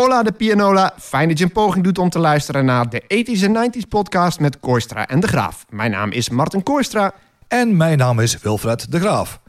Hola 0.00 0.22
de 0.22 0.32
Pianola, 0.32 0.94
fijn 0.98 1.28
dat 1.28 1.38
je 1.38 1.44
een 1.44 1.52
poging 1.52 1.84
doet 1.84 1.98
om 1.98 2.10
te 2.10 2.18
luisteren 2.18 2.64
naar 2.64 2.88
de 2.88 3.02
80s 3.02 3.42
en 3.42 3.72
90s 3.72 3.88
podcast 3.88 4.40
met 4.40 4.60
Koistra 4.60 5.06
en 5.06 5.20
De 5.20 5.26
Graaf. 5.26 5.64
Mijn 5.68 5.90
naam 5.90 6.10
is 6.10 6.28
Martin 6.28 6.62
Koistra. 6.62 7.12
En 7.48 7.76
mijn 7.76 7.98
naam 7.98 8.20
is 8.20 8.38
Wilfred 8.38 8.92
De 8.92 9.00
Graaf. 9.00 9.40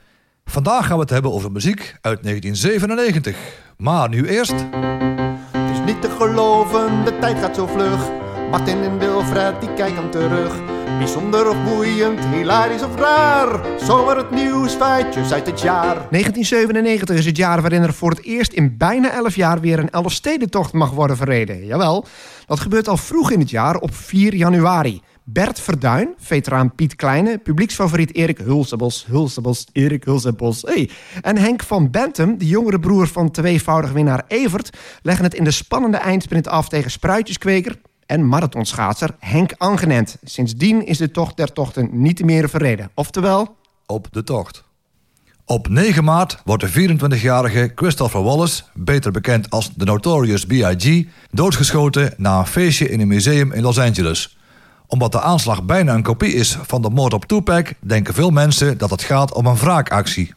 Vandaag 0.45 0.85
gaan 0.85 0.95
we 0.95 1.01
het 1.01 1.09
hebben 1.09 1.31
over 1.31 1.51
muziek 1.51 1.95
uit 2.01 2.23
1997. 2.23 3.37
Maar 3.77 4.09
nu 4.09 4.27
eerst... 4.27 4.55
Het 5.51 5.71
is 5.71 5.79
niet 5.85 6.01
te 6.01 6.09
geloven, 6.09 7.06
de 7.06 7.18
tijd 7.20 7.40
gaat 7.40 7.56
zo 7.56 7.68
vlug. 7.68 8.10
Martin 8.49 8.83
en 8.83 8.97
Wilfred, 8.97 9.62
die 9.62 9.74
kijken 9.74 10.10
terug. 10.10 10.71
Bijzonder 10.97 11.49
of 11.49 11.63
boeiend, 11.63 12.19
hilarisch 12.19 12.83
of 12.83 12.96
raar. 12.96 13.79
Zomaar 13.79 14.17
het 14.17 14.31
nieuws, 14.31 14.73
feitjes 14.73 15.31
uit 15.31 15.46
het 15.46 15.62
jaar. 15.62 15.96
1997 15.96 17.17
is 17.17 17.26
het 17.26 17.38
jaar 17.38 17.62
waarin 17.62 17.81
er 17.81 17.94
voor 17.94 18.09
het 18.09 18.23
eerst 18.23 18.53
in 18.53 18.77
bijna 18.77 19.12
11 19.12 19.35
jaar 19.35 19.59
weer 19.59 19.80
een 19.80 19.90
Elfstedentocht 19.90 20.73
mag 20.73 20.91
worden 20.91 21.17
verreden. 21.17 21.66
Jawel, 21.66 22.05
dat 22.45 22.59
gebeurt 22.59 22.88
al 22.88 22.98
vroeg 22.98 23.31
in 23.31 23.40
het 23.40 23.50
jaar 23.50 23.76
op 23.76 23.95
4 23.95 24.36
januari. 24.36 25.02
Bert 25.23 25.59
Verduin, 25.59 26.14
veteraan 26.17 26.76
Piet 26.76 26.95
Kleine, 26.95 27.38
publieksfavoriet 27.38 28.16
Erik 28.16 28.38
Hulsebos, 28.38 29.05
Hulsebos, 29.05 29.67
Erik 29.72 30.03
Hulsebos, 30.03 30.62
hey. 30.62 30.89
en 31.22 31.38
Henk 31.38 31.64
van 31.64 31.92
Bentum, 31.92 32.38
de 32.38 32.48
jongere 32.48 32.80
broer 32.80 33.08
van 33.08 33.31
tweevoudig 33.31 33.92
winnaar 33.92 34.23
Evert, 34.28 34.78
leggen 35.02 35.26
het 35.26 35.34
in 35.34 35.44
de 35.44 35.52
spannende 35.52 35.98
eindsprint 35.98 36.48
af 36.48 36.70
tegen 36.70 36.92
spruitjeskweker 36.92 37.76
en 38.05 38.28
marathonschaatser 38.28 39.16
Henk 39.20 39.54
Angenent. 39.58 40.18
Sindsdien 40.23 40.86
is 40.86 40.98
de 40.98 41.12
tocht 41.12 41.38
der 41.38 41.54
tochten 41.54 41.90
niet 41.92 42.26
meer 42.26 42.50
verreden. 42.50 42.92
Oftewel... 42.94 43.55
Op 43.86 44.08
de 44.12 44.23
tocht. 44.23 44.64
Op 45.46 45.68
9 45.68 46.04
maart 46.04 46.42
wordt 46.45 46.73
de 46.73 46.90
24-jarige 46.90 47.72
Christopher 47.76 48.23
Wallace, 48.23 48.64
beter 48.73 49.12
bekend 49.12 49.50
als 49.50 49.73
de 49.76 49.86
Notorious 49.86 50.45
B.I.G., 50.45 51.06
doodgeschoten 51.32 52.14
na 52.18 52.40
een 52.40 52.48
feestje 52.48 52.90
in 52.90 53.00
een 53.00 53.08
museum 53.08 53.52
in 53.52 53.62
Los 53.62 53.80
Angeles. 53.80 54.38
Omdat 54.88 55.12
de 55.12 55.22
aanslag 55.22 55.64
bijna 55.64 55.94
een 55.94 56.03
kopie 56.03 56.34
is 56.34 56.58
van 56.62 56.81
de 56.81 56.90
moord 56.90 57.14
op 57.14 57.25
Tupac, 57.25 57.73
denken 57.80 58.14
veel 58.14 58.30
mensen 58.30 58.78
dat 58.78 58.90
het 58.90 59.02
gaat 59.02 59.34
om 59.34 59.45
een 59.45 59.56
wraakactie. 59.56 60.34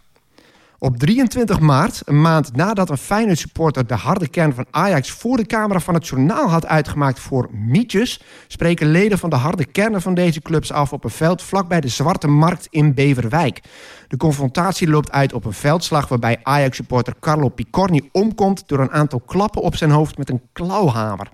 Op 0.85 0.97
23 0.97 1.61
maart, 1.61 2.03
een 2.05 2.21
maand 2.21 2.57
nadat 2.57 2.91
een 2.91 2.99
Feyenoord 2.99 3.39
supporter 3.39 3.87
de 3.87 3.95
harde 3.95 4.29
kern 4.29 4.55
van 4.55 4.67
Ajax 4.71 5.11
voor 5.11 5.37
de 5.37 5.47
camera 5.47 5.81
van 5.81 5.95
het 5.95 6.09
journaal 6.09 6.49
had 6.49 6.67
uitgemaakt 6.67 7.19
voor 7.19 7.49
mietjes, 7.53 8.21
spreken 8.49 8.91
leden 8.91 9.19
van 9.19 9.31
de 9.31 9.37
harde 9.37 9.65
kernen 9.65 10.03
van 10.03 10.15
deze 10.15 10.41
clubs 10.41 10.73
af 10.73 10.93
op 10.93 11.05
een 11.05 11.11
veld 11.11 11.43
vlakbij 11.43 11.81
de 11.81 11.89
Zwarte 11.89 12.29
Markt 12.29 12.67
in 12.71 12.95
Beverwijk. 12.95 13.61
De 14.09 14.17
confrontatie 14.17 14.89
loopt 14.89 15.11
uit 15.11 15.33
op 15.33 15.45
een 15.45 15.53
veldslag 15.53 16.09
waarbij 16.09 16.41
Ajax-supporter 16.43 17.15
Carlo 17.21 17.49
Picorni 17.49 18.09
omkomt 18.13 18.69
door 18.69 18.79
een 18.79 18.93
aantal 18.93 19.21
klappen 19.21 19.63
op 19.63 19.77
zijn 19.77 19.91
hoofd 19.91 20.19
met 20.19 20.31
een 20.31 20.43
klauwhamer. 20.53 21.31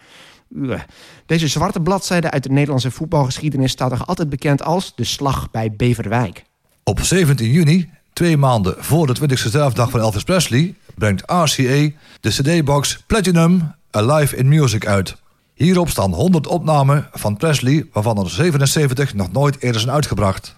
Deze 1.26 1.48
zwarte 1.48 1.80
bladzijde 1.80 2.30
uit 2.30 2.42
de 2.42 2.52
Nederlandse 2.52 2.90
voetbalgeschiedenis 2.90 3.72
staat 3.72 3.90
nog 3.90 4.06
altijd 4.06 4.28
bekend 4.28 4.62
als 4.62 4.94
de 4.94 5.04
slag 5.04 5.50
bij 5.50 5.72
Beverwijk. 5.76 6.44
Op 6.84 7.00
17 7.00 7.50
juni 7.50 7.98
Twee 8.20 8.36
maanden 8.36 8.74
voor 8.78 9.06
de 9.06 9.16
20e 9.20 9.32
sterfdag 9.32 9.90
van 9.90 10.00
Elvis 10.00 10.22
Presley 10.22 10.74
brengt 10.94 11.22
RCA 11.26 11.90
de 12.20 12.28
CD-box 12.28 13.02
Platinum 13.06 13.74
Alive 13.90 14.36
in 14.36 14.48
Music 14.48 14.86
uit. 14.86 15.16
Hierop 15.54 15.88
staan 15.88 16.12
100 16.12 16.46
opnamen 16.46 17.08
van 17.12 17.36
Presley, 17.36 17.86
waarvan 17.92 18.18
er 18.18 18.30
77 18.30 19.14
nog 19.14 19.32
nooit 19.32 19.62
eerder 19.62 19.80
zijn 19.80 19.94
uitgebracht. 19.94 20.56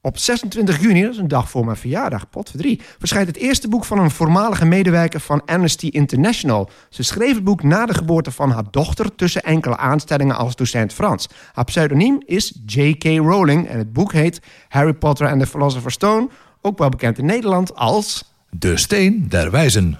Op 0.00 0.18
26 0.18 0.80
juni, 0.80 1.02
dat 1.02 1.10
is 1.10 1.18
een 1.18 1.28
dag 1.28 1.50
voor 1.50 1.64
mijn 1.64 1.76
verjaardag, 1.76 2.30
pot 2.30 2.52
3, 2.56 2.80
verschijnt 2.98 3.26
het 3.26 3.36
eerste 3.36 3.68
boek 3.68 3.84
van 3.84 3.98
een 3.98 4.10
voormalige 4.10 4.64
medewerker 4.64 5.20
van 5.20 5.42
Amnesty 5.44 5.86
International. 5.86 6.70
Ze 6.88 7.02
schreef 7.02 7.34
het 7.34 7.44
boek 7.44 7.62
na 7.62 7.86
de 7.86 7.94
geboorte 7.94 8.30
van 8.30 8.50
haar 8.50 8.64
dochter 8.70 9.14
tussen 9.14 9.42
enkele 9.42 9.76
aanstellingen 9.76 10.36
als 10.36 10.56
docent 10.56 10.92
Frans. 10.92 11.28
Haar 11.52 11.64
pseudoniem 11.64 12.22
is 12.24 12.60
J.K. 12.66 13.04
Rowling 13.04 13.68
en 13.68 13.78
het 13.78 13.92
boek 13.92 14.12
heet 14.12 14.40
Harry 14.68 14.92
Potter 14.92 15.28
and 15.28 15.40
the 15.40 15.46
Philosopher's 15.46 15.94
Stone 15.94 16.28
ook 16.62 16.78
wel 16.78 16.88
bekend 16.88 17.18
in 17.18 17.26
Nederland 17.26 17.74
als... 17.74 18.24
De 18.50 18.76
Steen 18.76 19.26
der 19.28 19.50
Wijzen. 19.50 19.98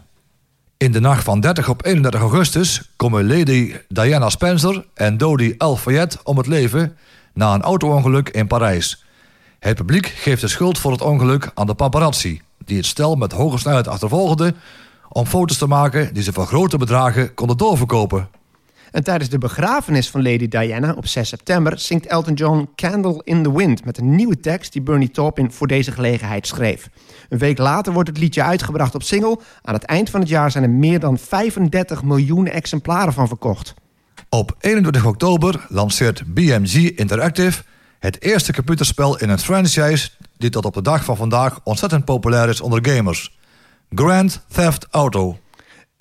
In 0.77 0.93
de 0.93 1.01
nacht 1.01 1.25
van 1.25 1.41
30 1.41 1.69
op 1.69 1.85
31 1.85 2.21
augustus 2.21 2.91
komen 2.97 3.27
Lady 3.27 3.75
Diana 3.89 4.29
Spencer 4.29 4.85
en 4.95 5.19
Dodie 5.19 5.65
L. 5.65 5.75
Fayette 5.75 6.19
om 6.25 6.37
het 6.37 6.47
leven 6.47 6.97
na 7.35 7.55
een 7.55 7.63
auto-ongeluk 7.63 8.29
in 8.29 8.47
Parijs. 8.47 9.05
Het 9.59 9.77
publiek 9.77 10.07
geeft 10.07 10.41
de 10.41 10.49
schuld 10.49 10.79
voor 10.79 10.93
het 10.93 11.01
ongeluk 11.01 11.51
aan 11.55 11.67
de 11.67 11.75
paparazzi, 11.75 12.41
die 12.65 12.77
het 12.77 12.87
stel 12.87 13.15
met 13.15 13.33
hoge 13.33 13.59
snelheid 13.59 13.89
achtervolgden 13.89 14.57
om 15.09 15.27
foto's 15.27 15.59
te 15.59 15.67
maken 15.67 16.15
die 16.15 16.23
ze 16.23 16.33
voor 16.33 16.47
grote 16.47 16.79
bedragen 16.79 17.35
konden 17.35 17.57
doorverkopen. 17.57 18.29
En 18.93 19.05
tijdens 19.05 19.31
de 19.31 19.39
begrafenis 19.39 20.11
van 20.11 20.23
Lady 20.23 20.49
Diana 20.49 20.93
op 20.93 21.07
6 21.07 21.29
september 21.29 21.79
zingt 21.79 22.07
Elton 22.07 22.35
John 22.35 22.69
Candle 22.75 23.21
in 23.25 23.43
the 23.43 23.57
Wind 23.57 23.85
met 23.85 23.99
een 23.99 24.15
nieuwe 24.15 24.41
tekst 24.41 24.73
die 24.73 24.83
Bernie 24.83 25.11
Taupin 25.11 25.53
voor 25.53 25.67
deze 25.67 25.93
gelegenheid 25.93 26.47
schreef. 26.47 26.89
Een 27.29 27.39
week 27.39 27.59
later 27.59 27.93
wordt 27.93 28.09
het 28.09 28.19
liedje 28.19 28.43
uitgebracht 28.43 28.95
op 28.95 29.03
single. 29.03 29.39
Aan 29.63 29.75
het 29.75 29.85
eind 29.85 30.11
van 30.11 30.21
het 30.21 30.29
jaar 30.29 30.51
zijn 30.51 30.65
er 30.65 30.71
meer 30.71 31.01
dan 31.01 31.19
35 31.19 32.03
miljoen 32.03 32.47
exemplaren 32.47 33.13
van 33.13 33.29
verkocht. 33.29 33.75
Op 34.29 34.57
21 34.61 35.05
oktober 35.05 35.67
lanceert 35.69 36.35
BMG 36.35 36.75
Interactive 36.75 37.63
het 37.99 38.23
eerste 38.23 38.53
computerspel 38.53 39.19
in 39.19 39.29
het 39.29 39.43
franchise 39.43 40.11
die 40.39 40.51
tot 40.51 40.65
op 40.65 40.75
de 40.75 40.83
dag 40.83 41.05
van 41.05 41.17
vandaag 41.17 41.61
ontzettend 41.65 42.05
populair 42.05 42.49
is 42.49 42.61
onder 42.61 42.87
gamers. 42.89 43.39
Grand 43.91 44.45
Theft 44.49 44.87
Auto. 44.91 45.39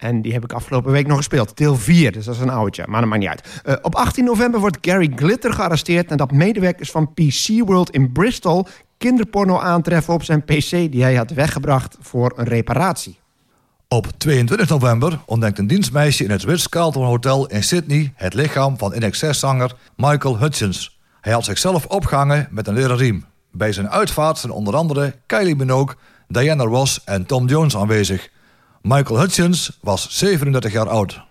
En 0.02 0.22
die 0.22 0.34
heb 0.34 0.44
ik 0.44 0.54
afgelopen 0.54 0.92
week 0.92 1.08
nog 1.08 1.18
gespeeld. 1.18 1.58
Deel 1.58 1.76
4, 1.76 2.12
dus 2.12 2.26
dat 2.26 2.36
is 2.36 2.42
een 2.42 2.50
oudje, 2.50 2.84
maar 2.88 3.02
dat 3.02 3.10
maakt 3.10 3.22
niet 3.22 3.30
uit. 3.30 3.62
Uh, 3.66 3.76
op 3.82 3.96
18 3.96 4.24
november 4.24 4.60
wordt 4.60 4.78
Gary 4.82 5.12
Glitter 5.16 5.54
gearresteerd... 5.54 6.10
nadat 6.10 6.32
medewerkers 6.32 6.92
van 6.92 7.14
PC 7.14 7.48
World 7.66 7.90
in 7.90 8.12
Bristol... 8.12 8.68
kinderporno 8.98 9.60
aantreffen 9.60 10.14
op 10.14 10.24
zijn 10.24 10.44
PC... 10.44 10.70
die 10.70 11.04
hij 11.04 11.16
had 11.16 11.32
weggebracht 11.32 11.98
voor 12.00 12.34
een 12.36 12.46
reparatie. 12.46 13.20
Op 13.88 14.08
22 14.18 14.70
november 14.70 15.20
ontdekt 15.26 15.60
een 15.60 15.68
dienstmeisje 15.68 16.24
in 16.24 16.32
het 16.32 16.44
Ritz-Carlton 16.44 17.06
Hotel 17.06 17.48
in 17.48 17.64
Sydney... 17.64 18.14
het 18.16 18.34
lichaam 18.34 18.78
van 18.78 18.94
INXS-zanger 18.94 19.76
Michael 19.96 20.38
Hutchins. 20.38 21.00
Hij 21.22 21.34
had 21.34 21.46
zichzelf 21.46 21.86
opgehangen 21.86 22.48
met 22.52 22.68
een 22.68 22.74
leren 22.74 22.98
riem. 22.98 23.26
Bij 23.52 23.72
zijn 23.72 23.90
uitvaart 23.90 24.38
zijn 24.38 24.52
onder 24.52 24.76
andere 24.76 25.16
Kylie 25.26 25.56
Minogue, 25.56 25.96
Diana 26.28 26.64
Ross 26.64 27.04
en 27.04 27.26
Tom 27.26 27.48
Jones 27.48 27.76
aanwezig... 27.76 28.30
Michael 28.82 29.20
Hutchins 29.20 29.78
was 29.82 30.08
37 30.10 30.72
jaar 30.72 30.90
oud. 30.90 31.22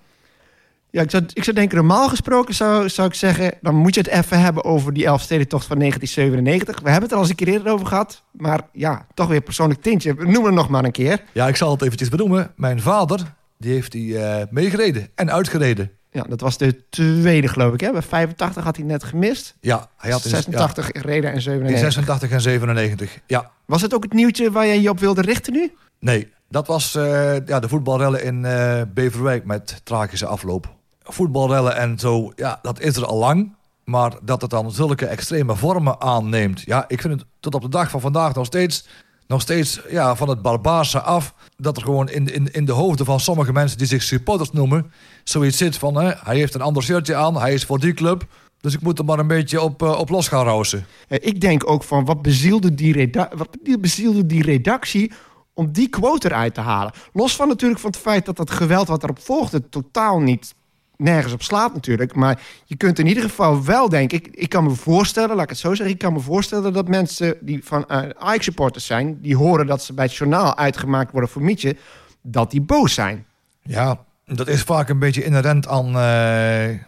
Ja, 0.90 1.02
ik 1.02 1.10
zou, 1.10 1.24
ik 1.32 1.44
zou 1.44 1.56
denken, 1.56 1.76
normaal 1.76 2.08
gesproken 2.08 2.54
zou, 2.54 2.88
zou 2.88 3.08
ik 3.08 3.14
zeggen... 3.14 3.54
dan 3.60 3.74
moet 3.74 3.94
je 3.94 4.00
het 4.00 4.10
even 4.10 4.40
hebben 4.40 4.64
over 4.64 4.92
die 4.92 5.06
Elfstedentocht 5.06 5.66
van 5.66 5.78
1997. 5.78 6.82
We 6.82 6.90
hebben 6.90 7.02
het 7.02 7.10
er 7.10 7.16
al 7.16 7.22
eens 7.22 7.30
een 7.30 7.44
keer 7.44 7.54
eerder 7.54 7.72
over 7.72 7.86
gehad. 7.86 8.22
Maar 8.30 8.60
ja, 8.72 9.06
toch 9.14 9.28
weer 9.28 9.40
persoonlijk 9.40 9.82
tintje. 9.82 10.14
Noem 10.18 10.44
het 10.44 10.54
nog 10.54 10.68
maar 10.68 10.84
een 10.84 10.92
keer. 10.92 11.22
Ja, 11.32 11.48
ik 11.48 11.56
zal 11.56 11.70
het 11.70 11.82
eventjes 11.82 12.08
benoemen. 12.08 12.52
Mijn 12.56 12.80
vader, 12.80 13.20
die 13.58 13.72
heeft 13.72 13.92
die 13.92 14.12
uh, 14.12 14.36
meegereden 14.50 15.08
en 15.14 15.32
uitgereden. 15.32 15.90
Ja, 16.12 16.22
dat 16.22 16.40
was 16.40 16.58
de 16.58 16.88
tweede, 16.88 17.48
geloof 17.48 17.74
ik. 17.74 17.80
Hè? 17.80 17.92
Bij 17.92 18.02
85 18.02 18.64
had 18.64 18.76
hij 18.76 18.84
net 18.84 19.04
gemist. 19.04 19.54
Ja, 19.60 19.88
hij 19.96 20.10
had 20.10 20.22
86 20.22 20.90
ja. 20.92 21.00
reden 21.00 21.32
en 21.32 21.40
97. 21.40 21.84
In 21.84 21.92
86 21.92 22.30
en 22.30 22.40
97, 22.40 23.18
ja. 23.26 23.50
Was 23.64 23.82
het 23.82 23.94
ook 23.94 24.02
het 24.02 24.12
nieuwtje 24.12 24.50
waar 24.50 24.66
jij 24.66 24.80
je 24.80 24.90
op 24.90 24.98
wilde 24.98 25.20
richten 25.20 25.52
nu? 25.52 25.72
Nee, 25.98 26.28
dat 26.50 26.66
was 26.66 26.96
uh, 26.96 27.46
ja, 27.46 27.60
de 27.60 27.68
voetbalrellen 27.68 28.24
in 28.24 28.44
uh, 28.44 28.80
Beverwijk 28.94 29.44
met 29.44 29.80
tragische 29.84 30.26
afloop. 30.26 30.74
Voetbalrellen 31.02 31.76
en 31.76 31.98
zo, 31.98 32.32
ja, 32.36 32.58
dat 32.62 32.80
is 32.80 32.96
er 32.96 33.06
al 33.06 33.18
lang. 33.18 33.58
Maar 33.84 34.12
dat 34.22 34.40
het 34.40 34.50
dan 34.50 34.72
zulke 34.72 35.06
extreme 35.06 35.56
vormen 35.56 36.00
aanneemt. 36.00 36.60
Ja, 36.60 36.84
ik 36.88 37.00
vind 37.00 37.20
het 37.20 37.28
tot 37.40 37.54
op 37.54 37.62
de 37.62 37.68
dag 37.68 37.90
van 37.90 38.00
vandaag 38.00 38.34
nog 38.34 38.46
steeds, 38.46 38.86
nog 39.26 39.40
steeds 39.40 39.80
ja, 39.88 40.16
van 40.16 40.28
het 40.28 40.42
barbaarse 40.42 41.00
af. 41.00 41.34
Dat 41.56 41.76
er 41.76 41.82
gewoon 41.82 42.08
in, 42.08 42.34
in, 42.34 42.52
in 42.52 42.64
de 42.64 42.72
hoofden 42.72 43.06
van 43.06 43.20
sommige 43.20 43.52
mensen 43.52 43.78
die 43.78 43.86
zich 43.86 44.02
supporters 44.02 44.50
noemen. 44.52 44.92
zoiets 45.24 45.56
zit 45.56 45.76
van: 45.76 45.94
hè, 45.94 46.12
hij 46.16 46.36
heeft 46.36 46.54
een 46.54 46.60
ander 46.60 46.82
shirtje 46.82 47.14
aan, 47.14 47.36
hij 47.36 47.54
is 47.54 47.64
voor 47.64 47.78
die 47.78 47.94
club. 47.94 48.26
Dus 48.60 48.74
ik 48.74 48.80
moet 48.80 48.98
er 48.98 49.04
maar 49.04 49.18
een 49.18 49.26
beetje 49.26 49.60
op, 49.60 49.82
uh, 49.82 49.98
op 49.98 50.08
los 50.08 50.28
gaan 50.28 50.44
rousen. 50.44 50.86
Ik 51.08 51.41
denk 51.41 51.70
ook 51.70 51.84
van: 51.84 52.04
wat 52.04 52.22
bezielde 52.22 52.74
die, 52.74 53.10
wat 53.12 53.80
bezielde 53.80 54.26
die 54.26 54.42
redactie 54.42 55.12
om 55.54 55.72
die 55.72 55.88
quote 55.88 56.28
eruit 56.28 56.54
te 56.54 56.60
halen. 56.60 56.92
Los 57.12 57.36
van 57.36 57.48
natuurlijk 57.48 57.80
van 57.80 57.91
het 57.91 58.00
feit 58.00 58.26
dat 58.26 58.36
dat 58.36 58.50
geweld 58.50 58.88
wat 58.88 59.02
erop 59.02 59.18
volgde 59.18 59.68
totaal 59.68 60.20
niet 60.20 60.54
nergens 61.00 61.32
op 61.32 61.42
slaat 61.42 61.74
natuurlijk. 61.74 62.14
Maar 62.14 62.41
je 62.64 62.76
kunt 62.76 62.98
in 62.98 63.06
ieder 63.06 63.22
geval 63.22 63.64
wel 63.64 63.88
denken... 63.88 64.18
Ik, 64.18 64.28
ik 64.32 64.48
kan 64.48 64.64
me 64.64 64.70
voorstellen, 64.70 65.34
laat 65.36 65.44
ik 65.44 65.50
het 65.50 65.58
zo 65.58 65.74
zeggen... 65.74 65.94
ik 65.94 65.98
kan 66.00 66.12
me 66.12 66.20
voorstellen 66.20 66.72
dat 66.72 66.88
mensen 66.88 67.36
die 67.41 67.64
van 67.64 67.84
uh, 67.88 68.02
Ajax-supporters 68.18 68.86
zijn... 68.86 69.20
die 69.20 69.36
horen 69.36 69.66
dat 69.66 69.82
ze 69.82 69.92
bij 69.92 70.04
het 70.04 70.14
journaal 70.14 70.56
uitgemaakt 70.56 71.12
worden 71.12 71.30
voor 71.30 71.42
Mietje... 71.42 71.76
dat 72.22 72.50
die 72.50 72.60
boos 72.60 72.94
zijn. 72.94 73.26
Ja, 73.62 74.04
dat 74.24 74.48
is 74.48 74.62
vaak 74.62 74.88
een 74.88 74.98
beetje 74.98 75.24
inherent 75.24 75.68
aan, 75.68 75.88
uh, 75.96 76.82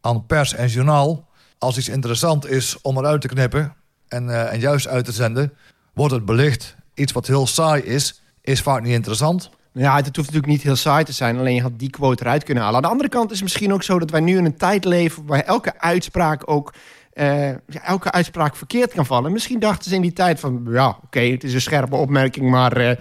aan 0.00 0.26
pers 0.26 0.54
en 0.54 0.68
journaal. 0.68 1.28
Als 1.58 1.78
iets 1.78 1.88
interessant 1.88 2.46
is 2.48 2.80
om 2.80 2.98
eruit 2.98 3.20
te 3.20 3.28
knippen... 3.28 3.74
en, 4.08 4.28
uh, 4.28 4.52
en 4.52 4.60
juist 4.60 4.88
uit 4.88 5.04
te 5.04 5.12
zenden, 5.12 5.52
wordt 5.92 6.14
het 6.14 6.24
belicht 6.24 6.76
iets 7.02 7.12
wat 7.12 7.26
heel 7.26 7.46
saai 7.46 7.82
is, 7.82 8.22
is 8.40 8.60
vaak 8.60 8.82
niet 8.82 8.92
interessant. 8.92 9.50
Ja, 9.72 9.96
het 9.96 10.04
hoeft 10.04 10.16
natuurlijk 10.16 10.46
niet 10.46 10.62
heel 10.62 10.76
saai 10.76 11.04
te 11.04 11.12
zijn. 11.12 11.38
Alleen 11.38 11.54
je 11.54 11.62
had 11.62 11.78
die 11.78 11.90
quote 11.90 12.22
eruit 12.24 12.44
kunnen 12.44 12.62
halen. 12.62 12.76
Aan 12.76 12.82
de 12.82 12.88
andere 12.88 13.08
kant 13.08 13.30
is 13.30 13.34
het 13.34 13.42
misschien 13.42 13.72
ook 13.72 13.82
zo 13.82 13.98
dat 13.98 14.10
wij 14.10 14.20
nu 14.20 14.36
in 14.36 14.44
een 14.44 14.56
tijd 14.56 14.84
leven... 14.84 15.26
waar 15.26 15.40
elke 15.40 15.78
uitspraak 15.78 16.50
ook... 16.50 16.74
eh, 17.12 17.48
ja, 17.48 17.82
elke 17.84 18.10
uitspraak 18.10 18.56
verkeerd 18.56 18.92
kan 18.92 19.06
vallen. 19.06 19.32
Misschien 19.32 19.58
dachten 19.58 19.90
ze 19.90 19.96
in 19.96 20.02
die 20.02 20.12
tijd 20.12 20.40
van... 20.40 20.66
ja, 20.70 20.98
oké, 21.04 21.20
het 21.20 21.44
is 21.44 21.54
een 21.54 21.60
scherpe 21.60 21.96
opmerking... 21.96 22.50
maar 22.50 22.76
eh, 22.76 22.96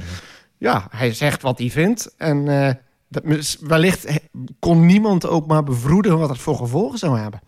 ja, 0.58 0.88
hij 0.90 1.14
zegt 1.14 1.42
wat 1.42 1.60
hij 1.60 1.70
vindt. 1.70 2.14
En 2.18 2.48
eh, 2.48 2.74
dat, 3.08 3.58
wellicht 3.62 4.08
kon 4.60 4.86
niemand 4.86 5.28
ook 5.28 5.48
maar 5.48 5.64
bevroeden... 5.64 6.18
wat 6.18 6.30
het 6.30 6.40
voor 6.40 6.56
gevolgen 6.56 7.00
zou 7.00 7.20
hebben. 7.20 7.42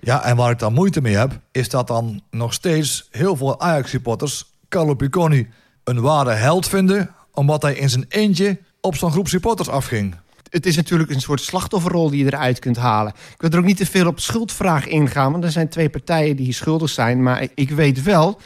Ja, 0.00 0.24
en 0.24 0.36
waar 0.36 0.50
ik 0.50 0.58
dan 0.58 0.72
moeite 0.72 1.00
mee 1.00 1.16
heb, 1.16 1.40
is 1.52 1.68
dat 1.68 1.86
dan 1.86 2.22
nog 2.30 2.52
steeds 2.52 3.08
heel 3.10 3.36
veel 3.36 3.60
Ajax-supporters 3.60 4.52
Carlo 4.68 4.94
Picconi 4.94 5.48
een 5.84 6.00
ware 6.00 6.30
held 6.30 6.68
vinden, 6.68 7.14
omdat 7.32 7.62
hij 7.62 7.74
in 7.74 7.90
zijn 7.90 8.04
eentje 8.08 8.58
op 8.80 8.96
zo'n 8.96 9.10
groep 9.10 9.28
supporters 9.28 9.68
afging. 9.68 10.14
het 10.50 10.66
is 10.66 10.76
natuurlijk 10.76 11.10
een 11.10 11.20
soort 11.20 11.40
slachtofferrol 11.40 12.10
die 12.10 12.24
je 12.24 12.32
eruit 12.32 12.58
kunt 12.58 12.76
halen. 12.76 13.12
Ik 13.12 13.40
wil 13.40 13.50
er 13.50 13.58
ook 13.58 13.64
niet 13.64 13.76
te 13.76 13.86
veel 13.86 14.06
op 14.06 14.20
schuldvraag 14.20 14.86
ingaan, 14.86 15.32
want 15.32 15.44
er 15.44 15.50
zijn 15.50 15.68
twee 15.68 15.88
partijen 15.88 16.36
die 16.36 16.52
schuldig 16.52 16.90
zijn. 16.90 17.22
Maar 17.22 17.46
ik 17.54 17.70
weet 17.70 18.02
wel, 18.02 18.40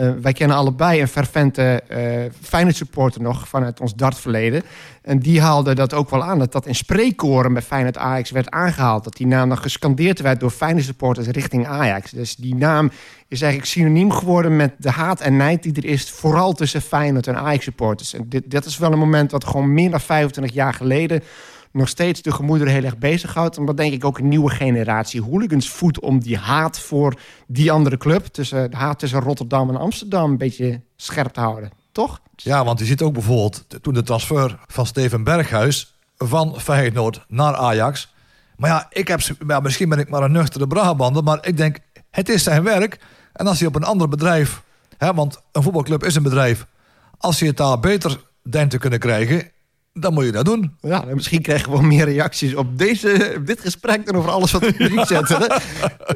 eh, 0.00 0.10
wij 0.22 0.32
kennen 0.32 0.56
allebei 0.56 1.00
een 1.00 1.08
fervente 1.08 1.82
eh 1.88 1.98
Feyenoord 2.42 2.76
supporter 2.76 3.22
nog 3.22 3.48
vanuit 3.48 3.80
ons 3.80 3.94
dartverleden. 3.94 4.62
En 5.02 5.18
die 5.18 5.40
haalde 5.40 5.74
dat 5.74 5.94
ook 5.94 6.10
wel 6.10 6.24
aan, 6.24 6.38
dat 6.38 6.52
dat 6.52 6.66
in 6.66 6.74
spreekkoren 6.74 7.52
bij 7.52 7.62
Feyenoord 7.62 7.96
Ajax 7.96 8.30
werd 8.30 8.50
aangehaald. 8.50 9.04
Dat 9.04 9.16
die 9.16 9.26
naam 9.26 9.48
dan 9.48 9.58
gescandeerd 9.58 10.20
werd 10.20 10.40
door 10.40 10.50
Feyenoord 10.50 10.84
supporters 10.84 11.26
richting 11.26 11.66
Ajax. 11.66 12.10
Dus 12.10 12.36
die 12.36 12.54
naam 12.54 12.90
is 13.28 13.42
eigenlijk 13.42 13.72
synoniem 13.72 14.12
geworden 14.12 14.56
met 14.56 14.72
de 14.78 14.90
haat 14.90 15.20
en 15.20 15.36
nijd 15.36 15.62
die 15.62 15.76
er 15.76 15.84
is, 15.84 16.10
vooral 16.10 16.52
tussen 16.52 16.82
Feyenoord 16.82 17.26
en 17.26 17.36
Ajax 17.36 17.64
supporters. 17.64 18.14
En 18.14 18.28
dit, 18.28 18.50
dit 18.50 18.64
is 18.64 18.78
wel 18.78 18.92
een 18.92 18.98
moment 18.98 19.30
wat 19.30 19.44
gewoon 19.44 19.74
meer 19.74 19.90
dan 19.90 20.00
25 20.00 20.54
jaar 20.54 20.74
geleden 20.74 21.22
nog 21.72 21.88
steeds 21.88 22.22
de 22.22 22.32
gemoederen 22.32 22.72
heel 22.72 22.84
erg 22.84 22.98
bezighoudt. 22.98 23.58
Omdat 23.58 23.76
denk 23.76 23.92
ik 23.92 24.04
ook 24.04 24.18
een 24.18 24.28
nieuwe 24.28 24.50
generatie 24.50 25.22
hooligans 25.22 25.70
voedt 25.70 26.00
om 26.00 26.18
die 26.18 26.36
haat 26.36 26.80
voor 26.80 27.14
die 27.46 27.72
andere 27.72 27.96
club, 27.96 28.24
tussen, 28.26 28.70
de 28.70 28.76
haat 28.76 28.98
tussen 28.98 29.20
Rotterdam 29.20 29.68
en 29.68 29.76
Amsterdam, 29.76 30.30
een 30.30 30.38
beetje 30.38 30.80
scherp 30.96 31.32
te 31.32 31.40
houden. 31.40 31.70
Toch? 31.92 32.20
Ja, 32.36 32.64
want 32.64 32.78
je 32.78 32.84
ziet 32.84 33.02
ook 33.02 33.12
bijvoorbeeld 33.12 33.66
toen 33.82 33.94
de 33.94 34.02
transfer 34.02 34.58
van 34.66 34.86
Steven 34.86 35.24
Berghuis 35.24 35.94
van 36.16 36.60
Feyenoord 36.60 37.24
naar 37.28 37.54
Ajax. 37.54 38.14
Maar 38.56 38.70
ja, 38.70 38.86
ik 38.90 39.08
heb, 39.08 39.20
ja, 39.46 39.60
misschien 39.60 39.88
ben 39.88 39.98
ik 39.98 40.10
maar 40.10 40.22
een 40.22 40.32
nuchtere 40.32 40.66
Brabander, 40.66 41.22
maar 41.22 41.46
ik 41.46 41.56
denk, 41.56 41.78
het 42.10 42.28
is 42.28 42.42
zijn 42.42 42.62
werk. 42.62 42.98
En 43.32 43.46
als 43.46 43.58
hij 43.58 43.68
op 43.68 43.74
een 43.74 43.84
ander 43.84 44.08
bedrijf, 44.08 44.62
hè, 44.96 45.14
want 45.14 45.40
een 45.52 45.62
voetbalclub 45.62 46.04
is 46.04 46.14
een 46.14 46.22
bedrijf, 46.22 46.66
als 47.18 47.38
je 47.38 47.46
het 47.46 47.56
daar 47.56 47.80
beter 47.80 48.20
denkt 48.42 48.70
te 48.70 48.78
kunnen 48.78 48.98
krijgen, 48.98 49.50
dan 49.92 50.12
moet 50.14 50.24
je 50.24 50.32
dat 50.32 50.44
doen. 50.44 50.76
Ja, 50.80 51.06
en 51.06 51.14
misschien 51.14 51.42
krijgen 51.42 51.70
we 51.70 51.76
wel 51.78 51.86
meer 51.86 52.04
reacties 52.04 52.54
op, 52.54 52.78
deze, 52.78 53.34
op 53.36 53.46
dit 53.46 53.60
gesprek 53.60 54.06
dan 54.06 54.14
over 54.16 54.30
alles 54.30 54.50
wat 54.52 54.60
we 54.60 54.74
erin 54.78 55.06
zetten. 55.16 55.60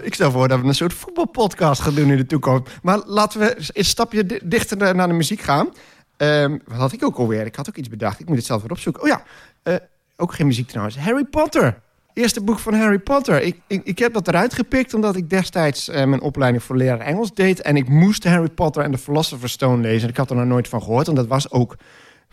ik 0.02 0.14
stel 0.14 0.30
voor 0.30 0.48
dat 0.48 0.60
we 0.60 0.66
een 0.66 0.74
soort 0.74 0.92
voetbalpodcast 0.94 1.80
gaan 1.80 1.94
doen 1.94 2.10
in 2.10 2.16
de 2.16 2.26
toekomst. 2.26 2.72
Maar 2.82 3.00
laten 3.06 3.40
we 3.40 3.56
een 3.72 3.84
stapje 3.84 4.26
di- 4.26 4.40
dichter 4.44 4.76
naar 4.76 4.94
naar 4.94 5.08
de 5.08 5.14
muziek 5.14 5.40
gaan. 5.40 5.68
Ehm, 6.16 6.58
wat 6.66 6.78
had 6.78 6.92
ik 6.92 7.04
ook 7.04 7.16
alweer? 7.16 7.46
Ik 7.46 7.54
had 7.56 7.68
ook 7.68 7.76
iets 7.76 7.88
bedacht. 7.88 8.20
Ik 8.20 8.26
moet 8.28 8.36
het 8.36 8.46
zelf 8.46 8.62
weer 8.62 8.70
opzoeken. 8.70 9.02
Oh 9.02 9.08
ja, 9.08 9.22
eh, 9.62 9.74
ook 10.16 10.34
geen 10.34 10.46
muziek 10.46 10.68
trouwens. 10.68 10.98
Harry 10.98 11.24
Potter. 11.24 11.82
Eerste 12.12 12.40
boek 12.42 12.58
van 12.58 12.74
Harry 12.74 12.98
Potter. 12.98 13.42
Ik, 13.42 13.60
ik, 13.66 13.80
ik 13.84 13.98
heb 13.98 14.12
dat 14.12 14.28
eruit 14.28 14.54
gepikt 14.54 14.94
omdat 14.94 15.16
ik 15.16 15.30
destijds 15.30 15.88
eh, 15.88 16.04
mijn 16.04 16.20
opleiding 16.20 16.62
voor 16.62 16.76
leraar 16.76 17.00
Engels 17.00 17.34
deed. 17.34 17.60
En 17.60 17.76
ik 17.76 17.88
moest 17.88 18.24
Harry 18.24 18.48
Potter 18.48 18.82
en 18.82 18.90
de 18.90 18.98
Philosopher's 18.98 19.52
Stone 19.52 19.82
lezen. 19.82 20.08
Ik 20.08 20.16
had 20.16 20.30
er 20.30 20.36
nog 20.36 20.44
nooit 20.46 20.68
van 20.68 20.82
gehoord. 20.82 21.08
En 21.08 21.14
dat 21.14 21.26
was 21.26 21.50
ook 21.50 21.76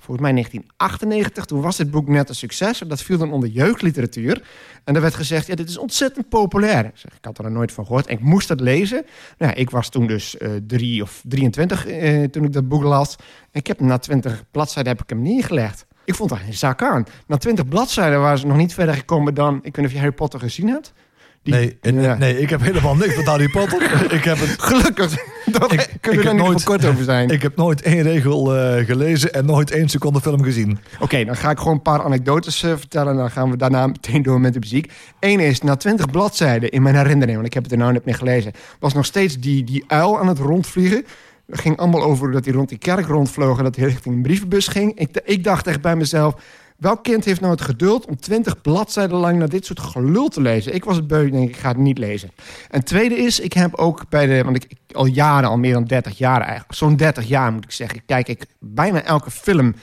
volgens 0.01 0.21
mij 0.21 0.31
1998. 0.31 1.45
Toen 1.45 1.61
was 1.61 1.77
dit 1.77 1.91
boek 1.91 2.07
net 2.07 2.29
een 2.29 2.35
succes. 2.35 2.81
En 2.81 2.87
dat 2.87 3.01
viel 3.01 3.17
dan 3.17 3.31
onder 3.31 3.49
jeugdliteratuur. 3.49 4.43
En 4.83 4.95
er 4.95 5.01
werd 5.01 5.15
gezegd, 5.15 5.47
ja, 5.47 5.55
dit 5.55 5.69
is 5.69 5.77
ontzettend 5.77 6.29
populair. 6.29 6.85
Ik, 6.85 6.91
zeg, 6.97 7.13
ik 7.13 7.25
had 7.25 7.37
er 7.37 7.43
nog 7.43 7.53
nooit 7.53 7.71
van 7.71 7.85
gehoord. 7.85 8.07
En 8.07 8.13
ik 8.13 8.23
moest 8.23 8.47
dat 8.47 8.59
lezen. 8.59 9.05
Nou, 9.37 9.53
ik 9.53 9.69
was 9.69 9.89
toen 9.89 10.07
dus 10.07 10.37
eh 10.37 10.49
drie 10.67 11.01
of 11.01 11.21
23 11.27 11.87
eh, 11.87 12.23
toen 12.23 12.43
ik 12.43 12.53
dat 12.53 12.67
boek 12.67 12.83
las. 12.83 13.15
En 13.51 13.59
ik 13.59 13.67
heb 13.67 13.79
na 13.79 13.97
20 13.97 14.43
bladzijden 14.51 14.91
heb 14.91 15.01
ik 15.01 15.09
hem 15.09 15.21
neergelegd. 15.21 15.85
Ik 16.05 16.15
vond 16.15 16.31
er 16.31 16.37
geen 16.37 16.53
zak 16.53 16.81
aan. 16.81 17.05
Na 17.27 17.37
20 17.37 17.67
bladzijden 17.67 18.21
waren 18.21 18.37
ze 18.37 18.47
nog 18.47 18.57
niet 18.57 18.73
verder 18.73 18.95
gekomen 18.95 19.33
dan... 19.33 19.55
Ik 19.55 19.63
weet 19.63 19.75
niet 19.75 19.85
of 19.85 19.91
je 19.91 19.97
Harry 19.97 20.13
Potter 20.13 20.39
gezien 20.39 20.67
hebt. 20.67 20.93
Die- 21.43 21.53
Nee, 21.53 21.77
Ja. 22.01 22.15
nee, 22.17 22.39
ik 22.39 22.49
heb 22.49 22.61
helemaal 22.61 22.95
niks 22.95 23.15
met 23.15 23.25
Harry 23.25 23.49
Potter. 23.49 23.81
ik 24.13 24.23
heb 24.23 24.39
het 24.39 24.55
Gelukkig. 24.61 25.15
Daar 25.45 25.73
Ik- 25.73 25.89
kunnen 26.01 26.21
we 26.23 26.29
er 26.29 26.35
nooit- 26.35 26.63
kort 26.63 26.85
over 26.85 27.03
zijn. 27.03 27.29
Ik 27.29 27.41
heb 27.41 27.55
nooit 27.55 27.81
één 27.81 28.01
regel 28.01 28.55
eh, 28.57 28.85
gelezen 28.85 29.33
en 29.33 29.45
nooit 29.45 29.71
één 29.71 29.89
seconde 29.89 30.21
film 30.21 30.43
gezien. 30.43 30.79
Oké, 30.99 31.25
dan 31.25 31.35
ga 31.35 31.49
ik 31.49 31.57
gewoon 31.57 31.73
een 31.73 31.81
paar 31.81 32.03
anekdotes 32.03 32.63
eh, 32.63 32.69
vertellen. 32.77 33.11
En 33.11 33.17
dan 33.17 33.31
gaan 33.31 33.49
we 33.49 33.57
daarna 33.57 33.87
meteen 33.87 34.21
door 34.23 34.41
met 34.41 34.53
de 34.53 34.59
muziek. 34.59 34.91
Eén 35.19 35.39
is, 35.39 35.61
na 35.61 35.75
twintig 35.75 36.09
bladzijden 36.11 36.69
in 36.69 36.81
mijn 36.81 36.95
herinnering... 36.95 37.35
want 37.35 37.47
ik 37.47 37.53
heb 37.53 37.63
het 37.63 37.71
er 37.71 37.77
nou 37.77 37.91
net 37.93 38.05
mee 38.05 38.13
gelezen... 38.15 38.51
was 38.79 38.93
nog 38.93 39.05
steeds 39.05 39.37
die, 39.39 39.63
die 39.63 39.83
uil 39.87 40.19
aan 40.19 40.27
het 40.27 40.39
rondvliegen. 40.39 41.05
Het 41.49 41.59
ging 41.61 41.77
allemaal 41.77 42.03
over 42.03 42.31
dat 42.31 42.45
hij 42.45 42.53
rond 42.53 42.69
die 42.69 42.77
kerk 42.77 43.05
rondvloog... 43.05 43.57
en 43.57 43.63
dat 43.63 43.75
hij 43.75 43.85
richting 43.85 44.15
een 44.15 44.21
brievenbus 44.21 44.67
ging. 44.67 44.99
Ik, 44.99 45.21
ik 45.25 45.43
dacht 45.43 45.67
echt 45.67 45.81
bij 45.81 45.95
mezelf... 45.95 46.35
welk 46.81 47.03
kind 47.03 47.25
heeft 47.25 47.39
nou 47.39 47.51
het 47.51 47.61
geduld 47.61 48.05
om 48.05 48.19
twintig 48.19 48.61
bladzijden 48.61 49.17
lang... 49.17 49.37
naar 49.37 49.49
dit 49.49 49.65
soort 49.65 49.79
gelul 49.79 50.27
te 50.27 50.41
lezen? 50.41 50.73
Ik 50.73 50.83
was 50.83 50.95
het 50.95 51.07
beu, 51.07 51.29
denk 51.29 51.49
ik 51.49 51.57
ga 51.57 51.67
het 51.67 51.77
niet 51.77 51.97
lezen. 51.97 52.31
En 52.69 52.83
tweede 52.83 53.15
is, 53.15 53.39
ik 53.39 53.53
heb 53.53 53.75
ook 53.75 54.09
bij 54.09 54.25
de... 54.25 54.43
want 54.43 54.55
ik, 54.55 54.73
al 54.91 55.05
jaren, 55.05 55.49
al 55.49 55.57
meer 55.57 55.73
dan 55.73 55.83
30 55.83 56.17
jaar 56.17 56.41
eigenlijk... 56.41 56.73
zo'n 56.73 56.95
30 56.95 57.27
jaar 57.27 57.53
moet 57.53 57.63
ik 57.63 57.71
zeggen... 57.71 58.05
kijk 58.05 58.27
ik 58.27 58.45
bijna 58.59 59.03
elke 59.03 59.31
film 59.31 59.75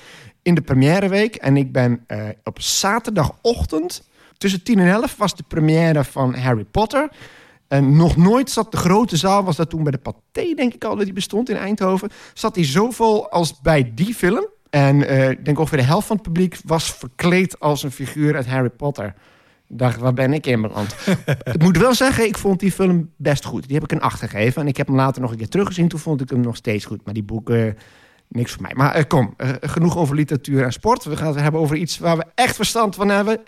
in 0.43 0.55
de 0.55 0.61
premièreweek. 0.61 1.35
En 1.35 1.57
ik 1.57 1.73
ben 1.73 2.05
eh, 2.07 2.29
op 2.45 2.61
zaterdagochtend 2.61 4.09
tussen 4.37 4.63
10 4.63 4.79
en 4.79 4.89
11 4.89 5.17
was 5.17 5.37
de 5.37 5.45
première 5.49 6.05
van 6.05 6.35
Harry 6.35 6.65
Potter. 6.65 7.09
En 7.69 7.97
nog 7.97 8.17
nooit 8.17 8.51
zat 8.51 8.71
de 8.71 8.77
grote 8.77 9.17
zaal, 9.17 9.45
was 9.45 9.57
dat 9.57 9.71
toen 9.71 9.83
bij 9.83 9.93
de 9.93 9.99
Pathé, 9.99 10.55
denk 10.55 10.75
ik 10.75 10.85
al, 10.85 10.97
dat 10.97 11.05
die 11.05 11.15
bestond 11.15 11.49
in 11.49 11.57
Eindhoven. 11.57 12.11
Zat 12.35 12.55
die 12.55 12.65
zo 12.65 12.91
vol 12.91 13.31
als 13.31 13.61
bij 13.61 13.93
die 13.95 14.15
film. 14.15 14.47
En 14.79 15.09
eh, 15.09 15.31
ik 15.31 15.45
denk 15.45 15.59
ongeveer 15.59 15.79
de 15.79 15.85
helft 15.85 16.07
van 16.07 16.17
het 16.17 16.25
publiek 16.25 16.59
was 16.65 16.95
verkleed 16.95 17.61
als 17.61 17.83
een 17.83 17.91
figuur 17.91 18.37
uit 18.37 18.47
Harry 18.47 18.69
Potter. 18.69 19.15
Ik 19.69 19.79
dacht, 19.79 19.99
waar 19.99 20.13
ben 20.15 20.33
ik 20.33 20.47
in 20.47 20.61
beland? 20.61 20.97
ik 21.55 21.63
moet 21.63 21.77
wel 21.77 21.95
zeggen, 21.95 22.27
ik 22.27 22.39
vond 22.39 22.61
die 22.61 22.73
film 22.73 23.11
best 23.17 23.45
goed. 23.45 23.67
Die 23.67 23.75
heb 23.75 23.85
ik 23.85 23.93
een 23.93 24.01
8 24.01 24.19
gegeven. 24.19 24.63
En 24.63 24.69
ik 24.69 24.77
heb 24.77 24.87
hem 24.87 24.97
later 24.97 25.23
nog 25.23 25.31
een 25.31 25.37
keer 25.37 25.49
teruggezien. 25.49 25.89
Toen 25.89 25.99
vond 25.99 26.21
ik 26.21 26.31
hem 26.31 26.41
nog 26.41 26.57
steeds 26.57 26.85
goed. 26.85 27.05
Maar 27.05 27.15
die 27.15 27.23
boeken, 27.23 27.77
niks 28.29 28.53
voor 28.53 28.63
mij. 28.63 28.73
Maar 28.75 28.95
eh, 28.95 29.05
kom, 29.09 29.35
eh, 29.37 29.49
genoeg 29.61 29.97
over 29.97 30.15
literatuur 30.15 30.65
en 30.65 30.73
sport. 30.73 31.05
We 31.05 31.17
gaan 31.17 31.27
het 31.27 31.41
hebben 31.41 31.61
over 31.61 31.77
iets 31.77 31.99
waar 31.99 32.17
we 32.17 32.25
echt 32.35 32.57
verstand 32.57 32.95
van 32.95 33.09
hebben. 33.09 33.41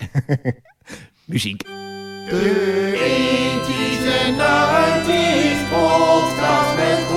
Muziek. 1.25 1.62
De 1.62 2.53
Ethisch 2.94 4.27
en 4.27 4.37
Nineties 4.37 5.69
podcast 5.69 6.77
met 6.77 7.08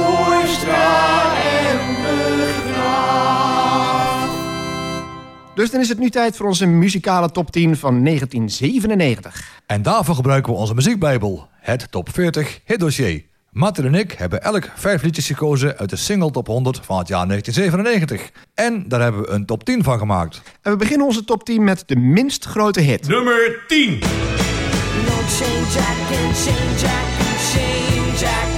Dus 5.55 5.71
dan 5.71 5.81
is 5.81 5.89
het 5.89 5.99
nu 5.99 6.09
tijd 6.09 6.35
voor 6.35 6.47
onze 6.47 6.65
muzikale 6.65 7.31
top 7.31 7.51
10 7.51 7.77
van 7.77 8.03
1997. 8.03 9.61
En 9.65 9.81
daarvoor 9.81 10.15
gebruiken 10.15 10.53
we 10.53 10.59
onze 10.59 10.73
muziekbijbel, 10.73 11.47
het 11.59 11.91
Top 11.91 12.09
40 12.13 12.59
Hit 12.65 12.79
Dossier. 12.79 13.23
Martin 13.51 13.85
en 13.85 13.95
ik 13.95 14.11
hebben 14.11 14.43
elk 14.43 14.69
vijf 14.75 15.01
liedjes 15.01 15.27
gekozen 15.27 15.77
uit 15.77 15.89
de 15.89 15.95
single 15.95 16.31
top 16.31 16.47
100 16.47 16.79
van 16.83 16.97
het 16.97 17.07
jaar 17.07 17.27
1997. 17.27 18.31
En 18.53 18.87
daar 18.87 19.01
hebben 19.01 19.21
we 19.21 19.29
een 19.29 19.45
top 19.45 19.63
10 19.63 19.83
van 19.83 19.97
gemaakt. 19.97 20.41
En 20.61 20.71
we 20.71 20.77
beginnen 20.77 21.07
onze 21.07 21.23
top 21.23 21.43
10 21.43 21.63
met 21.63 21.83
de 21.85 21.95
minst 21.95 22.45
grote 22.45 22.81
hit. 22.81 23.07
Nummer 23.07 23.63
10. 23.67 23.89
No 23.89 23.99
change, 25.27 25.61
I 25.77 25.93
can 26.09 26.33
change, 26.33 26.85
I 26.85 27.01
can 27.17 27.37
change, 27.51 28.25
I 28.25 28.52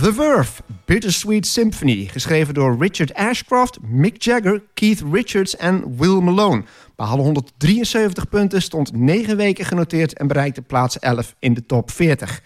The 0.00 0.12
Verve, 0.12 0.62
Bittersweet 0.84 1.46
Symphony. 1.46 2.08
Geschreven 2.12 2.54
door 2.54 2.76
Richard 2.78 3.14
Ashcroft, 3.14 3.78
Mick 3.82 4.22
Jagger, 4.22 4.62
Keith 4.74 5.02
Richards 5.12 5.56
en 5.56 5.96
Will 5.96 6.20
Malone. 6.20 6.62
Behaalde 6.96 7.22
173 7.22 8.28
punten, 8.28 8.62
stond 8.62 8.92
9 8.92 9.36
weken 9.36 9.64
genoteerd... 9.64 10.18
en 10.18 10.26
bereikte 10.26 10.62
plaats 10.62 10.98
11 10.98 11.34
in 11.38 11.54
de 11.54 11.66
top 11.66 11.90
40. 11.90 12.42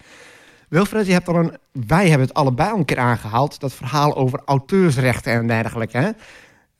Wilfred, 0.69 1.05
je 1.05 1.11
hebt 1.13 1.27
al 1.27 1.35
een, 1.35 1.57
wij 1.71 2.09
hebben 2.09 2.27
het 2.27 2.35
allebei 2.35 2.71
al 2.71 2.77
een 2.77 2.85
keer 2.85 2.99
aangehaald... 2.99 3.59
dat 3.59 3.73
verhaal 3.73 4.15
over 4.15 4.41
auteursrechten 4.45 5.33
en 5.33 5.47
dergelijke. 5.47 5.97
Hè? 5.97 6.09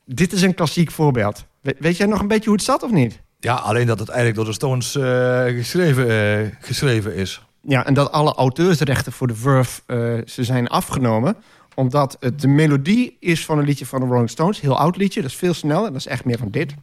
Dit 0.06 0.32
is 0.32 0.42
een 0.42 0.54
klassiek 0.54 0.90
voorbeeld. 0.90 1.44
We- 1.60 1.76
weet 1.78 1.96
jij 1.96 2.06
nog 2.06 2.20
een 2.20 2.28
beetje 2.28 2.48
hoe 2.48 2.56
het 2.56 2.64
zat 2.64 2.82
of 2.82 2.90
niet? 2.90 3.20
Ja, 3.40 3.54
alleen 3.54 3.86
dat 3.86 3.98
het 3.98 4.08
eigenlijk 4.08 4.38
door 4.38 4.46
de 4.48 4.52
Stones 4.52 4.96
eh, 4.96 5.44
geschreven, 5.44 6.08
eh, 6.10 6.46
geschreven 6.60 7.14
is 7.14 7.42
ja, 7.62 7.86
en 7.86 7.94
dat 7.94 8.12
alle 8.12 8.34
auteursrechten 8.34 9.12
voor 9.12 9.26
de 9.26 9.34
Verf 9.34 9.82
ze 10.26 10.44
zijn 10.44 10.68
afgenomen 10.68 11.36
omdat 11.74 12.16
het, 12.20 12.40
de 12.40 12.48
melodie 12.48 13.16
is 13.20 13.44
van 13.44 13.58
een 13.58 13.64
liedje 13.64 13.86
van 13.86 14.00
de 14.00 14.06
Rolling 14.06 14.30
Stones. 14.30 14.60
Heel 14.60 14.78
oud 14.78 14.96
liedje, 14.96 15.22
dat 15.22 15.30
is 15.30 15.36
veel 15.36 15.54
sneller. 15.54 15.92
Dat 15.92 16.00
is 16.00 16.06
echt 16.06 16.24
meer 16.24 16.38
van 16.38 16.50
dit. 16.50 16.74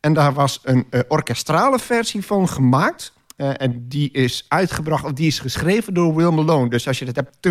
En 0.00 0.12
daar 0.12 0.32
was 0.32 0.60
een 0.62 0.86
uh, 0.90 1.00
orkestrale 1.08 1.78
versie 1.78 2.24
van 2.24 2.48
gemaakt. 2.48 3.12
En 3.36 3.84
die 3.88 4.10
is 4.10 4.44
uitgebracht, 4.48 5.04
of 5.04 5.12
die 5.12 5.26
is 5.26 5.38
geschreven 5.38 5.94
door 5.94 6.14
Will 6.14 6.30
Malone. 6.30 6.68
Dus 6.68 6.86
als 6.86 6.98
je 6.98 7.04
dat 7.04 7.16
hebt... 7.16 7.42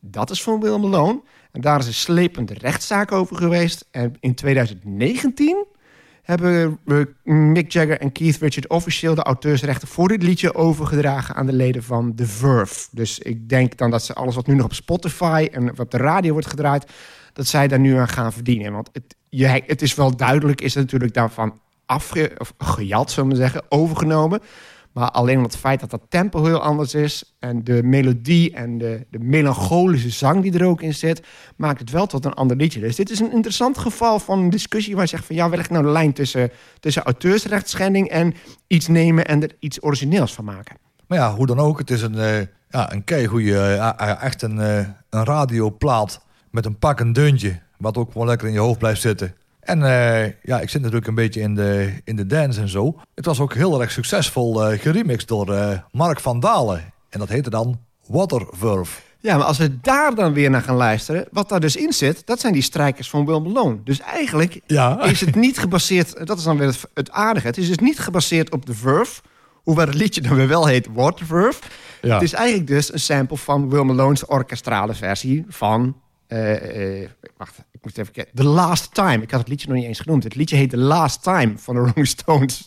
Dat 0.00 0.30
is 0.30 0.42
van 0.42 0.60
Will 0.60 0.78
Malone. 0.78 1.20
En 1.54 1.60
daar 1.60 1.78
is 1.78 1.86
een 1.86 1.94
slepende 1.94 2.54
rechtszaak 2.54 3.12
over 3.12 3.36
geweest. 3.36 3.86
En 3.90 4.14
in 4.20 4.34
2019 4.34 5.64
hebben 6.22 6.78
Mick 7.22 7.72
Jagger 7.72 8.00
en 8.00 8.12
Keith 8.12 8.36
Richard 8.36 8.68
officieel 8.68 9.14
de 9.14 9.22
auteursrechten 9.22 9.88
voor 9.88 10.08
dit 10.08 10.22
liedje 10.22 10.54
overgedragen 10.54 11.34
aan 11.34 11.46
de 11.46 11.52
leden 11.52 11.82
van 11.82 12.14
The 12.14 12.26
Verve. 12.26 12.88
Dus 12.90 13.18
ik 13.18 13.48
denk 13.48 13.76
dan 13.76 13.90
dat 13.90 14.04
ze 14.04 14.14
alles 14.14 14.34
wat 14.34 14.46
nu 14.46 14.54
nog 14.54 14.64
op 14.64 14.74
Spotify 14.74 15.48
en 15.52 15.74
wat 15.74 15.90
de 15.90 15.96
radio 15.96 16.32
wordt 16.32 16.46
gedraaid, 16.46 16.90
dat 17.32 17.46
zij 17.46 17.68
daar 17.68 17.78
nu 17.78 17.96
aan 17.96 18.08
gaan 18.08 18.32
verdienen. 18.32 18.72
Want 18.72 18.90
het, 18.92 19.16
je, 19.28 19.46
het 19.66 19.82
is 19.82 19.94
wel 19.94 20.16
duidelijk, 20.16 20.60
is 20.60 20.74
natuurlijk 20.74 21.14
daarvan 21.14 21.60
afge, 21.86 22.32
of 22.38 22.54
gejat, 22.58 23.10
zullen 23.10 23.30
we 23.30 23.36
zeggen, 23.36 23.62
overgenomen. 23.68 24.40
Maar 24.94 25.10
alleen 25.10 25.36
om 25.36 25.42
het 25.42 25.56
feit 25.56 25.80
dat 25.80 25.90
dat 25.90 26.00
tempo 26.08 26.44
heel 26.44 26.60
anders 26.60 26.94
is... 26.94 27.34
en 27.38 27.64
de 27.64 27.82
melodie 27.82 28.52
en 28.52 28.78
de, 28.78 29.06
de 29.10 29.18
melancholische 29.18 30.10
zang 30.10 30.42
die 30.42 30.58
er 30.58 30.66
ook 30.66 30.82
in 30.82 30.94
zit... 30.94 31.22
maakt 31.56 31.80
het 31.80 31.90
wel 31.90 32.06
tot 32.06 32.24
een 32.24 32.34
ander 32.34 32.56
liedje. 32.56 32.80
Dus 32.80 32.96
dit 32.96 33.10
is 33.10 33.20
een 33.20 33.32
interessant 33.32 33.78
geval 33.78 34.18
van 34.18 34.38
een 34.38 34.50
discussie... 34.50 34.94
waar 34.94 35.02
je 35.02 35.08
zegt 35.08 35.24
van 35.24 35.36
ja, 35.36 35.48
waar 35.48 35.56
ligt 35.56 35.70
nou 35.70 35.84
de 35.84 35.90
lijn 35.90 36.12
tussen, 36.12 36.50
tussen 36.80 37.02
auteursrechtschending... 37.02 38.08
en 38.08 38.34
iets 38.66 38.88
nemen 38.88 39.24
en 39.24 39.42
er 39.42 39.56
iets 39.58 39.82
origineels 39.82 40.34
van 40.34 40.44
maken? 40.44 40.76
Maar 41.06 41.18
ja, 41.18 41.34
hoe 41.34 41.46
dan 41.46 41.58
ook, 41.58 41.78
het 41.78 41.90
is 41.90 42.02
een, 42.02 42.16
uh, 42.16 42.40
ja, 42.68 42.92
een 42.92 43.04
keigoeie, 43.04 43.52
uh, 43.52 44.22
echt 44.22 44.42
een, 44.42 44.58
een 44.58 45.24
radioplaat 45.24 46.24
met 46.50 46.66
een 46.66 46.78
pak 46.78 47.00
en 47.00 47.12
deuntje... 47.12 47.60
wat 47.78 47.96
ook 47.96 48.12
gewoon 48.12 48.26
lekker 48.26 48.46
in 48.46 48.52
je 48.52 48.60
hoofd 48.60 48.78
blijft 48.78 49.00
zitten... 49.00 49.34
En 49.64 49.80
uh, 49.80 50.24
ja, 50.42 50.60
ik 50.60 50.70
zit 50.70 50.80
natuurlijk 50.80 51.06
een 51.06 51.14
beetje 51.14 51.40
in 51.40 51.54
de, 51.54 51.92
in 52.04 52.16
de 52.16 52.26
dance 52.26 52.60
en 52.60 52.68
zo. 52.68 53.00
Het 53.14 53.24
was 53.24 53.40
ook 53.40 53.54
heel 53.54 53.80
erg 53.80 53.90
succesvol 53.90 54.72
uh, 54.72 54.78
geremixed 54.78 55.28
door 55.28 55.48
uh, 55.48 55.78
Mark 55.92 56.20
van 56.20 56.40
Dalen. 56.40 56.92
En 57.08 57.18
dat 57.18 57.28
heette 57.28 57.50
dan 57.50 57.80
Waterverve. 58.06 59.00
Ja, 59.18 59.36
maar 59.36 59.46
als 59.46 59.58
we 59.58 59.80
daar 59.80 60.14
dan 60.14 60.32
weer 60.32 60.50
naar 60.50 60.62
gaan 60.62 60.76
luisteren... 60.76 61.26
wat 61.30 61.48
daar 61.48 61.60
dus 61.60 61.76
in 61.76 61.92
zit, 61.92 62.26
dat 62.26 62.40
zijn 62.40 62.52
die 62.52 62.62
strijkers 62.62 63.10
van 63.10 63.26
Will 63.26 63.40
Malone. 63.40 63.82
Dus 63.84 64.00
eigenlijk 64.00 64.60
ja. 64.66 65.02
is 65.02 65.20
het 65.20 65.34
niet 65.34 65.58
gebaseerd... 65.58 66.26
dat 66.26 66.38
is 66.38 66.44
dan 66.44 66.58
weer 66.58 66.66
het, 66.66 66.88
het, 66.94 67.10
aardige. 67.10 67.46
Het 67.46 67.56
is 67.56 67.68
dus 67.68 67.78
niet 67.78 67.98
gebaseerd 67.98 68.50
op 68.50 68.66
de 68.66 68.74
verve... 68.74 69.20
hoewel 69.62 69.86
het 69.86 69.94
liedje 69.94 70.20
dan 70.20 70.34
weer 70.34 70.48
wel 70.48 70.66
heet 70.66 70.88
Waterverve. 70.92 71.60
Ja. 72.02 72.14
Het 72.14 72.22
is 72.22 72.32
eigenlijk 72.32 72.66
dus 72.66 72.92
een 72.92 73.00
sample 73.00 73.36
van 73.36 73.70
Will 73.70 73.82
Malone's 73.82 74.28
orkestrale 74.28 74.94
versie 74.94 75.44
van... 75.48 75.96
wacht, 77.36 77.64
moest 77.82 77.98
even 77.98 78.12
kijken. 78.12 78.34
The 78.34 78.44
Last 78.44 78.94
Time. 78.94 79.22
Ik 79.22 79.30
had 79.30 79.40
het 79.40 79.48
liedje 79.48 79.68
nog 79.68 79.76
niet 79.76 79.86
eens 79.86 80.00
genoemd. 80.00 80.24
Het 80.24 80.34
liedje 80.34 80.56
heet 80.56 80.70
The 80.70 80.76
Last 80.76 81.22
Time 81.22 81.52
van 81.58 81.74
de 81.74 81.80
Rolling 81.80 82.06
Stones. 82.06 82.64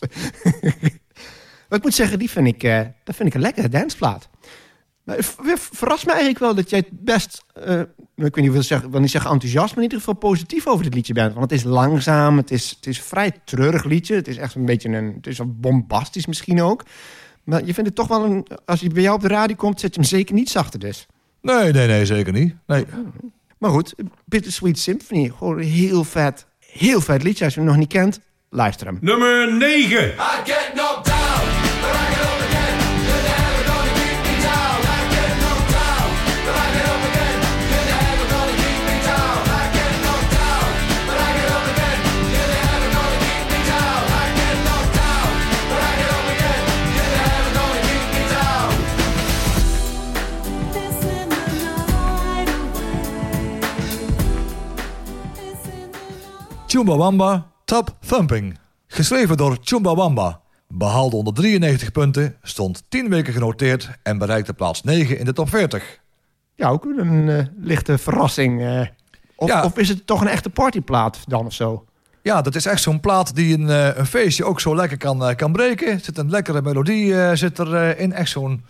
maar 1.68 1.78
ik 1.78 1.82
moet 1.82 1.94
zeggen, 1.94 2.18
die 2.18 2.30
vind 2.30 2.46
ik, 2.46 2.62
uh, 2.62 2.80
dat 3.04 3.16
vind 3.16 3.28
ik 3.28 3.34
een 3.34 3.40
lekkere 3.40 3.68
danceplaat. 3.68 4.28
Maar 5.04 5.16
het 5.16 5.36
verrast 5.72 6.04
me 6.04 6.10
eigenlijk 6.10 6.40
wel 6.40 6.54
dat 6.54 6.70
jij 6.70 6.84
best, 6.90 7.44
uh, 7.66 7.80
ik 7.80 7.86
weet 8.14 8.36
niet, 8.36 8.52
wil, 8.52 8.62
zeggen, 8.62 8.90
wil 8.90 9.00
niet 9.00 9.10
zeggen 9.10 9.30
enthousiast, 9.30 9.68
maar 9.68 9.76
in 9.76 9.82
ieder 9.82 9.98
geval 9.98 10.14
positief 10.14 10.66
over 10.66 10.84
dit 10.84 10.94
liedje 10.94 11.12
bent. 11.12 11.34
Want 11.34 11.50
het 11.50 11.60
is 11.60 11.64
langzaam, 11.64 12.36
het 12.36 12.50
is, 12.50 12.70
het 12.70 12.86
is 12.86 12.98
een 12.98 13.04
vrij 13.04 13.32
treurig 13.44 13.84
liedje. 13.84 14.14
Het 14.14 14.28
is 14.28 14.36
echt 14.36 14.54
een 14.54 14.64
beetje 14.64 14.88
een, 14.88 15.14
het 15.16 15.26
is 15.26 15.38
wel 15.38 15.54
bombastisch 15.56 16.26
misschien 16.26 16.62
ook. 16.62 16.84
Maar 17.44 17.64
je 17.64 17.74
vindt 17.74 17.88
het 17.88 17.94
toch 17.94 18.08
wel 18.08 18.24
een, 18.24 18.46
als 18.64 18.80
hij 18.80 18.88
bij 18.88 19.02
jou 19.02 19.14
op 19.14 19.22
de 19.22 19.28
radio 19.28 19.56
komt, 19.56 19.80
zet 19.80 19.94
je 19.94 20.00
hem 20.00 20.08
zeker 20.08 20.34
niet 20.34 20.50
zachter 20.50 20.80
dus. 20.80 21.06
Nee, 21.40 21.72
nee, 21.72 21.86
nee, 21.86 22.06
zeker 22.06 22.32
niet. 22.32 22.54
Nee. 22.66 22.84
Maar 23.58 23.70
goed, 23.70 23.94
Bittersweet 24.24 24.78
Symphony. 24.78 25.32
Gewoon 25.38 25.58
een 25.58 25.64
heel 25.64 26.04
vet, 26.04 26.46
heel 26.58 27.00
vet 27.00 27.22
liedje. 27.22 27.44
Als 27.44 27.54
je 27.54 27.60
hem 27.60 27.68
nog 27.68 27.78
niet 27.78 27.88
kent, 27.88 28.20
luister 28.50 28.86
hem. 28.86 28.98
Nummer 29.00 29.52
9. 29.52 30.08
I 30.08 30.14
get 30.44 30.70
knocked 30.74 31.04
down, 31.04 31.27
Chumbawamba 56.78 57.46
Top 57.64 57.96
Thumping. 58.06 58.58
Geschreven 58.86 59.36
door 59.36 59.56
Chumbawamba. 59.60 60.40
Behaalde 60.68 61.16
193 61.16 61.92
punten, 61.92 62.36
stond 62.42 62.82
10 62.88 63.08
weken 63.08 63.32
genoteerd 63.32 63.90
en 64.02 64.18
bereikte 64.18 64.52
plaats 64.54 64.82
9 64.82 65.18
in 65.18 65.24
de 65.24 65.32
top 65.32 65.48
40. 65.48 65.98
Ja, 66.54 66.68
ook 66.68 66.84
een 66.84 67.28
uh, 67.28 67.42
lichte 67.60 67.98
verrassing. 67.98 68.60
Uh, 68.60 68.80
of, 69.36 69.48
Ja. 69.48 69.64
of 69.64 69.76
is 69.78 69.88
het 69.88 70.06
toch 70.06 70.20
een 70.20 70.28
echte 70.28 70.50
partyplaat 70.50 71.18
dan 71.26 71.46
of 71.46 71.52
zo? 71.52 71.84
Ja, 72.22 72.42
dat 72.42 72.54
is 72.54 72.66
echt 72.66 72.82
zo'n 72.82 73.00
plaat 73.00 73.34
die 73.34 73.58
een, 73.58 73.70
eh, 73.70 73.96
een 73.96 74.06
feestje 74.06 74.44
ook 74.44 74.60
zo 74.60 74.74
lekker 74.74 74.96
kan, 74.98 75.24
eh, 75.24 75.36
kan 75.36 75.52
breken. 75.52 75.88
Er 75.92 76.00
zit 76.00 76.18
een 76.18 76.30
lekkere 76.30 76.62
melodie 76.62 77.20
eh, 77.22 77.34
zit 77.34 77.58
erin. 77.58 78.12
echt 78.12 78.30
zo'n 78.30 78.64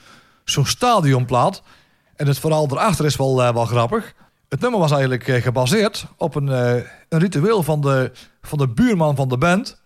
zo'n 0.44 0.66
stadionplaat. 0.66 1.62
En 2.16 2.26
het 2.26 2.38
verhaal 2.38 2.66
erachter 2.70 3.04
is 3.04 3.16
wel, 3.16 3.42
eh, 3.42 3.52
wel 3.52 3.64
grappig. 3.64 4.14
Het 4.48 4.60
nummer 4.60 4.80
was 4.80 4.90
eigenlijk 4.90 5.28
eh, 5.28 5.42
gebaseerd 5.42 6.06
op 6.16 6.34
een, 6.34 6.48
eh, 6.48 6.74
een 7.08 7.18
ritueel 7.18 7.62
van 7.62 7.80
de, 7.80 8.10
van 8.42 8.58
de 8.58 8.68
buurman 8.68 9.16
van 9.16 9.28
de 9.28 9.38
band. 9.38 9.80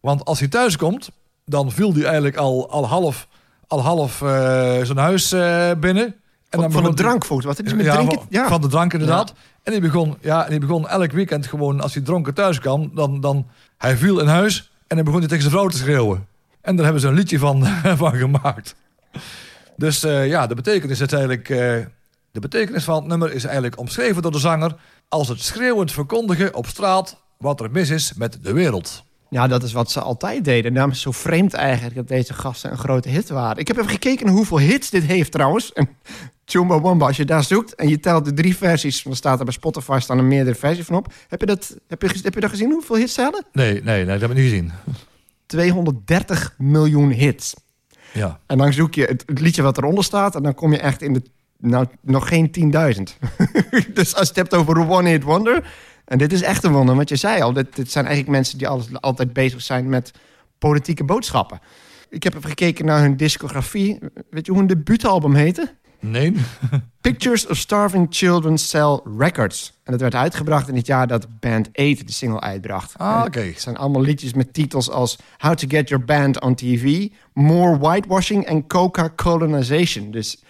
Want 0.00 0.24
als 0.24 0.38
hij 0.38 0.48
thuis 0.48 0.76
komt, 0.76 1.10
dan 1.44 1.70
viel 1.72 1.92
hij 1.94 2.04
eigenlijk 2.04 2.36
al, 2.36 2.70
al 2.70 2.86
half, 2.86 3.28
al 3.66 3.80
half 3.82 4.22
eh, 4.22 4.28
zijn 4.82 4.96
huis 4.98 5.28
binnen. 5.80 6.04
En 6.04 6.14
Van, 6.60 6.60
van 6.60 6.70
begon 6.70 6.84
een 6.84 6.94
hij- 6.94 7.04
drankfoto. 7.04 7.46
Wat 7.46 7.62
is 7.62 7.74
met 7.74 7.84
ja, 7.84 7.94
drinken? 7.94 8.16
van, 8.18 8.26
Ja. 8.30 8.48
van 8.48 8.60
de 8.60 8.68
drank 8.68 8.92
inderdaad. 8.92 9.32
En 9.62 9.72
die 9.72 9.80
begon, 9.80 10.16
ja, 10.20 10.44
die 10.48 10.58
begon 10.60 10.88
elk 10.88 11.12
weekend 11.12 11.46
gewoon, 11.46 11.80
als 11.80 11.94
hij 11.94 12.02
dronken 12.02 12.34
thuis 12.34 12.58
kwam, 12.60 12.90
dan, 12.94 13.20
dan 13.20 13.46
hij 13.78 13.96
viel 13.96 14.20
in 14.20 14.26
huis 14.26 14.72
en 14.86 14.96
dan 14.96 15.04
begon 15.04 15.20
hij 15.20 15.28
tegen 15.28 15.42
zijn 15.44 15.54
vrouw 15.54 15.68
te 15.68 15.76
schreeuwen. 15.76 16.26
En 16.60 16.74
daar 16.74 16.84
hebben 16.84 17.02
ze 17.02 17.08
een 17.08 17.14
liedje 17.14 17.38
van, 17.38 17.64
van 18.02 18.14
gemaakt. 18.14 18.74
Dus 19.76 20.00
ja, 20.00 20.46
de 20.46 20.54
betekenis 20.54 21.00
is 21.00 21.12
eigenlijk, 21.12 21.48
de 22.32 22.40
betekenis 22.40 22.84
van 22.84 22.96
het 22.96 23.06
nummer 23.06 23.32
is 23.32 23.44
eigenlijk 23.44 23.78
omschreven 23.78 24.22
door 24.22 24.32
de 24.32 24.38
zanger 24.38 24.74
als 25.08 25.28
het 25.28 25.42
schreeuwend 25.42 25.92
verkondigen 25.92 26.54
op 26.54 26.66
straat 26.66 27.22
wat 27.38 27.60
er 27.60 27.70
mis 27.70 27.90
is 27.90 28.14
met 28.14 28.38
de 28.42 28.52
wereld. 28.52 29.04
Ja, 29.28 29.46
dat 29.46 29.62
is 29.62 29.72
wat 29.72 29.90
ze 29.90 30.00
altijd 30.00 30.44
deden. 30.44 30.64
En 30.64 30.74
daarom 30.74 30.92
is 30.92 31.00
zo 31.00 31.10
vreemd 31.10 31.54
eigenlijk 31.54 31.94
dat 31.94 32.08
deze 32.08 32.34
gasten 32.34 32.70
een 32.70 32.78
grote 32.78 33.08
hit 33.08 33.28
waren. 33.28 33.56
Ik 33.56 33.68
heb 33.68 33.76
even 33.76 33.90
gekeken 33.90 34.28
hoeveel 34.28 34.58
hits 34.58 34.90
dit 34.90 35.02
heeft 35.02 35.32
trouwens. 35.32 35.72
En 35.72 35.88
Chumbawamba, 36.44 37.06
als 37.06 37.16
je 37.16 37.24
daar 37.24 37.44
zoekt 37.44 37.74
en 37.74 37.88
je 37.88 38.00
telt 38.00 38.24
de 38.24 38.32
drie 38.32 38.56
versies... 38.56 39.02
dan 39.02 39.16
staat 39.16 39.38
er 39.38 39.44
bij 39.44 39.54
Spotify 39.54 39.98
staan 40.00 40.18
er 40.18 40.24
meerdere 40.24 40.56
versies 40.56 40.84
van 40.84 40.96
op. 40.96 41.12
Heb 41.28 41.40
je 41.40 41.46
dat, 41.46 41.76
heb 41.88 42.02
je, 42.02 42.20
heb 42.22 42.34
je 42.34 42.40
dat 42.40 42.50
gezien, 42.50 42.70
hoeveel 42.70 42.96
hits 42.96 43.14
ze 43.14 43.22
hadden? 43.22 43.44
Nee, 43.52 43.72
nee, 43.72 43.82
nee, 43.82 44.04
dat 44.04 44.20
heb 44.20 44.30
ik 44.30 44.36
niet 44.36 44.50
gezien. 44.50 44.72
230 45.46 46.54
miljoen 46.58 47.10
hits. 47.10 47.54
Ja. 48.12 48.40
En 48.46 48.58
dan 48.58 48.72
zoek 48.72 48.94
je 48.94 49.04
het, 49.04 49.22
het 49.26 49.40
liedje 49.40 49.62
wat 49.62 49.78
eronder 49.78 50.04
staat... 50.04 50.34
en 50.34 50.42
dan 50.42 50.54
kom 50.54 50.72
je 50.72 50.78
echt 50.78 51.02
in 51.02 51.12
de, 51.12 51.22
nou, 51.62 51.86
nog 52.00 52.28
geen 52.28 52.72
10.000. 52.96 53.02
dus 53.94 54.14
als 54.14 54.28
je 54.28 54.34
het 54.34 54.36
hebt 54.36 54.54
over 54.54 54.76
een 54.76 54.88
one-hit 54.88 55.22
wonder... 55.22 55.64
en 56.04 56.18
dit 56.18 56.32
is 56.32 56.42
echt 56.42 56.64
een 56.64 56.72
wonder, 56.72 56.94
want 56.94 57.08
je 57.08 57.16
zei 57.16 57.42
al... 57.42 57.52
dit, 57.52 57.76
dit 57.76 57.90
zijn 57.90 58.04
eigenlijk 58.04 58.36
mensen 58.36 58.58
die 58.58 58.68
alles, 58.68 58.86
altijd 59.00 59.32
bezig 59.32 59.62
zijn 59.62 59.88
met 59.88 60.12
politieke 60.58 61.04
boodschappen. 61.04 61.60
Ik 62.08 62.22
heb 62.22 62.34
even 62.34 62.48
gekeken 62.48 62.84
naar 62.84 63.00
hun 63.00 63.16
discografie. 63.16 63.98
Weet 64.30 64.46
je 64.46 64.52
hoe 64.52 64.60
hun 64.60 64.68
debuutalbum 64.68 65.34
heette? 65.34 65.74
Nee? 66.02 66.34
Pictures 67.00 67.46
of 67.46 67.56
Starving 67.56 68.06
Children 68.10 68.58
Sell 68.58 69.00
Records. 69.18 69.80
En 69.84 69.92
dat 69.92 70.00
werd 70.00 70.14
uitgebracht 70.14 70.68
in 70.68 70.76
het 70.76 70.86
jaar 70.86 71.06
dat 71.06 71.26
Band 71.40 71.68
8 71.72 72.06
de 72.06 72.12
single 72.12 72.40
uitbracht. 72.40 72.98
Ah, 72.98 73.22
oké. 73.26 73.40
Het 73.40 73.60
zijn 73.60 73.76
allemaal 73.76 74.02
liedjes 74.02 74.34
met 74.34 74.52
titels 74.54 74.90
als 74.90 75.18
How 75.38 75.54
to 75.54 75.68
Get 75.68 75.88
Your 75.88 76.04
Band 76.04 76.40
on 76.40 76.54
TV, 76.54 77.08
More 77.32 77.78
Whitewashing 77.78 78.44
en 78.44 78.66
Coca 78.66 79.12
Colonization. 79.16 80.10
Dus 80.10 80.42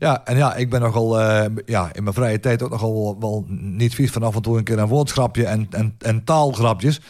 Ja, 0.00 0.24
en 0.24 0.36
ja, 0.36 0.54
ik 0.54 0.70
ben 0.70 0.80
nogal 0.80 1.20
eh, 1.20 1.46
ja, 1.66 1.90
in 1.92 2.02
mijn 2.02 2.14
vrije 2.14 2.40
tijd 2.40 2.62
ook 2.62 2.70
nogal 2.70 3.16
wel 3.20 3.44
niet 3.48 3.94
vies 3.94 4.10
van 4.10 4.22
af 4.22 4.34
en 4.34 4.42
toe 4.42 4.58
een 4.58 4.64
keer 4.64 4.78
een 4.78 4.88
woordgrapje 4.88 5.46
en, 5.46 5.66
en, 5.70 5.94
en 5.98 6.24
taalgrapjes. 6.24 7.00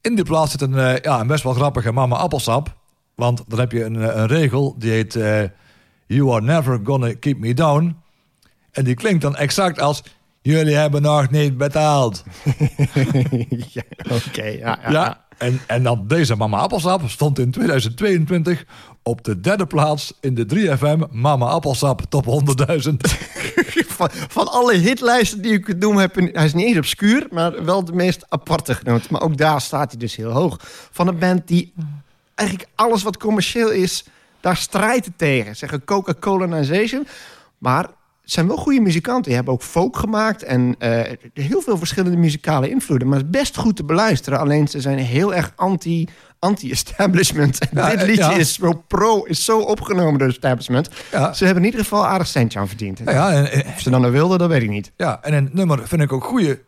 In 0.00 0.14
die 0.14 0.24
plaats 0.24 0.50
zit 0.50 0.60
een, 0.60 0.78
eh, 0.78 0.98
ja, 0.98 1.20
een 1.20 1.26
best 1.26 1.42
wel 1.42 1.52
grappige 1.52 1.92
mama 1.92 2.16
appelsap. 2.16 2.76
Want 3.14 3.44
dan 3.46 3.58
heb 3.58 3.72
je 3.72 3.84
een, 3.84 4.02
eh, 4.02 4.16
een 4.16 4.26
regel 4.26 4.74
die 4.78 4.90
heet 4.90 5.12
You 6.06 6.30
are 6.30 6.40
never 6.40 6.80
gonna 6.84 7.14
keep 7.20 7.38
me 7.38 7.54
down. 7.54 7.96
En 8.70 8.84
die 8.84 8.94
klinkt 8.94 9.22
dan 9.22 9.36
exact 9.36 9.80
als 9.80 10.02
Jullie 10.42 10.76
hebben 10.76 11.02
nog 11.02 11.30
niet 11.30 11.56
betaald. 11.56 12.24
ja, 13.72 13.82
Oké, 14.10 14.44
ja, 14.44 14.78
ja. 14.82 14.90
Ja, 14.90 15.21
en, 15.38 15.60
en 15.66 15.82
dan 15.82 16.04
deze 16.06 16.36
Mama 16.36 16.58
Appelsap 16.58 17.08
stond 17.08 17.38
in 17.38 17.50
2022 17.50 18.64
op 19.02 19.24
de 19.24 19.40
derde 19.40 19.66
plaats 19.66 20.12
in 20.20 20.34
de 20.34 20.46
3FM 20.54 21.10
Mama 21.10 21.46
Appelsap 21.46 22.02
top 22.08 22.24
100.000. 22.24 22.94
Van, 23.92 24.08
van 24.10 24.48
alle 24.48 24.74
hitlijsten 24.74 25.42
die 25.42 25.52
ik 25.52 25.78
noemen, 25.78 26.00
heb 26.00 26.14
hij 26.14 26.44
is 26.44 26.54
niet 26.54 26.66
eens 26.66 26.76
obscuur, 26.76 27.26
maar 27.30 27.64
wel 27.64 27.84
de 27.84 27.92
meest 27.92 28.26
aparte 28.28 28.74
genoemd. 28.74 29.10
Maar 29.10 29.22
ook 29.22 29.36
daar 29.36 29.60
staat 29.60 29.90
hij 29.90 30.00
dus 30.00 30.16
heel 30.16 30.30
hoog. 30.30 30.56
Van 30.90 31.08
een 31.08 31.18
band 31.18 31.48
die 31.48 31.72
eigenlijk 32.34 32.68
alles 32.74 33.02
wat 33.02 33.16
commercieel 33.16 33.70
is, 33.70 34.04
daar 34.40 34.56
strijdt 34.56 35.10
tegen. 35.16 35.56
Zeggen 35.56 35.84
Coca-Cola 35.84 36.62
Maar 37.58 37.90
zijn 38.32 38.46
wel 38.46 38.56
goede 38.56 38.80
muzikanten. 38.80 39.22
Die 39.24 39.34
hebben 39.34 39.52
ook 39.54 39.62
folk 39.62 39.96
gemaakt 39.96 40.42
en 40.42 40.74
eh, 40.78 41.00
heel 41.34 41.60
veel 41.60 41.78
verschillende 41.78 42.16
muzikale 42.16 42.70
invloeden. 42.70 43.08
Maar 43.08 43.18
het 43.18 43.26
is 43.26 43.40
best 43.40 43.56
goed 43.56 43.76
te 43.76 43.84
beluisteren. 43.84 44.38
Alleen 44.38 44.68
ze 44.68 44.80
zijn 44.80 44.98
heel 44.98 45.34
erg 45.34 45.52
anti, 45.56 46.08
anti-establishment. 46.38 47.58
Ja, 47.72 47.90
dit 47.90 47.98
eh, 48.00 48.06
liedje 48.06 48.22
ja. 48.22 48.32
is 48.32 48.54
zo 48.54 48.72
pro, 48.86 49.22
is 49.22 49.44
zo 49.44 49.58
opgenomen 49.58 50.18
door 50.18 50.26
het 50.28 50.36
establishment. 50.36 50.88
Ja. 51.10 51.32
Ze 51.32 51.44
hebben 51.44 51.62
in 51.62 51.68
ieder 51.70 51.84
geval 51.84 52.06
aardig 52.06 52.26
centje 52.26 52.58
aan 52.58 52.68
verdiend. 52.68 53.00
Ja, 53.04 53.32
en, 53.32 53.52
en- 53.52 53.66
Of 53.66 53.80
ze 53.80 53.90
dan 53.90 54.00
nou 54.00 54.12
wilden, 54.12 54.38
dat 54.38 54.48
weet 54.48 54.62
ik 54.62 54.68
niet. 54.68 54.92
ja, 54.96 55.18
en 55.22 55.34
het 55.34 55.54
nummer 55.54 55.88
vind 55.88 56.02
ik 56.02 56.12
ook 56.12 56.24
goede, 56.24 56.60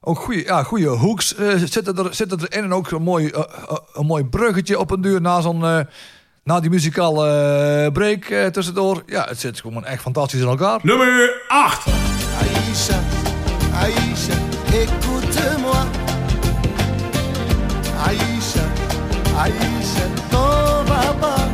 ook 0.00 0.18
goede, 0.18 0.44
ja, 0.44 0.62
goede 0.62 0.88
hooks 0.88 1.34
eh, 1.34 1.54
zitten, 1.64 1.96
er, 1.96 2.14
zitten 2.14 2.38
erin. 2.48 2.64
En 2.64 2.72
ook 2.72 2.90
een 2.90 3.02
mooi, 3.02 3.28
eh, 3.28 3.40
eh, 3.40 3.76
een 3.92 4.06
mooi 4.06 4.24
bruggetje 4.24 4.78
op 4.78 4.90
een 4.90 5.00
duur 5.00 5.20
na 5.20 5.40
zo'n... 5.40 5.86
na 6.46 6.60
die 6.60 6.70
muzikale 6.70 7.26
eh, 7.86 7.92
break 7.92 8.30
eh, 8.30 8.46
tussendoor. 8.46 9.02
Ja, 9.06 9.24
het 9.28 9.40
zit 9.40 9.60
gewoon 9.60 9.84
echt 9.84 10.02
fantastisch 10.02 10.40
in 10.40 10.46
elkaar. 10.46 10.80
Nummer 10.82 11.42
8. 11.48 11.86
Aïcha, 12.40 12.98
Aïcha, 13.82 14.36
écoute-moi. 14.72 15.86
Aïcha, 18.06 18.64
Aïcha, 19.38 20.04
t'en 20.30 20.84
vas 20.84 21.14
pas. 21.20 21.48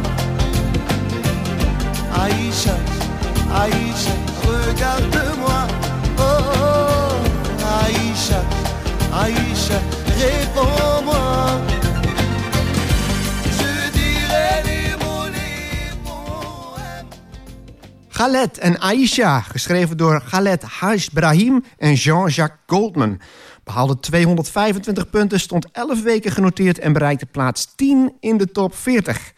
Aïcha, 2.23 2.75
Aïcha, 3.53 4.15
regarde-moi. 4.45 5.67
Oh, 6.19 6.23
oh, 6.23 7.13
Aïcha, 7.85 8.43
Aïcha, 9.13 9.79
réponds-moi. 10.19 10.72
Galet 18.23 18.59
en 18.59 18.81
Aisha, 18.81 19.41
geschreven 19.41 19.97
door 19.97 20.21
Galet 20.21 20.63
Haj 20.63 21.09
Brahim 21.13 21.65
en 21.79 21.95
Jean-Jacques 21.95 22.61
Goldman. 22.67 23.21
Behaalde 23.65 24.01
225 24.01 25.11
punten, 25.11 25.41
stond 25.41 25.67
11 25.73 26.03
weken 26.03 26.33
genoteerd 26.33 26.79
en 26.79 26.93
bereikte 26.93 27.27
plaats 27.27 27.75
10 27.75 28.13
in 28.21 28.37
de 28.37 28.51
top 28.51 28.75
40. 28.75 29.33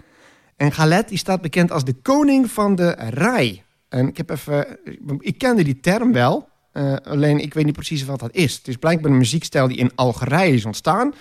En 0.56 0.72
Galet 0.72 1.08
die 1.08 1.18
staat 1.18 1.40
bekend 1.40 1.70
als 1.70 1.84
de 1.84 1.92
koning 1.92 2.50
van 2.50 2.74
de 2.74 2.90
rai. 3.10 3.62
En 3.88 4.08
ik, 4.08 4.16
heb 4.16 4.30
even, 4.30 4.78
ik 5.18 5.38
kende 5.38 5.64
die 5.64 5.80
term 5.80 6.12
wel, 6.12 6.48
eh, 6.72 6.96
alleen 7.04 7.38
ik 7.38 7.54
weet 7.54 7.64
niet 7.64 7.74
precies 7.74 8.04
wat 8.04 8.20
dat 8.20 8.34
is. 8.34 8.56
Het 8.56 8.68
is 8.68 8.76
blijkbaar 8.76 9.10
een 9.10 9.18
muziekstijl 9.18 9.68
die 9.68 9.76
in 9.76 9.92
Algerije 9.94 10.54
is 10.54 10.64
ontstaan. 10.64 11.14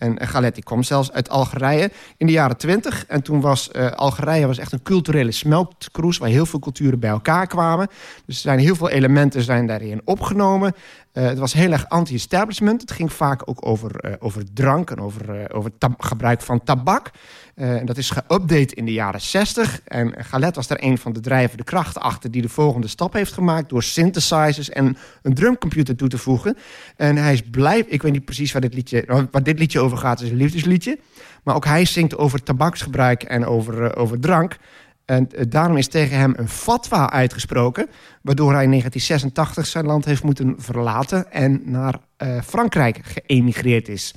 En 0.00 0.18
eh, 0.18 0.28
Galet 0.28 0.54
die 0.54 0.64
kwam 0.64 0.82
zelfs 0.82 1.12
uit 1.12 1.28
Algerije 1.28 1.90
in 2.16 2.26
de 2.26 2.32
jaren 2.32 2.56
20. 2.56 3.06
En 3.06 3.22
toen 3.22 3.40
was 3.40 3.70
eh, 3.70 3.90
Algerije 3.90 4.46
was 4.46 4.58
echt 4.58 4.72
een 4.72 4.82
culturele 4.82 5.32
smeltkroes... 5.32 6.18
waar 6.18 6.28
heel 6.28 6.46
veel 6.46 6.58
culturen 6.58 6.98
bij 6.98 7.10
elkaar 7.10 7.46
kwamen. 7.46 7.88
Dus 8.26 8.36
er 8.36 8.42
zijn 8.42 8.58
heel 8.58 8.74
veel 8.74 8.88
elementen 8.88 9.42
zijn 9.42 9.66
daarin 9.66 10.00
opgenomen. 10.04 10.74
Eh, 11.12 11.24
het 11.24 11.38
was 11.38 11.52
heel 11.52 11.72
erg 11.72 11.88
anti-establishment. 11.88 12.80
Het 12.80 12.90
ging 12.90 13.12
vaak 13.12 13.42
ook 13.44 13.66
over, 13.66 14.16
over 14.20 14.52
drank 14.52 14.90
en 14.90 15.00
over, 15.00 15.52
over 15.54 15.70
gebruik 15.98 16.40
van 16.40 16.62
tabak. 16.62 17.10
Eh, 17.60 17.76
en 17.76 17.86
dat 17.86 17.96
is 17.96 18.10
geüpdate 18.10 18.74
in 18.74 18.84
de 18.84 18.92
jaren 18.92 19.20
60. 19.20 19.80
En 19.84 20.14
Galet 20.24 20.54
was 20.54 20.66
daar 20.66 20.82
een 20.82 20.98
van 20.98 21.12
de 21.12 21.20
drijvende 21.20 21.64
krachten 21.64 22.02
achter... 22.02 22.30
die 22.30 22.42
de 22.42 22.48
volgende 22.48 22.88
stap 22.88 23.12
heeft 23.12 23.32
gemaakt... 23.32 23.68
door 23.68 23.82
synthesizers 23.82 24.70
en 24.70 24.96
een 25.22 25.34
drumcomputer 25.34 25.96
toe 25.96 26.08
te 26.08 26.18
voegen. 26.18 26.56
En 26.96 27.16
hij 27.16 27.32
is 27.32 27.42
blij... 27.42 27.84
Ik 27.86 28.02
weet 28.02 28.12
niet 28.12 28.24
precies 28.24 28.52
waar 28.52 28.60
dit 28.60 28.74
liedje, 28.74 29.26
waar 29.30 29.42
dit 29.42 29.58
liedje 29.58 29.80
over 29.80 29.98
gaat. 29.98 30.20
Is 30.20 30.30
een 30.30 30.36
liefdesliedje. 30.36 30.98
Maar 31.44 31.54
ook 31.54 31.64
hij 31.64 31.84
zingt 31.84 32.16
over 32.16 32.42
tabaksgebruik 32.42 33.22
en 33.22 33.46
over, 33.46 33.84
eh, 33.84 34.02
over 34.02 34.20
drank. 34.20 34.56
En 35.04 35.30
eh, 35.30 35.44
daarom 35.48 35.76
is 35.76 35.88
tegen 35.88 36.18
hem 36.18 36.34
een 36.36 36.48
fatwa 36.48 37.10
uitgesproken... 37.10 37.88
waardoor 38.22 38.52
hij 38.52 38.64
in 38.64 38.70
1986 38.70 39.66
zijn 39.66 39.86
land 39.86 40.04
heeft 40.04 40.22
moeten 40.22 40.54
verlaten... 40.58 41.32
en 41.32 41.62
naar 41.64 41.98
Frankrijk 42.44 43.00
geëmigreerd 43.02 43.88
is. 43.88 44.14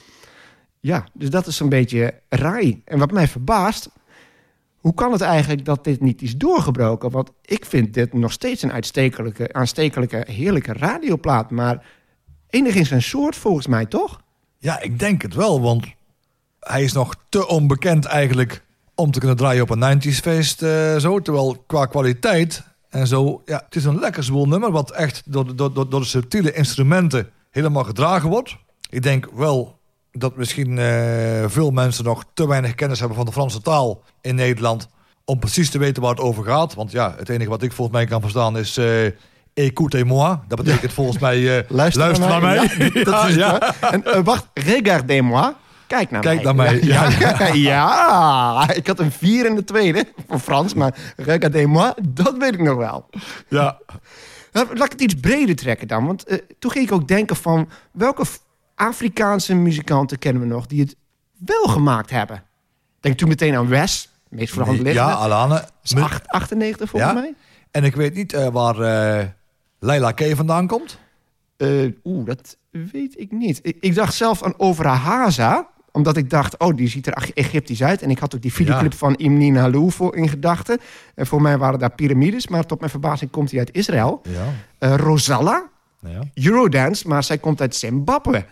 Ja, 0.84 1.04
dus 1.14 1.30
dat 1.30 1.48
is 1.48 1.60
een 1.60 1.70
beetje 1.70 2.14
raai. 2.30 2.82
En 2.86 3.00
wat 3.00 3.12
mij 3.12 3.28
verbaast... 3.28 3.90
hoe 4.78 4.94
kan 4.94 5.12
het 5.12 5.22
eigenlijk 5.22 5.66
dat 5.66 5.84
dit 5.84 6.02
niet 6.02 6.22
is 6.22 6.38
doorgebroken? 6.38 7.12
Want 7.12 7.32
ik 7.42 7.66
vind 7.66 7.94
dit 7.94 8.14
nog 8.14 8.32
steeds 8.32 8.62
een 8.62 8.72
uitstekelijke, 8.72 9.54
aanstekelijke, 9.54 10.24
heerlijke 10.28 10.74
radioplaat... 10.74 11.52
maar 11.52 11.86
enig 12.50 12.76
in 12.76 12.86
zijn 12.86 13.02
soort 13.02 13.36
volgens 13.36 13.68
mij, 13.68 13.86
toch? 13.86 14.22
Ja, 14.58 14.82
ik 14.82 15.00
denk 15.00 15.22
het 15.22 15.34
wel, 15.34 15.62
want 15.62 15.86
hij 16.60 16.84
is 16.84 16.94
nog 16.94 17.16
te 17.30 17.48
onbekend 17.48 18.06
eigenlijk 18.06 18.64
om 18.96 19.12
te 19.12 19.20
kunnen 19.20 19.38
draaien 19.38 19.64
op 19.64 19.70
een 19.70 20.02
90s 20.02 20.22
feest. 20.22 20.62
eh, 20.62 20.98
zo. 20.98 21.20
Terwijl 21.20 21.64
qua 21.68 21.86
kwaliteit 21.86 22.64
en 22.90 23.08
zo, 23.08 23.42
ja, 23.46 23.62
het 23.66 23.76
is 23.76 23.86
een 23.86 24.00
lekker 24.00 24.24
zwoel 24.24 24.48
nummer 24.48 24.72
wat 24.72 24.92
echt 24.92 25.22
door, 25.26 25.56
door, 25.56 25.74
door, 25.74 25.90
door 25.90 26.00
de 26.00 26.06
subtiele 26.06 26.54
instrumenten 26.54 27.30
helemaal 27.52 27.84
gedragen 27.84 28.30
wordt. 28.30 28.58
Ik 28.90 29.02
denk 29.02 29.30
wel 29.34 29.82
dat 30.18 30.36
misschien 30.36 30.78
eh, 30.78 31.44
veel 31.48 31.72
mensen 31.72 32.04
nog 32.04 32.24
te 32.34 32.48
weinig 32.48 32.76
kennis 32.76 33.00
hebben 33.00 33.18
van 33.18 33.26
de 33.26 33.32
Franse 33.32 33.62
taal 33.62 34.02
in 34.22 34.36
Nederland 34.36 34.88
om 35.26 35.40
precies 35.40 35.70
te 35.70 35.78
weten 35.78 36.02
waar 36.02 36.12
het 36.12 36.20
over 36.20 36.44
gaat. 36.44 36.74
Want 36.74 36.92
ja, 36.92 37.16
het 37.18 37.30
enige 37.30 37.50
wat 37.50 37.64
ik 37.64 37.72
volgens 37.72 37.98
mij 37.98 38.06
kan 38.06 38.22
verstaan 38.22 38.58
is 38.58 38.78
eh 38.78 39.06
écoutez-moi. 39.54 40.38
Dat 40.48 40.64
betekent 40.64 40.94
volgens 40.94 41.20
mij 41.20 41.58
eh, 41.58 41.70
Luister, 41.78 42.20
naar 42.20 42.42
mij. 42.42 42.56
Ja, 42.94 43.04
dat 43.04 43.28
is 43.30 43.36
Ja. 43.36 43.74
En 43.82 44.24
wacht, 44.24 44.46
regardez-moi. 44.54 45.54
Kijk 45.88 46.12
naar 46.12 46.22
Kijk 46.22 46.36
mij. 46.36 46.44
naar 46.44 46.56
mij, 46.56 46.80
Ja, 46.84 47.10
ja. 47.20 47.54
ja. 47.54 48.70
ik 48.82 48.88
had 48.88 49.00
een 49.00 49.12
vier 49.12 49.46
in 49.46 49.56
de 49.56 49.64
tweede 49.64 50.06
voor 50.28 50.40
Frans, 50.40 50.74
maar 50.74 51.14
regardez-moi, 51.16 51.92
dat 52.10 52.38
weet 52.38 52.54
ik 52.54 52.62
nog 52.62 52.78
wel. 52.78 53.10
ja. 53.48 53.78
Laat 54.52 54.86
ik 54.86 54.92
het 54.92 55.02
iets 55.02 55.16
breder 55.16 55.56
trekken 55.56 55.88
dan. 55.88 56.06
Want 56.06 56.26
toen 56.60 56.72
ging 56.72 56.86
ik 56.86 56.92
ook 56.94 57.08
denken 57.08 57.36
van... 57.36 57.70
welke 57.92 58.26
Afrikaanse 58.76 59.56
muzikanten 59.56 60.20
kennen 60.20 60.42
we 60.42 60.48
nog... 60.48 60.66
die 60.68 60.82
het 60.82 60.96
wel 61.38 61.64
gemaakt 61.64 62.10
hebben? 62.10 62.44
Denk 63.00 63.18
toen 63.18 63.28
meteen 63.28 63.56
aan 63.56 63.68
Wes. 63.68 64.10
Meest 64.30 64.54
voor 64.54 64.62
de 64.64 64.70
hand 64.70 64.82
liggende. 64.82 65.10
Ja, 65.12 65.16
Alane. 65.18 65.54
Dat 65.54 65.72
is 65.84 65.96
acht- 65.96 66.28
98 66.28 66.90
volgens 66.90 67.12
Ja. 67.14 67.20
mij. 67.20 67.34
En 67.72 67.84
ik 67.84 67.96
weet 67.96 68.14
niet 68.14 68.34
eh, 68.34 68.48
waar 68.48 68.80
eh 68.80 69.26
Leila 69.80 70.12
K. 70.12 70.24
vandaan 70.36 70.68
komt. 70.68 71.00
Eh, 71.58 71.70
Oeh, 72.04 72.26
dat 72.26 72.58
weet 72.72 73.20
ik 73.20 73.32
niet. 73.32 73.60
Ik, 73.62 73.78
ik 73.80 73.96
dacht 73.96 74.14
zelf 74.14 74.44
aan 74.44 74.54
Ovra 74.58 74.94
Haza. 74.94 75.68
Omdat 75.92 76.18
ik 76.18 76.30
dacht, 76.30 76.58
oh, 76.60 76.76
die 76.76 76.88
ziet 76.88 77.08
er 77.08 77.32
Egyptisch 77.34 77.84
uit. 77.84 78.02
En 78.02 78.10
ik 78.10 78.20
had 78.20 78.36
ook 78.36 78.42
die 78.42 78.54
videoclip 78.54 78.92
Ja. 78.92 78.98
van 78.98 79.16
Imnin 79.16 79.56
Halou 79.56 79.92
voor 79.92 80.16
in 80.16 80.30
gedachten. 80.30 80.80
En 81.16 81.28
voor 81.28 81.42
mij 81.42 81.58
waren 81.58 81.80
daar 81.80 81.92
piramides. 81.96 82.48
Maar 82.48 82.66
tot 82.66 82.80
mijn 82.80 82.92
verbazing 82.92 83.32
komt 83.32 83.50
hij 83.50 83.60
uit 83.60 83.72
Israël. 83.72 84.22
Ja. 84.80 84.96
Rosalla, 84.96 85.70
ja. 86.00 86.20
Eurodance. 86.34 87.08
Maar 87.08 87.24
zij 87.24 87.38
komt 87.38 87.62
uit 87.62 87.76
Zimbabwe. 87.76 88.46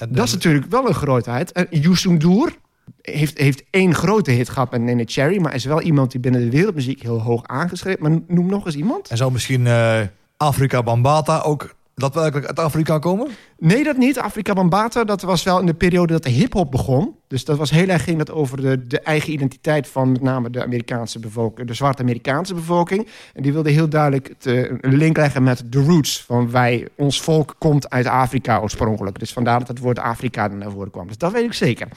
En, 0.00 0.12
Dat 0.12 0.26
is 0.26 0.32
natuurlijk 0.32 0.66
wel 0.70 0.88
een 0.88 0.94
grootheid. 0.94 1.52
En 1.52 1.66
Youssou 1.70 2.14
N'Dour 2.14 2.56
heeft, 3.02 3.38
heeft 3.38 3.64
één 3.70 3.94
grote 3.94 4.30
hit 4.30 4.48
gehad 4.48 4.70
met 4.70 4.80
Nene 4.80 5.04
Cherry... 5.06 5.40
maar 5.40 5.54
is 5.54 5.64
wel 5.64 5.80
iemand 5.80 6.10
die 6.10 6.20
binnen 6.20 6.40
de 6.40 6.50
wereldmuziek 6.50 7.02
heel 7.02 7.20
hoog 7.22 7.46
aangeschreven. 7.46 8.02
Maar 8.02 8.20
noem 8.26 8.46
nog 8.46 8.66
eens 8.66 8.76
iemand. 8.76 9.08
en 9.08 9.16
zou 9.16 9.32
misschien 9.32 9.66
eh, 9.66 10.00
Afrika 10.36 10.82
Bambata 10.82 11.40
ook 11.40 11.74
daadwerkelijk 12.00 12.46
uit 12.46 12.58
Afrika 12.58 12.98
komen? 12.98 13.28
Nee, 13.58 13.84
dat 13.84 13.96
niet. 13.96 14.18
Afrika 14.18 14.52
Bambata, 14.52 15.04
dat 15.04 15.22
was 15.22 15.42
wel 15.42 15.60
in 15.60 15.66
de 15.66 15.74
periode 15.74 16.12
dat 16.12 16.22
de 16.22 16.30
hip-hop 16.30 16.70
begon. 16.70 17.16
Dus 17.28 17.44
dat 17.44 17.56
was 17.56 17.70
heel 17.70 17.88
erg 17.88 18.04
ging 18.04 18.18
dat 18.18 18.30
over 18.30 18.60
de, 18.60 18.86
de 18.86 19.00
eigen 19.00 19.32
identiteit 19.32 19.88
van 19.88 20.12
met 20.12 20.20
name 20.20 20.50
de 20.50 20.62
Amerikaanse 20.62 21.18
bevolking, 21.18 21.68
de 21.68 21.74
zwarte 21.74 22.02
Amerikaanse 22.02 22.54
bevolking. 22.54 23.08
En 23.34 23.42
die 23.42 23.52
wilde 23.52 23.70
heel 23.70 23.88
duidelijk 23.88 24.28
het, 24.28 24.46
eh, 24.46 24.70
een 24.80 24.96
link 24.96 25.16
leggen 25.16 25.42
met 25.42 25.62
de 25.66 25.84
roots. 25.84 26.22
Van 26.22 26.50
wij, 26.50 26.88
ons 26.96 27.20
volk 27.20 27.54
komt 27.58 27.90
uit 27.90 28.06
Afrika 28.06 28.60
oorspronkelijk. 28.60 29.18
Dus 29.18 29.32
vandaar 29.32 29.58
dat 29.58 29.68
het 29.68 29.78
woord 29.78 29.98
Afrika 29.98 30.46
naar 30.46 30.70
voren 30.70 30.90
kwam. 30.90 31.06
Dus 31.06 31.18
dat 31.18 31.32
weet 31.32 31.44
ik 31.44 31.52
zeker. 31.52 31.88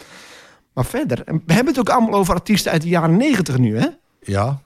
Maar 0.74 0.86
verder, 0.86 1.22
we 1.26 1.54
hebben 1.54 1.74
het 1.74 1.80
ook 1.80 1.90
allemaal 1.90 2.20
over 2.20 2.34
artiesten 2.34 2.72
uit 2.72 2.82
de 2.82 2.88
jaren 2.88 3.18
negentig 3.18 3.58
nu, 3.58 3.78
hè? 3.78 3.88
Ja. 4.20 4.62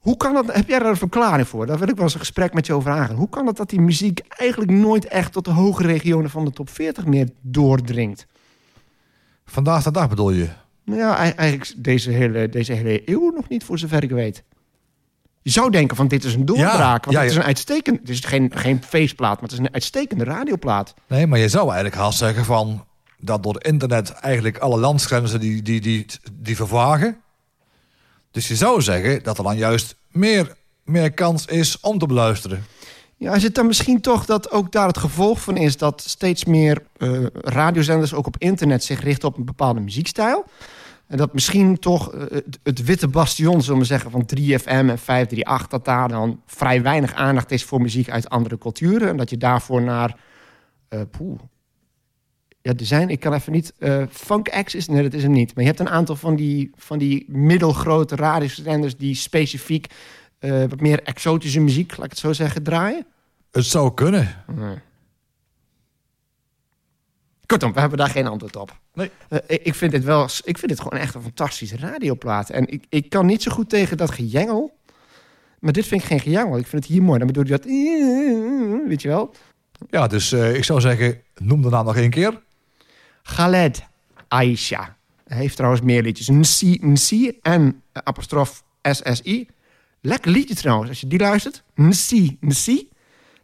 Hoe 0.00 0.16
kan 0.16 0.34
dat? 0.34 0.52
Heb 0.54 0.68
jij 0.68 0.78
daar 0.78 0.88
een 0.88 0.96
verklaring 0.96 1.48
voor? 1.48 1.66
Daar 1.66 1.78
wil 1.78 1.88
ik 1.88 1.94
wel 1.94 2.04
eens 2.04 2.14
een 2.14 2.20
gesprek 2.20 2.54
met 2.54 2.66
je 2.66 2.72
over 2.72 2.90
aangaan. 2.90 3.16
Hoe 3.16 3.28
kan 3.28 3.46
het 3.46 3.56
dat 3.56 3.70
die 3.70 3.80
muziek 3.80 4.20
eigenlijk 4.28 4.70
nooit 4.70 5.04
echt 5.04 5.32
tot 5.32 5.44
de 5.44 5.50
hoge 5.50 5.82
regionen 5.82 6.30
van 6.30 6.44
de 6.44 6.50
top 6.50 6.70
40 6.70 7.06
meer 7.06 7.28
doordringt? 7.40 8.26
Vandaag 9.44 9.82
de 9.82 9.90
dag 9.90 10.08
bedoel 10.08 10.30
je? 10.30 10.48
Nou 10.84 10.98
ja, 11.00 11.16
ei- 11.16 11.30
eigenlijk 11.32 11.72
deze 11.84 12.10
hele, 12.10 12.48
deze 12.48 12.72
hele 12.72 13.02
eeuw 13.10 13.30
nog 13.30 13.48
niet, 13.48 13.64
voor 13.64 13.78
zover 13.78 14.02
ik 14.02 14.10
weet. 14.10 14.42
Je 15.42 15.50
zou 15.50 15.70
denken 15.70 15.96
van 15.96 16.08
dit 16.08 16.24
is 16.24 16.34
een 16.34 16.44
doorbraak. 16.44 17.04
Ja, 17.04 17.10
want 17.10 17.10
ja, 17.16 17.20
het 17.20 17.30
is 17.30 17.36
een 17.36 17.42
uitstekend... 17.42 17.98
Het 18.00 18.08
is 18.08 18.20
geen, 18.20 18.50
geen 18.54 18.82
feestplaat, 18.82 19.34
maar 19.34 19.42
het 19.42 19.52
is 19.52 19.58
een 19.58 19.72
uitstekende 19.72 20.24
radioplaat. 20.24 20.94
Nee, 21.08 21.26
maar 21.26 21.38
je 21.38 21.48
zou 21.48 21.64
eigenlijk 21.64 21.94
haast 21.94 22.18
zeggen 22.18 22.44
van... 22.44 22.84
dat 23.18 23.42
door 23.42 23.54
het 23.54 23.64
internet 23.66 24.10
eigenlijk 24.10 24.58
alle 24.58 24.78
landsgrenzen 24.78 25.40
die, 25.40 25.62
die, 25.62 25.80
die, 25.80 26.06
die 26.32 26.56
vervagen. 26.56 27.16
Dus 28.30 28.48
je 28.48 28.56
zou 28.56 28.82
zeggen 28.82 29.22
dat 29.22 29.38
er 29.38 29.44
dan 29.44 29.56
juist 29.56 29.96
meer, 30.08 30.56
meer 30.84 31.12
kans 31.12 31.46
is 31.46 31.80
om 31.80 31.98
te 31.98 32.06
beluisteren. 32.06 32.64
Ja, 33.16 33.34
is 33.34 33.42
het 33.42 33.54
dan 33.54 33.66
misschien 33.66 34.00
toch 34.00 34.24
dat 34.24 34.50
ook 34.50 34.72
daar 34.72 34.86
het 34.86 34.98
gevolg 34.98 35.40
van 35.40 35.56
is... 35.56 35.76
dat 35.76 36.02
steeds 36.06 36.44
meer 36.44 36.82
eh, 36.96 37.26
radiozenders 37.32 38.14
ook 38.14 38.26
op 38.26 38.36
internet 38.38 38.84
zich 38.84 39.00
richten 39.02 39.28
op 39.28 39.36
een 39.36 39.44
bepaalde 39.44 39.80
muziekstijl? 39.80 40.44
En 41.06 41.16
dat 41.16 41.34
misschien 41.34 41.78
toch 41.78 42.12
eh, 42.12 42.38
het, 42.62 42.84
witte 42.84 43.08
bastion, 43.08 43.62
zullen 43.62 43.78
we 43.80 43.84
zeggen, 43.84 44.10
van 44.10 44.28
3FM 44.36 44.64
en 44.64 44.98
538... 44.98 45.66
dat 45.68 45.84
daar 45.84 46.08
dan 46.08 46.40
vrij 46.46 46.82
weinig 46.82 47.14
aandacht 47.14 47.50
is 47.50 47.64
voor 47.64 47.80
muziek 47.80 48.10
uit 48.10 48.28
andere 48.28 48.58
culturen. 48.58 49.08
En 49.08 49.16
dat 49.16 49.30
je 49.30 49.36
daarvoor 49.36 49.82
naar... 49.82 50.16
eh. 50.88 51.00
Ja, 52.62 52.72
er 52.76 52.86
zijn, 52.86 53.08
ik 53.08 53.20
kan 53.20 53.32
even 53.32 53.52
niet... 53.52 53.72
eh 53.78 54.02
Funk 54.10 54.62
X 54.64 54.74
is... 54.74 54.88
Nee, 54.88 55.02
dat 55.02 55.12
is 55.12 55.22
hem 55.22 55.32
niet. 55.32 55.54
Maar 55.54 55.64
je 55.64 55.70
hebt 55.70 55.80
een 55.80 55.88
aantal 55.88 56.16
van 56.16 56.36
die, 56.36 56.70
van 56.74 56.98
die 56.98 57.24
middelgrote 57.28 58.16
radiozenders... 58.16 58.96
die 58.96 59.14
specifiek 59.14 59.86
eh, 60.38 60.60
wat 60.60 60.80
meer 60.80 61.02
exotische 61.02 61.60
muziek, 61.60 61.96
laat 61.96 62.04
ik 62.04 62.10
het 62.10 62.20
zo 62.20 62.32
zeggen, 62.32 62.62
draaien. 62.62 63.06
Het 63.50 63.64
zou 63.64 63.94
kunnen. 63.94 64.44
Kortom, 67.46 67.72
we 67.72 67.80
hebben 67.80 67.98
daar 67.98 68.08
geen 68.08 68.26
antwoord 68.26 68.56
op. 68.56 68.78
Nee. 68.94 69.10
Eh, 69.28 69.38
ik 69.46 69.62
ik 69.62 69.74
vind 69.74 69.92
dit 69.92 70.04
wel, 70.04 70.24
ik 70.24 70.58
vind 70.58 70.68
dit 70.68 70.80
gewoon 70.80 70.98
echt 70.98 71.14
een 71.14 71.22
fantastische 71.22 71.76
radioplaat. 71.76 72.50
En 72.50 72.68
ik, 72.68 72.84
ik 72.88 73.10
kan 73.10 73.26
niet 73.26 73.42
zo 73.42 73.50
goed 73.52 73.68
tegen 73.68 73.96
dat 73.96 74.10
gejengel. 74.10 74.78
Maar 75.58 75.72
dit 75.72 75.86
vind 75.86 76.00
ik 76.00 76.06
geen 76.06 76.20
gejengel. 76.20 76.58
Ik 76.58 76.66
vind 76.66 76.82
het 76.82 76.92
hier 76.92 77.02
mooi. 77.02 77.18
Dan 77.18 77.26
bedoel 77.26 77.44
je 77.44 77.50
dat... 77.50 77.64
Weet 78.88 79.02
je 79.02 79.08
wel? 79.08 79.34
Ja, 79.90 80.06
dus 80.06 80.32
ik 80.32 80.64
zou 80.64 80.80
zeggen, 80.80 81.22
noem 81.34 81.62
de 81.62 81.68
naam 81.68 81.84
nog 81.84 81.96
één 81.96 82.10
keer. 82.10 82.40
Khaled 83.22 83.82
Aisha. 84.28 84.96
Hij 85.26 85.38
heeft 85.38 85.56
trouwens 85.56 85.82
meer 85.82 86.02
liedjes. 86.02 86.28
Nsi, 86.28 86.78
Nsi 86.80 87.38
en 87.42 87.82
eh, 87.92 88.02
apostrof 88.04 88.62
SSI. 88.82 89.48
Lekker 90.00 90.30
liedje 90.30 90.54
trouwens, 90.54 90.88
als 90.88 91.00
je 91.00 91.06
die 91.06 91.18
luistert. 91.18 91.62
Nsi, 91.74 92.36
Nsi. 92.40 92.88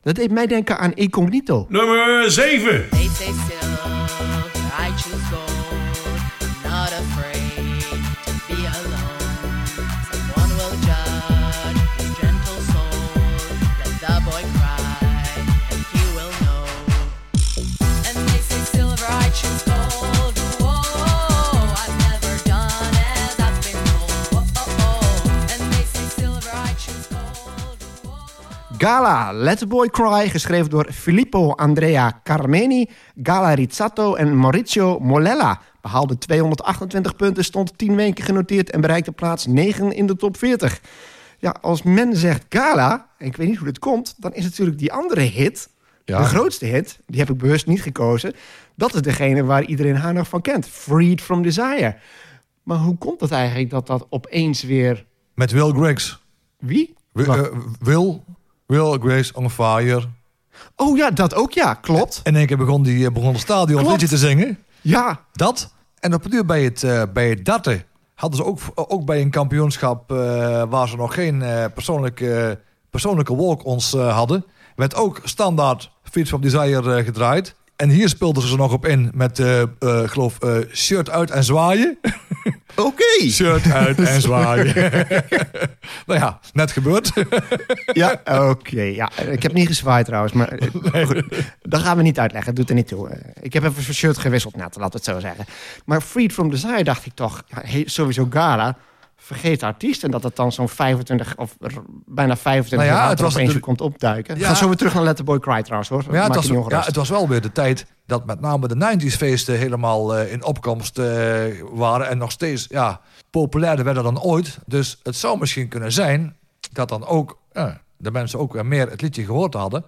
Dat 0.02 0.14
deed 0.14 0.30
mij 0.30 0.46
denken 0.46 0.78
aan 0.78 0.92
Incognito. 0.92 1.66
Nummer 1.68 2.30
7. 2.30 2.88
They 2.90 3.08
say 3.14 3.26
still, 3.26 3.68
I 4.78 4.90
choose 4.96 5.24
gold. 5.30 5.55
Gala, 28.90 29.32
Let 29.32 29.58
the 29.58 29.66
Boy 29.66 29.88
Cry, 29.88 30.28
geschreven 30.28 30.70
door 30.70 30.86
Filippo 30.92 31.50
Andrea 31.52 32.20
Carmeni, 32.24 32.88
Gala 33.22 33.52
Rizzato 33.54 34.14
en 34.14 34.36
Maurizio 34.36 34.98
Molella. 34.98 35.60
Behaalde 35.82 36.18
228 36.18 37.16
punten, 37.16 37.44
stond 37.44 37.78
10 37.78 37.96
weken 37.96 38.24
genoteerd 38.24 38.70
en 38.70 38.80
bereikte 38.80 39.12
plaats 39.12 39.46
9 39.46 39.92
in 39.92 40.06
de 40.06 40.16
top 40.16 40.36
40. 40.36 40.80
Ja, 41.38 41.56
als 41.60 41.82
men 41.82 42.16
zegt 42.16 42.44
Gala, 42.48 43.06
en 43.18 43.26
ik 43.26 43.36
weet 43.36 43.48
niet 43.48 43.56
hoe 43.56 43.66
dit 43.66 43.78
komt, 43.78 44.14
dan 44.18 44.34
is 44.34 44.44
natuurlijk 44.44 44.78
die 44.78 44.92
andere 44.92 45.20
hit, 45.20 45.68
Ja. 46.04 46.18
de 46.18 46.24
grootste 46.24 46.64
hit, 46.66 46.98
die 47.06 47.20
heb 47.20 47.30
ik 47.30 47.38
bewust 47.38 47.66
niet 47.66 47.82
gekozen. 47.82 48.34
Dat 48.74 48.94
is 48.94 49.00
degene 49.02 49.44
waar 49.44 49.64
iedereen 49.64 49.96
haar 49.96 50.12
nog 50.14 50.28
van 50.28 50.40
kent. 50.40 50.66
Freed 50.68 51.20
from 51.20 51.42
Desire. 51.42 51.96
Maar 52.62 52.78
hoe 52.78 52.96
komt 52.98 53.20
het 53.20 53.30
eigenlijk 53.32 53.70
dat 53.70 53.86
dat 53.86 54.06
opeens 54.08 54.62
weer... 54.62 55.06
Met 55.34 55.50
Will 55.50 55.70
Griggs. 55.72 56.22
Wie? 56.58 56.94
Wi- 57.12 57.24
Wacht. 57.24 57.48
eh, 57.50 57.56
Will, 57.80 58.22
Will 58.66 58.98
Griggs 59.00 59.32
on 59.32 59.50
fire. 59.50 60.02
oh 60.76 60.96
ja, 60.96 61.10
dat 61.10 61.34
ook 61.34 61.52
ja, 61.52 61.74
klopt. 61.74 62.20
In 62.24 62.36
één 62.36 62.46
keer 62.46 62.56
begon, 62.56 62.82
die, 62.82 63.06
eh, 63.06 63.12
begon 63.12 63.32
het 63.32 63.40
stadion 63.40 63.80
Klopt. 63.82 63.90
liedje 64.00 64.16
te 64.16 64.26
zingen. 64.26 64.58
Ja, 64.80 65.20
Dat. 65.32 65.74
En 66.00 66.14
op 66.14 66.22
het 66.22 66.32
duur 66.32 66.44
bij 66.44 66.64
het, 66.64 66.82
eh, 66.82 67.02
bij 67.12 67.28
het 67.28 67.44
darten 67.44 67.82
hadden 68.14 68.38
ze 68.38 68.44
ook, 68.44 68.58
ook 68.74 69.04
bij 69.04 69.20
een 69.20 69.30
kampioenschap 69.30 70.12
eh, 70.12 70.16
waar 70.68 70.88
ze 70.88 70.96
nog 70.96 71.14
geen 71.14 71.44
persoonlijke, 71.74 72.60
persoonlijke 72.90 73.36
walk-ons 73.36 73.92
hadden, 73.92 74.44
werd 74.76 74.94
ook 74.94 75.20
standaard 75.24 75.90
Feeds 76.02 76.28
from 76.28 76.40
Desire 76.40 77.04
gedraaid. 77.04 77.54
En 77.76 77.88
hier 77.88 78.08
speelden 78.08 78.42
ze 78.42 78.48
ze 78.48 78.56
nog 78.56 78.72
op 78.72 78.86
in 78.86 79.10
met, 79.14 79.42
geloof, 80.06 80.38
shirt 80.72 81.10
uit 81.10 81.30
en 81.30 81.44
zwaaien. 81.44 81.98
oké. 82.88 83.28
Shirt 83.30 83.72
uit 83.72 83.98
en 83.98 84.20
zwaaien. 84.20 84.74
nou 86.06 86.20
ja, 86.20 86.40
net 86.52 86.72
gebeurd. 86.72 87.12
Ja, 87.92 88.20
oké. 88.24 88.82
ja. 88.82 89.10
Ik 89.30 89.42
heb 89.42 89.52
niet 89.52 89.66
gezwaaid 89.66 90.06
trouwens, 90.06 90.32
maar 90.32 90.48
eh, 90.48 91.06
goed, 91.06 91.22
dat 91.62 91.80
gaan 91.80 91.96
we 91.96 92.02
niet 92.02 92.18
uitleggen. 92.18 92.54
Dat 92.54 92.60
doet 92.60 92.68
er 92.68 92.74
niet 92.74 92.88
toe. 92.88 93.10
Ik 93.40 93.52
heb 93.52 93.62
even 93.62 93.82
van 93.82 93.94
shirt 93.94 94.18
gewisseld 94.18 94.56
net, 94.56 94.76
laten 94.76 94.90
we 94.90 94.96
het 94.96 95.04
zo 95.04 95.20
zeggen. 95.20 95.44
Maar 95.84 96.00
Freed 96.00 96.32
from 96.32 96.50
Desire 96.50 96.84
dacht 96.84 97.06
ik 97.06 97.12
toch, 97.14 97.42
ja, 97.46 97.82
sowieso 97.84 98.26
Gala, 98.30 98.76
vergeet 99.26 99.62
artiest. 99.62 100.04
En 100.04 100.10
dat 100.10 100.22
het 100.22 100.36
dan 100.36 100.52
zo'n 100.52 100.68
25 100.68 101.36
of 101.36 101.56
bijna 102.06 102.36
25 102.36 102.70
Nou 102.70 102.90
ja, 102.90 102.94
jaar 102.94 103.08
het 103.10 103.20
was 103.20 103.34
opeens 103.34 103.60
komt 103.60 103.80
opduiken. 103.80 104.38
Ja. 104.38 104.48
Ga 104.48 104.54
zo 104.54 104.66
weer 104.66 104.76
terug 104.76 104.94
naar 104.94 105.02
Let 105.02 105.16
the 105.16 105.24
Boy 105.24 105.38
Cry 105.38 105.62
trouwens 105.62 105.88
hoor. 105.88 106.04
Ja, 106.10 106.24
het 106.24 106.34
was, 106.34 106.46
ja, 106.46 106.82
het 106.84 106.96
was 106.96 107.08
wel 107.08 107.28
weer 107.28 107.40
de 107.40 107.52
tijd 107.52 107.86
dat 108.06 108.26
met 108.26 108.40
name 108.40 108.68
de 108.68 108.98
90s 108.98 109.16
feesten 109.16 109.58
helemaal 109.58 110.16
eh, 110.16 110.32
in 110.32 110.44
opkomst 110.44 110.98
eh, 110.98 111.44
waren. 111.70 112.08
En 112.08 112.18
nog 112.18 112.30
steeds 112.30 112.66
ja, 112.68 113.00
populairder 113.30 113.84
werden 113.84 114.02
dan 114.02 114.20
ooit. 114.20 114.58
Dus 114.66 115.00
het 115.02 115.16
zou 115.16 115.38
misschien 115.38 115.68
kunnen 115.68 115.92
zijn 115.92 116.36
dat 116.72 116.88
dan 116.88 117.06
ook 117.06 117.38
ja, 117.52 117.80
de 117.96 118.10
mensen 118.10 118.38
ook 118.38 118.52
weer 118.52 118.66
meer 118.66 118.90
het 118.90 119.02
liedje 119.02 119.24
gehoord 119.24 119.54
hadden. 119.54 119.84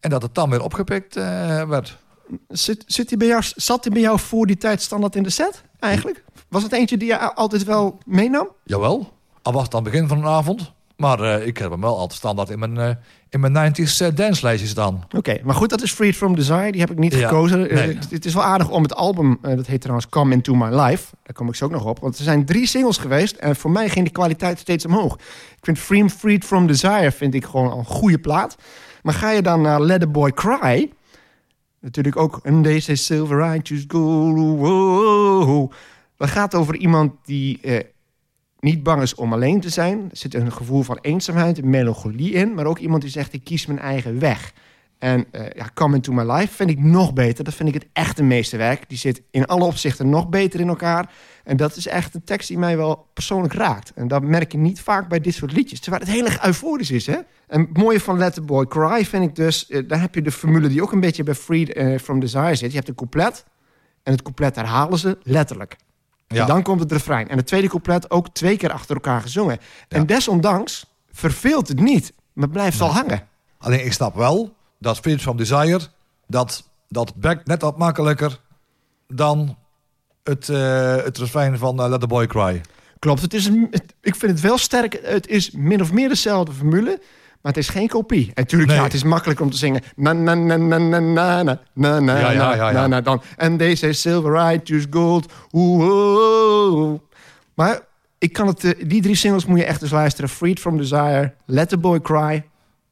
En 0.00 0.10
dat 0.10 0.22
het 0.22 0.34
dan 0.34 0.50
weer 0.50 0.62
opgepikt 0.62 1.16
eh, 1.16 1.62
werd. 1.62 1.98
Zit, 2.48 2.84
zit 2.86 3.08
die 3.08 3.18
bij 3.18 3.26
jou, 3.26 3.42
zat 3.56 3.84
hij 3.84 3.92
bij 3.92 4.02
jou 4.02 4.18
voor 4.18 4.46
die 4.46 4.56
tijd 4.56 4.82
standaard 4.82 5.16
in 5.16 5.22
de 5.22 5.30
set 5.30 5.62
eigenlijk? 5.78 6.24
Was 6.48 6.62
het 6.62 6.72
eentje 6.72 6.96
die 6.96 7.08
je 7.08 7.34
altijd 7.34 7.64
wel 7.64 7.98
meenam? 8.06 8.48
Jawel, 8.64 9.12
al 9.42 9.52
was 9.52 9.62
het 9.62 9.74
aan 9.74 9.82
het 9.82 9.92
begin 9.92 10.08
van 10.08 10.20
de 10.20 10.26
avond. 10.26 10.72
Maar 10.96 11.20
eh, 11.20 11.46
ik 11.46 11.58
heb 11.58 11.70
hem 11.70 11.80
wel 11.80 11.98
altijd 11.98 12.18
standaard 12.18 12.50
in 12.50 12.58
mijn, 12.58 12.78
eh, 12.78 12.90
in 13.30 13.40
mijn 13.40 13.72
90s 13.72 14.02
uh, 14.02 14.08
danslijstjes 14.14 14.70
staan. 14.70 15.04
Oké, 15.16 15.38
maar 15.42 15.54
goed, 15.54 15.70
dat 15.70 15.82
is 15.82 15.92
Freed 15.92 16.16
from 16.16 16.34
Desire. 16.36 16.72
Die 16.72 16.80
heb 16.80 16.90
ik 16.90 16.98
niet 16.98 17.14
Ja, 17.14 17.28
gekozen. 17.28 17.68
Eh, 17.70 17.76
nee. 17.76 17.94
het, 17.94 18.10
het 18.10 18.24
is 18.24 18.34
wel 18.34 18.42
aardig 18.42 18.70
om 18.70 18.82
het 18.82 18.94
album, 18.94 19.38
eh, 19.42 19.56
dat 19.56 19.66
heet 19.66 19.80
trouwens 19.80 20.08
Come 20.08 20.32
Into 20.32 20.54
My 20.54 20.80
Life. 20.80 21.14
Daar 21.22 21.32
kom 21.32 21.48
ik 21.48 21.54
zo 21.54 21.64
ook 21.64 21.70
nog 21.70 21.84
op. 21.84 21.98
Want 22.00 22.18
er 22.18 22.24
zijn 22.24 22.44
drie 22.44 22.66
singles 22.66 22.96
geweest 22.96 23.36
en 23.36 23.56
voor 23.56 23.70
mij 23.70 23.88
ging 23.88 24.06
de 24.06 24.12
kwaliteit 24.12 24.58
steeds 24.58 24.84
omhoog. 24.86 25.14
Ik 25.14 25.58
vind 25.64 25.78
Free 25.78 26.10
Freed 26.10 26.44
from 26.44 26.66
Desire 26.66 27.12
vind 27.12 27.34
ik 27.34 27.44
gewoon 27.44 27.78
een 27.78 27.84
goede 27.84 28.18
plaat. 28.18 28.56
Maar 29.02 29.14
ga 29.14 29.30
je 29.30 29.42
dan 29.42 29.60
naar 29.60 29.80
Let 29.80 30.00
the 30.00 30.06
Boy 30.08 30.32
Cry... 30.32 30.92
Natuurlijk 31.80 32.16
ook 32.16 32.40
And 32.42 32.64
They 32.64 32.80
Say 32.80 32.94
Silver 32.94 33.60
Choose 33.62 33.84
Gold. 33.88 35.74
Dat 36.16 36.28
gaat 36.28 36.54
over 36.54 36.76
iemand 36.76 37.12
die 37.24 37.60
eh, 37.60 37.84
niet 38.60 38.82
bang 38.82 39.02
is 39.02 39.14
om 39.14 39.32
alleen 39.32 39.60
te 39.60 39.68
zijn. 39.68 39.98
Er 40.10 40.16
zit 40.16 40.34
een 40.34 40.52
gevoel 40.52 40.82
van 40.82 40.98
eenzaamheid, 41.00 41.58
een 41.58 41.70
melancholie 41.70 42.32
in. 42.32 42.54
Maar 42.54 42.66
ook 42.66 42.78
iemand 42.78 43.02
die 43.02 43.10
zegt, 43.10 43.32
ik 43.32 43.44
kies 43.44 43.66
mijn 43.66 43.78
eigen 43.78 44.18
weg. 44.18 44.52
En 44.98 45.26
eh 45.30 45.50
ja, 45.54 45.70
Come 45.74 45.94
Into 45.94 46.12
My 46.12 46.32
Life 46.32 46.54
vind 46.54 46.70
ik 46.70 46.78
nog 46.78 47.12
beter. 47.12 47.44
Dat 47.44 47.54
vind 47.54 47.68
ik 47.68 47.74
het 47.74 47.86
echte 47.92 48.22
meesterwerk. 48.22 48.88
Die 48.88 48.98
zit 48.98 49.22
in 49.30 49.46
alle 49.46 49.64
opzichten 49.64 50.08
nog 50.08 50.28
beter 50.28 50.60
in 50.60 50.68
elkaar. 50.68 51.10
En 51.44 51.56
dat 51.56 51.76
is 51.76 51.86
echt 51.86 52.14
een 52.14 52.24
tekst 52.24 52.48
die 52.48 52.58
mij 52.58 52.76
wel 52.76 53.06
persoonlijk 53.12 53.54
raakt. 53.54 53.92
En 53.94 54.08
dat 54.08 54.22
merk 54.22 54.52
je 54.52 54.58
niet 54.58 54.80
vaak 54.80 55.08
bij 55.08 55.20
dit 55.20 55.34
soort 55.34 55.52
liedjes. 55.52 55.80
Terwijl 55.80 56.02
het 56.02 56.12
heel 56.12 56.24
erg 56.24 56.44
euforisch 56.44 56.90
is, 56.90 57.06
hè? 57.06 57.18
En 57.46 57.60
het 57.60 57.76
mooie 57.76 58.00
van 58.00 58.18
Let 58.18 58.34
the 58.34 58.40
Boy 58.40 58.66
Cry 58.66 59.04
vind 59.04 59.24
ik 59.24 59.34
dus... 59.34 59.68
eh, 59.68 59.88
daar 59.88 60.00
heb 60.00 60.14
je 60.14 60.22
de 60.22 60.32
formule 60.32 60.68
die 60.68 60.82
ook 60.82 60.92
een 60.92 61.00
beetje 61.00 61.22
bij 61.22 61.34
Freed 61.34 61.72
eh, 61.72 61.98
From 61.98 62.20
Desire 62.20 62.54
zit. 62.54 62.70
Je 62.70 62.76
hebt 62.76 62.88
een 62.88 62.94
couplet. 62.94 63.44
En 64.02 64.12
het 64.12 64.22
couplet 64.22 64.56
herhalen 64.56 64.98
ze 64.98 65.18
letterlijk. 65.22 65.76
Ja. 66.26 66.40
En 66.40 66.46
dan 66.46 66.62
komt 66.62 66.80
het 66.80 66.92
refrein. 66.92 67.28
En 67.28 67.36
het 67.36 67.46
tweede 67.46 67.68
couplet 67.68 68.10
ook 68.10 68.28
twee 68.28 68.56
keer 68.56 68.72
achter 68.72 68.94
elkaar 68.94 69.20
gezongen. 69.20 69.58
En 69.88 70.06
desondanks 70.06 70.86
verveelt 71.10 71.68
het 71.68 71.80
niet. 71.80 72.12
Maar 72.32 72.48
blijft 72.48 72.78
wel 72.78 72.92
hangen. 72.92 73.28
Alleen 73.58 73.84
ik 73.84 73.92
snap 73.92 74.14
wel 74.14 74.56
dat 74.78 74.96
Spirits 74.96 75.22
from 75.22 75.36
Desire, 75.36 75.80
dat, 76.26 76.68
dat 76.88 77.12
net 77.44 77.62
wat 77.62 77.78
makkelijker 77.78 78.40
dan 79.08 79.56
het, 80.24 80.48
eh 80.48 80.96
het 80.96 81.18
refrein 81.18 81.58
van 81.58 81.80
eh, 81.82 81.88
Let 81.88 82.00
the 82.00 82.06
Boy 82.06 82.26
Cry. 82.26 82.60
Klopt, 82.98 83.22
het 83.22 83.34
is 83.34 83.46
een, 83.46 83.66
het- 83.70 83.94
ik 84.00 84.16
vind 84.16 84.32
het 84.32 84.40
wel 84.40 84.58
sterk. 84.58 84.98
Het 85.02 85.26
is 85.26 85.50
min 85.50 85.80
of 85.80 85.92
meer 85.92 86.08
dezelfde 86.08 86.52
formule, 86.52 87.00
maar 87.42 87.52
het 87.52 87.56
is 87.56 87.68
geen 87.68 87.88
kopie. 87.88 88.26
En 88.26 88.32
natuurlijk, 88.34 88.70
Nee. 88.70 88.78
ja, 88.78 88.84
het 88.84 88.94
is 88.94 89.02
makkelijker 89.02 89.44
om 89.44 89.50
te 89.50 89.56
zingen. 89.56 89.82
Na 89.96 90.12
na 90.12 90.34
na 90.34 90.56
na 90.56 90.78
na 90.78 90.98
na 90.98 91.42
na 91.42 91.58
na 91.74 92.00
na 92.00 92.18
Ja, 92.18 92.30
ja, 92.30 92.38
na, 92.38 92.54
ja, 92.54 92.70
ja. 92.70 92.72
na, 92.72 92.86
na, 92.86 93.00
dan. 93.00 93.22
They 93.58 93.74
say 93.74 93.92
silver, 93.92 94.60
choose 94.64 94.86
gold. 94.90 95.32
Oeh, 95.52 95.88
oeh, 95.88 96.72
oeh. 96.74 97.00
Maar 97.54 97.80
ik 98.18 98.32
kan 98.32 98.46
het, 98.46 98.64
eh, 98.64 98.88
die 98.88 99.02
drie 99.02 99.14
singles 99.14 99.46
moet 99.46 99.58
je 99.58 99.64
echt 99.64 99.82
eens 99.82 99.90
luisteren. 99.90 100.30
Freed 100.30 100.60
from 100.60 100.76
Desire, 100.76 101.34
Let 101.46 101.68
the 101.68 101.78
Boy 101.78 102.00
Cry. 102.00 102.44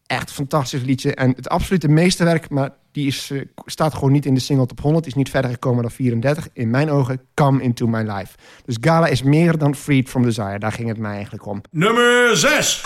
Echt 0.06 0.32
fantastisch 0.32 0.82
liedje. 0.82 1.14
En 1.14 1.32
het 1.36 1.48
absolute 1.48 1.88
meesterwerk, 1.88 2.50
maar 2.50 2.70
die 2.92 3.06
is, 3.06 3.30
eh, 3.30 3.40
staat 3.64 3.94
gewoon 3.94 4.12
niet 4.12 4.26
in 4.26 4.34
de 4.34 4.40
single 4.40 4.66
top 4.66 4.80
100. 4.80 5.04
Die 5.04 5.12
is 5.12 5.18
niet 5.18 5.30
verder 5.30 5.50
gekomen 5.50 5.82
dan 5.82 5.90
34. 5.90 6.48
In 6.52 6.70
mijn 6.70 6.90
ogen, 6.90 7.20
Come 7.34 7.62
Into 7.62 7.86
My 7.86 8.00
Life. 8.00 8.36
Dus 8.64 8.76
Gala 8.80 9.06
is 9.06 9.22
meer 9.22 9.58
dan 9.58 9.74
Freed 9.74 10.08
from 10.08 10.22
Desire. 10.22 10.58
Daar 10.58 10.72
ging 10.72 10.88
het 10.88 10.98
mij 10.98 11.14
eigenlijk 11.14 11.46
om. 11.46 11.60
Nummer 11.70 12.36
6. 12.36 12.82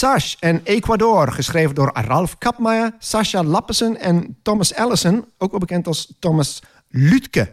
Sash 0.00 0.34
en 0.38 0.60
Ecuador, 0.64 1.32
geschreven 1.32 1.74
door 1.74 1.90
Ralf 1.94 2.38
Kapmeijer, 2.38 2.94
Sascha 2.98 3.42
Lappesen 3.44 4.00
en 4.00 4.36
Thomas 4.42 4.74
Allison, 4.74 5.24
ook 5.38 5.50
wel 5.50 5.60
bekend 5.60 5.86
als 5.86 6.14
Thomas 6.18 6.62
Lutke. 6.88 7.52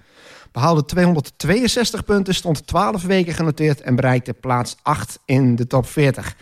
Behaalde 0.52 0.86
262 0.86 2.04
punten, 2.06 2.36
stond 2.36 2.68
12 2.68 3.04
weken 3.04 3.34
genoteerd 3.34 3.82
en 3.82 3.96
bereikte 3.96 4.34
plaats 4.34 4.76
8 4.82 5.20
in 5.26 5.56
de 5.56 5.68
top 5.68 5.88
40. 5.88 6.36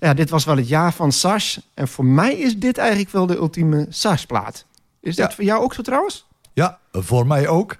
Ja, 0.00 0.14
dit 0.14 0.30
was 0.30 0.44
wel 0.44 0.56
het 0.56 0.68
jaar 0.68 0.92
van 0.92 1.12
Sash. 1.12 1.58
En 1.74 1.88
voor 1.88 2.04
mij 2.04 2.34
is 2.34 2.56
dit 2.58 2.78
eigenlijk 2.78 3.10
wel 3.10 3.26
de 3.26 3.36
ultieme 3.36 3.86
Sash-plaat. 3.88 4.64
Is 5.00 5.16
dat 5.16 5.28
Ja. 5.28 5.34
voor 5.34 5.44
jou 5.44 5.62
ook 5.62 5.74
zo 5.74 5.82
trouwens? 5.82 6.26
Ja, 6.52 6.78
voor 6.92 7.26
mij 7.26 7.48
ook. 7.48 7.76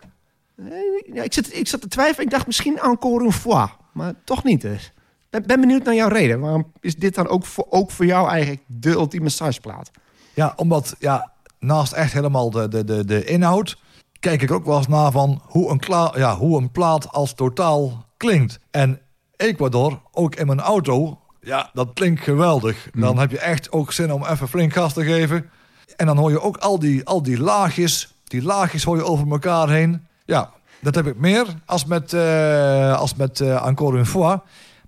Ik, 1.12 1.32
zit, 1.32 1.56
ik 1.56 1.68
zat 1.68 1.80
te 1.80 1.88
twijfelen. 1.88 2.24
Ik 2.24 2.32
dacht 2.32 2.46
misschien 2.46 2.78
encore 2.78 3.22
une 3.22 3.32
fois. 3.32 3.70
Maar 3.92 4.14
toch 4.24 4.44
niet 4.44 4.60
dus. 4.60 4.92
Ben, 5.32 5.42
ben 5.46 5.60
benieuwd 5.60 5.84
naar 5.84 5.94
jouw 5.94 6.08
reden. 6.08 6.40
Waarom 6.40 6.72
is 6.80 6.96
dit 6.96 7.14
dan 7.14 7.28
ook 7.28 7.44
voor, 7.44 7.66
ook 7.70 7.90
voor 7.90 8.06
jou 8.06 8.28
eigenlijk 8.28 8.62
de 8.66 8.90
ultieme 8.90 9.28
Sash-plaat? 9.28 9.90
Ja, 10.34 10.52
omdat 10.56 10.96
ja, 10.98 11.32
naast 11.58 11.92
echt 11.92 12.12
helemaal 12.12 12.50
de, 12.50 12.68
de, 12.68 12.84
de, 12.84 13.04
de 13.04 13.24
inhoud... 13.24 13.78
kijk 14.20 14.42
ik 14.42 14.50
ook 14.50 14.64
wel 14.64 14.76
eens 14.76 14.88
naar 14.88 15.10
van 15.10 15.42
hoe 15.44 15.70
een, 15.70 15.78
kla 15.78 16.12
ja, 16.16 16.36
hoe 16.36 16.58
een 16.58 16.70
plaat 16.70 17.12
als 17.12 17.34
totaal 17.34 18.06
klinkt. 18.16 18.58
En 18.70 19.00
Ecuador, 19.36 20.00
ook 20.10 20.34
in 20.34 20.46
mijn 20.46 20.60
auto, 20.60 21.18
ja, 21.40 21.70
dat 21.72 21.90
klinkt 21.94 22.20
geweldig. 22.20 22.88
Dan 22.94 23.18
heb 23.18 23.30
je 23.30 23.38
echt 23.38 23.72
ook 23.72 23.92
zin 23.92 24.12
om 24.12 24.24
even 24.24 24.48
flink 24.48 24.72
gas 24.72 24.92
te 24.92 25.04
geven. 25.04 25.50
En 25.96 26.06
dan 26.06 26.16
hoor 26.16 26.30
je 26.30 26.40
ook 26.40 26.56
al 26.56 26.78
die, 26.78 27.04
al 27.04 27.22
die 27.22 27.40
laagjes. 27.40 28.14
Die 28.24 28.42
laagjes 28.42 28.84
hoor 28.84 28.96
je 28.96 29.04
over 29.04 29.30
elkaar 29.30 29.68
heen. 29.68 30.06
Ja, 30.24 30.50
dat 30.80 30.94
heb 30.94 31.06
ik 31.06 31.16
meer 31.16 31.46
als 31.66 31.84
met, 31.84 32.12
eh, 32.12 32.98
als 32.98 33.14
met 33.14 33.40
eh, 33.40 33.66
Encore 33.66 33.96
une 33.96 34.06
fois. 34.06 34.38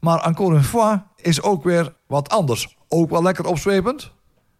Maar 0.04 0.20
Encore 0.26 0.54
une 0.54 0.62
fois 0.62 0.98
is 1.16 1.42
ook 1.42 1.64
weer 1.64 1.94
wat 2.06 2.28
anders. 2.28 2.76
Ook 2.88 3.10
wel 3.10 3.22
lekker 3.22 3.46
opzwepend, 3.46 4.10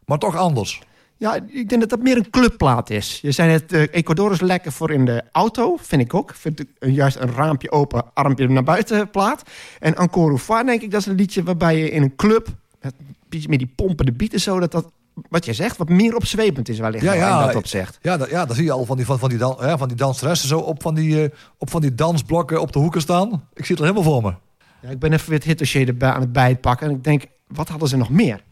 maar 0.04 0.18
toch 0.18 0.36
anders. 0.36 0.82
Ja, 1.16 1.34
ik 1.34 1.68
denk 1.68 1.80
dat 1.80 1.90
dat 1.90 2.02
meer 2.02 2.16
een 2.16 2.30
clubplaat 2.30 2.90
is. 2.90 3.18
Je 3.22 3.32
zei 3.32 3.48
net, 3.50 3.72
eh, 3.72 3.82
Ecuador 3.90 4.32
is 4.32 4.40
lekker 4.40 4.72
voor 4.72 4.90
in 4.90 5.04
de 5.04 5.22
auto, 5.32 5.76
vind 5.80 6.02
ik 6.02 6.14
ook. 6.14 6.34
Vind 6.34 6.60
ik 6.60 6.68
juist 6.78 7.16
een 7.16 7.32
raampje 7.34 7.70
open, 7.70 8.04
armpje 8.14 8.48
naar 8.48 8.62
buiten 8.62 9.10
plaat. 9.10 9.42
En 9.80 9.94
Encore 9.94 10.64
denk 10.64 10.82
ik, 10.82 10.90
dat 10.90 11.00
is 11.00 11.06
een 11.06 11.14
liedje 11.14 11.42
waarbij 11.42 11.78
je 11.78 11.90
in 11.90 12.02
een 12.02 12.16
club... 12.16 12.48
met 12.80 12.94
een 12.98 13.16
beetje 13.28 13.48
meer 13.48 13.58
die 13.58 13.72
pompen, 13.76 14.06
de 14.06 14.12
beat 14.12 14.32
en 14.32 14.40
zo... 14.40 14.60
dat 14.60 14.72
dat, 14.72 14.90
wat 15.28 15.44
je 15.44 15.52
zegt, 15.52 15.76
wat 15.76 15.88
meer 15.88 16.16
opzwepend 16.16 16.68
is 16.68 16.78
wellicht. 16.78 17.04
Ja, 17.04 17.12
ja. 17.12 17.46
dat 17.46 17.56
opzicht. 17.56 17.98
Ja, 18.02 18.16
dat, 18.16 18.30
ja, 18.30 18.44
dan 18.44 18.56
zie 18.56 18.64
je 18.64 18.72
al 18.72 18.84
van 18.84 18.96
die, 18.96 19.06
van, 19.06 19.18
van 19.18 19.28
die, 19.28 19.38
dan, 19.38 19.56
hè, 19.58 19.78
van 19.78 19.88
die 19.88 19.96
danseressen 19.96 20.48
zo 20.48 20.58
op 20.58 20.82
van 20.82 20.94
die, 20.94 21.22
eh, 21.22 21.30
op 21.58 21.70
van 21.70 21.80
die 21.80 21.94
dansblokken 21.94 22.60
op 22.60 22.72
de 22.72 22.78
hoeken 22.78 23.00
staan. 23.00 23.48
Ik 23.54 23.64
zie 23.64 23.76
het 23.76 23.84
er 23.84 23.90
helemaal 23.90 24.12
voor 24.12 24.22
me. 24.22 24.34
Ja, 24.84 24.90
ik 24.90 24.98
ben 24.98 25.12
even 25.12 25.28
weer 25.28 25.38
het 25.38 25.46
hitdossier 25.46 25.88
erbij 25.88 26.10
aan 26.10 26.20
het 26.20 26.32
bijpakken. 26.32 26.88
En 26.88 26.94
ik 26.94 27.04
denk, 27.04 27.24
wat 27.46 27.68
hadden 27.68 27.88
ze 27.88 27.96
nog 27.96 28.10
meer? 28.10 28.42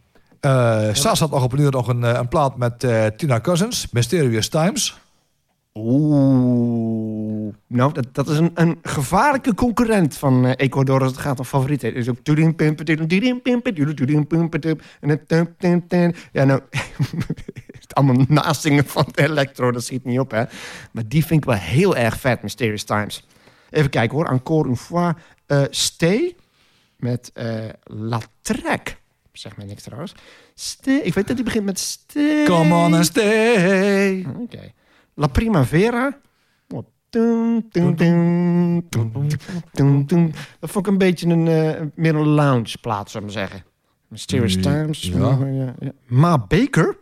Eh 0.41 0.89
Sas 0.93 1.21
had 1.21 1.31
nog 1.31 1.43
op 1.43 1.53
een 1.53 1.61
uur 1.61 1.71
nog 1.71 1.89
een, 1.89 2.05
eh, 2.05 2.13
een 2.13 2.29
plaat 2.29 2.57
met 2.57 2.85
eh, 2.85 3.07
Tina 3.07 3.41
Cousins, 3.41 3.89
Mysterious 3.91 4.49
Times. 4.49 4.99
Oeh. 5.75 7.55
Nou, 7.67 7.93
dat, 7.93 8.07
dat 8.13 8.29
is 8.29 8.39
een, 8.39 8.51
een 8.55 8.79
gevaarlijke 8.83 9.55
concurrent 9.55 10.17
van 10.17 10.47
eh, 10.47 10.53
Ecuador 10.57 11.01
als 11.03 11.11
het 11.11 11.21
gaat 11.21 11.39
om 11.39 11.45
favorieten. 11.45 11.95
Is 11.95 12.09
ook... 12.09 12.17
Ja, 16.33 16.45
nou... 16.45 16.61
het 17.81 17.95
allemaal 17.95 18.25
nazingen 18.29 18.87
van 18.87 19.05
de 19.13 19.23
electro, 19.23 19.73
dat 19.73 19.85
schiet 19.85 20.05
niet 20.05 20.19
op, 20.19 20.31
hè. 20.31 20.45
Maar 20.93 21.09
die 21.09 21.27
vind 21.27 21.41
ik 21.41 21.47
wel 21.47 21.59
heel 21.59 21.97
erg 21.97 22.21
vet, 22.21 22.43
Mysterious 22.43 22.85
Times. 22.85 23.27
Even 23.73 23.91
kijken 23.91 24.17
hoor. 24.17 24.29
Encore 24.29 24.69
une 24.69 24.77
fois. 24.77 25.15
Eh, 25.53 25.63
Stay 25.71 26.37
met 26.97 27.31
eh 27.35 27.69
La 27.85 28.21
Trek. 28.41 29.01
Zeg 29.33 29.57
mij 29.57 29.67
niks 29.67 29.83
trouwens. 29.83 30.15
Stay. 30.55 30.97
Ik 30.97 31.15
weet 31.15 31.27
dat 31.27 31.37
die 31.37 31.45
begint 31.45 31.65
met 31.65 31.79
Stay. 31.79 32.45
Come 32.45 32.75
on 32.75 32.95
and 32.95 33.05
stay. 33.07 34.27
Oké. 34.39 34.73
La 35.15 35.27
Primavera. 35.27 36.19
Dat 40.61 40.71
vond 40.71 40.87
ik 40.87 40.93
een 40.93 40.99
beetje 40.99 41.27
een, 41.29 41.49
eh, 41.49 41.81
meer 41.95 42.15
een 42.15 42.27
lounge 42.29 42.75
plaat, 42.81 43.11
zou 43.11 43.25
ik 43.25 43.33
maar 43.35 43.43
zeggen. 43.43 43.65
Mysterious 44.09 44.57
Times. 44.61 45.03
ja. 45.03 45.39
Ja, 45.41 45.75
ja. 45.81 45.93
Ma 46.07 46.39
Baker. 46.39 46.97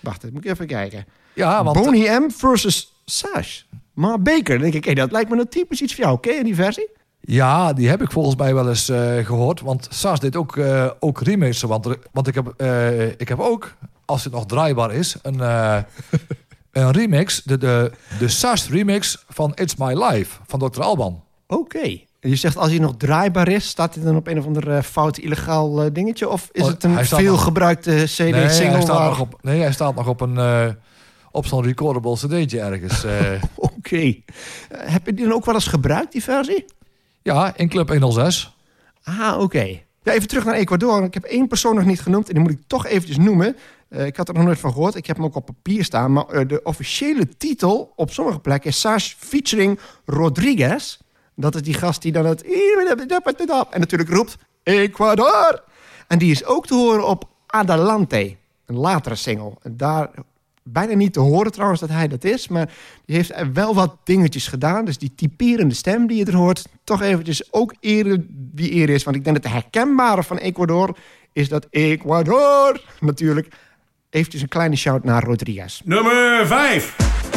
Wacht, 0.00 0.20
dat 0.22 0.30
moet 0.32 0.44
ik 0.44 0.50
even 0.50 0.66
kijken. 0.66 1.04
Ja, 1.34 1.64
want 1.64 1.76
Boney 1.84 2.18
M 2.20 2.30
versus 2.30 2.92
Sash. 3.04 3.62
Ma 3.92 4.18
Baker. 4.18 4.54
Dan 4.54 4.62
denk 4.62 4.74
ik, 4.74 4.84
hey, 4.84 4.94
dat 4.94 5.12
lijkt 5.12 5.30
me 5.30 5.36
nou 5.36 5.48
typisch 5.48 5.82
iets 5.82 5.94
voor 5.94 6.04
jou. 6.04 6.20
Ken 6.20 6.34
je 6.34 6.44
die 6.44 6.54
versie? 6.54 6.88
Ja, 7.26 7.72
die 7.72 7.88
heb 7.88 8.02
ik 8.02 8.10
volgens 8.12 8.36
mij 8.36 8.54
wel 8.54 8.68
eens 8.68 8.88
eh, 8.88 9.16
gehoord. 9.26 9.60
Want 9.60 9.86
Saas 9.90 10.20
deed 10.20 10.36
ook, 10.36 10.56
eh 10.56 10.90
ook 11.00 11.20
remixen. 11.20 11.68
Want, 11.68 11.88
want 12.12 12.26
ik, 12.26 12.34
heb, 12.34 12.54
eh, 12.56 13.08
ik 13.10 13.28
heb 13.28 13.40
ook, 13.40 13.74
als 14.04 14.24
het 14.24 14.32
nog 14.32 14.46
draaibaar 14.46 14.92
is, 14.92 15.16
een, 15.22 15.40
een 16.72 16.90
remix. 16.90 17.42
De, 17.42 17.58
de, 17.58 17.92
de 18.18 18.28
Saas 18.28 18.68
remix 18.68 19.24
van 19.28 19.52
It's 19.54 19.74
My 19.76 20.02
Life 20.04 20.40
van 20.46 20.58
Dr. 20.70 20.80
Alban. 20.82 21.22
Oké. 21.46 21.98
Je 22.20 22.36
zegt 22.36 22.56
als 22.56 22.70
hij 22.70 22.78
nog 22.78 22.94
draaibaar 22.96 23.48
is, 23.48 23.68
staat 23.68 23.94
hij 23.94 24.04
dan 24.04 24.16
op 24.16 24.26
een 24.26 24.38
of 24.38 24.46
ander 24.46 24.82
fout 24.82 25.18
illegaal 25.18 25.92
dingetje? 25.92 26.28
Of 26.28 26.48
is 26.52 26.62
Oh, 26.62 26.68
het 26.68 26.84
een 26.84 27.04
veelgebruikte 27.04 27.90
Nee, 27.90 28.04
CD-single? 28.04 28.34
hij 28.36 28.80
staat 28.82 28.86
waar- 28.98 29.08
nog 29.08 29.20
op, 29.20 29.38
nee, 29.42 29.60
hij 29.60 29.72
staat 29.72 29.94
nog 29.94 30.08
op, 30.08 30.20
een, 30.20 30.76
op 31.30 31.46
zo'n 31.46 31.62
recordable 31.62 32.14
cd'tje 32.14 32.60
ergens. 32.60 33.04
Oké. 33.54 34.14
Heb 34.72 35.06
je 35.06 35.14
die 35.14 35.24
dan 35.24 35.34
ook 35.34 35.44
wel 35.44 35.54
eens 35.54 35.66
gebruikt, 35.66 36.12
die 36.12 36.22
versie? 36.22 36.64
Ja, 37.24 37.56
in 37.56 37.68
Club 37.68 37.88
106. 37.88 38.56
Ah, 39.02 39.40
oké. 39.40 39.82
Ja, 40.02 40.12
even 40.12 40.28
terug 40.28 40.44
naar 40.44 40.54
Ecuador. 40.54 41.02
Ik 41.02 41.14
heb 41.14 41.24
één 41.24 41.48
persoon 41.48 41.74
nog 41.74 41.84
niet 41.84 42.00
genoemd 42.00 42.28
en 42.28 42.34
die 42.34 42.42
moet 42.42 42.52
ik 42.52 42.62
toch 42.66 42.86
eventjes 42.86 43.16
noemen. 43.16 43.56
Eh, 43.88 44.06
ik 44.06 44.16
had 44.16 44.28
er 44.28 44.34
nog 44.34 44.44
nooit 44.44 44.58
van 44.58 44.72
gehoord. 44.72 44.94
Ik 44.94 45.06
heb 45.06 45.16
hem 45.16 45.24
ook 45.24 45.34
op 45.34 45.46
papier 45.46 45.84
staan. 45.84 46.12
Maar 46.12 46.28
eh, 46.28 46.48
de 46.48 46.60
officiële 46.62 47.36
titel 47.36 47.92
op 47.96 48.10
sommige 48.12 48.38
plekken 48.38 48.70
is 48.70 48.80
Sash 48.80 49.14
featuring 49.16 49.78
Rodriguez. 50.04 50.98
Dat 51.34 51.54
is 51.54 51.62
die 51.62 51.74
gast 51.74 52.02
die 52.02 52.12
dan 52.12 52.26
het... 52.26 52.42
En 53.70 53.80
natuurlijk 53.80 54.10
roept 54.10 54.36
Ecuador. 54.62 55.62
En 56.08 56.18
die 56.18 56.30
is 56.30 56.44
ook 56.44 56.66
te 56.66 56.74
horen 56.74 57.06
op 57.06 57.28
Adelante. 57.46 58.36
Een 58.66 58.76
latere 58.76 59.14
single. 59.14 59.52
En 59.62 59.76
daar 59.76 60.10
bijna 60.64 60.94
niet 60.94 61.12
te 61.12 61.20
horen 61.20 61.52
trouwens 61.52 61.80
dat 61.80 61.88
hij 61.88 62.08
dat 62.08 62.24
is. 62.24 62.48
Maar 62.48 62.72
die 63.04 63.16
heeft 63.16 63.52
wel 63.52 63.74
wat 63.74 63.96
dingetjes 64.04 64.46
gedaan. 64.46 64.84
Dus 64.84 64.98
die 64.98 65.14
typerende 65.14 65.74
stem 65.74 66.06
die 66.06 66.16
je 66.16 66.24
er 66.24 66.36
hoort... 66.36 66.64
toch 66.84 67.02
eventjes 67.02 67.52
ook 67.52 67.74
ere 67.80 68.26
wie 68.54 68.72
eer 68.72 68.90
is. 68.90 69.04
Want 69.04 69.16
ik 69.16 69.24
denk 69.24 69.36
dat 69.36 69.44
de 69.44 69.58
herkenbare 69.58 70.22
van 70.22 70.36
Ecuador... 70.36 70.96
is 71.32 71.48
dat 71.48 71.66
Ecuador 71.70 72.80
natuurlijk... 73.00 73.48
eventjes 74.10 74.42
een 74.42 74.48
kleine 74.48 74.76
shout 74.76 75.04
naar 75.04 75.24
Rodriguez. 75.24 75.80
Nummer 75.84 76.46
5. 76.46 77.33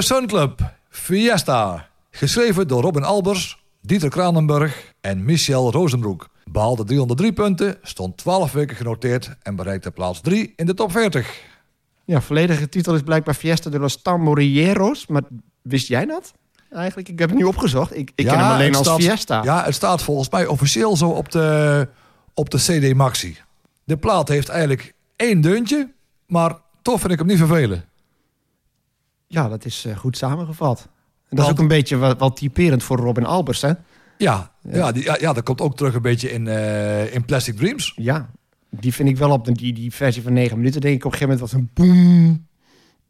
De 0.00 0.06
Sun 0.06 0.26
Club, 0.26 0.60
Fiesta. 0.88 1.88
Geschreven 2.10 2.68
door 2.68 2.82
Robin 2.82 3.02
Albers, 3.04 3.64
Dieter 3.82 4.08
Kranenburg 4.10 4.92
en 5.00 5.24
Michel 5.24 5.70
Rozenbroek. 5.72 6.28
Behaalde 6.44 6.84
303 6.84 7.32
punten, 7.32 7.78
stond 7.82 8.16
12 8.16 8.52
weken 8.52 8.76
genoteerd 8.76 9.30
en 9.42 9.56
bereikte 9.56 9.90
plaats 9.90 10.20
3 10.20 10.52
in 10.56 10.66
de 10.66 10.74
top 10.74 10.92
40. 10.92 11.40
Ja, 12.04 12.20
volledige 12.20 12.68
titel 12.68 12.94
is 12.94 13.02
blijkbaar 13.02 13.34
Fiesta 13.34 13.70
de 13.70 13.78
los 13.78 14.02
Tamborilleros. 14.02 15.06
Maar 15.06 15.22
wist 15.62 15.88
jij 15.88 16.06
dat? 16.06 16.32
Eigenlijk, 16.70 17.08
ik 17.08 17.18
heb 17.18 17.28
het 17.30 17.38
nu 17.38 17.44
opgezocht. 17.44 17.96
Ik, 17.96 18.10
ik 18.14 18.26
ken 18.26 18.38
hem 18.38 18.50
alleen 18.50 18.74
als 18.74 18.86
staat- 18.86 19.00
Fiesta. 19.02 19.42
Ja, 19.42 19.64
het 19.64 19.74
staat 19.74 20.02
volgens 20.02 20.30
mij 20.30 20.46
officieel 20.46 20.96
zo 20.96 21.08
op 21.08 21.30
de, 21.30 21.88
op 22.34 22.50
de 22.50 22.58
CD 22.58 22.94
Maxi. 22.94 23.36
De 23.84 23.96
plaat 23.96 24.28
heeft 24.28 24.48
eigenlijk 24.48 24.94
één 25.16 25.40
deuntje, 25.40 25.92
maar 26.26 26.56
toch 26.82 27.00
vind 27.00 27.12
ik 27.12 27.18
hem 27.18 27.26
niet 27.26 27.38
vervelen. 27.38 27.84
Ja, 29.32 29.48
dat 29.48 29.64
is 29.64 29.84
eh, 29.84 29.96
goed 29.96 30.16
samengevat. 30.16 30.88
En 31.28 31.36
dat 31.36 31.44
is 31.44 31.50
ook 31.52 31.58
een 31.58 31.68
beetje 31.68 31.96
wel 31.96 32.32
typerend 32.32 32.82
voor 32.82 32.96
Robin 32.98 33.24
Albers, 33.24 33.60
hè? 33.60 33.72
Ja, 34.18 34.52
ja. 34.62 34.92
die, 34.92 35.02
ja, 35.04 35.16
ja, 35.20 35.32
dat 35.32 35.44
komt 35.44 35.60
ook 35.60 35.76
terug 35.76 35.94
een 35.94 36.02
beetje 36.02 36.30
in, 36.32 36.48
eh, 36.48 37.14
in 37.14 37.24
Plastic 37.24 37.56
Dreams. 37.56 37.92
Ja, 37.96 38.30
die 38.70 38.94
vind 38.94 39.08
ik 39.08 39.16
wel 39.16 39.30
op 39.30 39.44
de, 39.44 39.52
die, 39.52 39.72
die 39.72 39.92
versie 39.94 40.22
van 40.22 40.32
9 40.32 40.56
minuten. 40.56 40.80
Denk 40.80 40.94
ik 40.94 41.04
op 41.04 41.12
een 41.12 41.18
gegeven 41.18 41.38
moment 41.38 41.52
was 41.52 41.60
een 41.60 41.70
boem, 41.74 42.46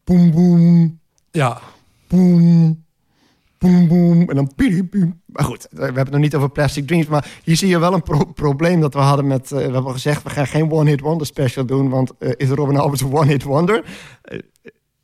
boem, 0.05 0.31
boem, 0.31 1.01
Ja, 1.31 1.61
boem, 2.09 2.85
boem, 3.59 3.89
boem. 3.89 4.21
En 4.29 4.35
dan 4.37 4.53
piri, 4.57 4.85
piem. 4.85 5.21
Maar 5.27 5.45
goed, 5.45 5.67
we 5.71 5.83
hebben 5.83 6.03
het 6.03 6.11
nog 6.13 6.21
niet 6.21 6.35
over 6.35 6.51
Plastic 6.51 6.87
Dreams. 6.87 7.07
Maar 7.07 7.31
hier 7.45 7.57
zie 7.57 7.69
je 7.69 7.79
wel 7.79 7.95
een 7.95 8.03
pro- 8.03 8.25
probleem 8.33 8.81
dat 8.81 8.95
we 8.95 9.01
hadden 9.01 9.27
met... 9.27 9.53
eh, 9.53 9.59
we 9.59 9.73
hebben 9.73 9.93
gezegd, 9.93 10.23
we 10.23 10.31
gaan 10.31 10.47
geen 10.47 10.71
One 10.73 10.91
Hit 10.91 11.01
Wonder 11.01 11.27
special 11.27 11.67
doen. 11.67 11.89
Want 11.89 12.13
is 12.37 12.49
Robin 12.49 12.77
Albers 12.77 13.01
een 13.01 13.13
One 13.13 13.27
Hit 13.27 13.43
Wonder? 13.43 13.85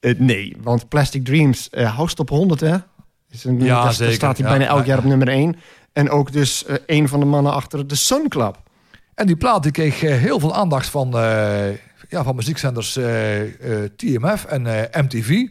Eh, 0.00 0.18
nee, 0.18 0.56
want 0.60 0.88
Plastic 0.88 1.24
Dreams, 1.24 1.70
eh 1.70 1.94
House 1.96 2.14
Top 2.14 2.28
100 2.28 2.60
hè? 2.60 2.76
Is 3.30 3.44
een, 3.44 3.60
Ja, 3.60 3.82
daar- 3.82 3.92
zeker. 3.92 4.14
staat 4.14 4.36
hij 4.38 4.46
Ja, 4.50 4.56
bijna 4.56 4.70
elk 4.72 4.80
ja, 4.80 4.86
jaar 4.86 4.98
op 4.98 5.04
nummer 5.04 5.28
1. 5.28 5.56
En 5.92 6.10
ook 6.10 6.32
dus 6.32 6.64
eh, 6.64 6.76
een 6.86 7.08
van 7.08 7.20
de 7.20 7.26
mannen 7.26 7.52
achter 7.52 7.86
de 7.86 7.94
Sun 7.94 8.28
Club. 8.28 8.64
en 9.14 9.26
die 9.26 9.36
plaat 9.36 9.62
die 9.62 9.72
kreeg 9.72 10.00
heel 10.00 10.40
veel 10.40 10.54
aandacht 10.54 10.88
van, 10.88 11.06
eh, 11.18 11.68
ja, 12.08 12.22
van 12.24 12.34
muziekzenders 12.36 12.96
eh, 12.96 13.82
eh, 13.84 13.90
TMF 13.96 14.44
en 14.44 14.66
eh, 14.92 15.02
MTV. 15.02 15.46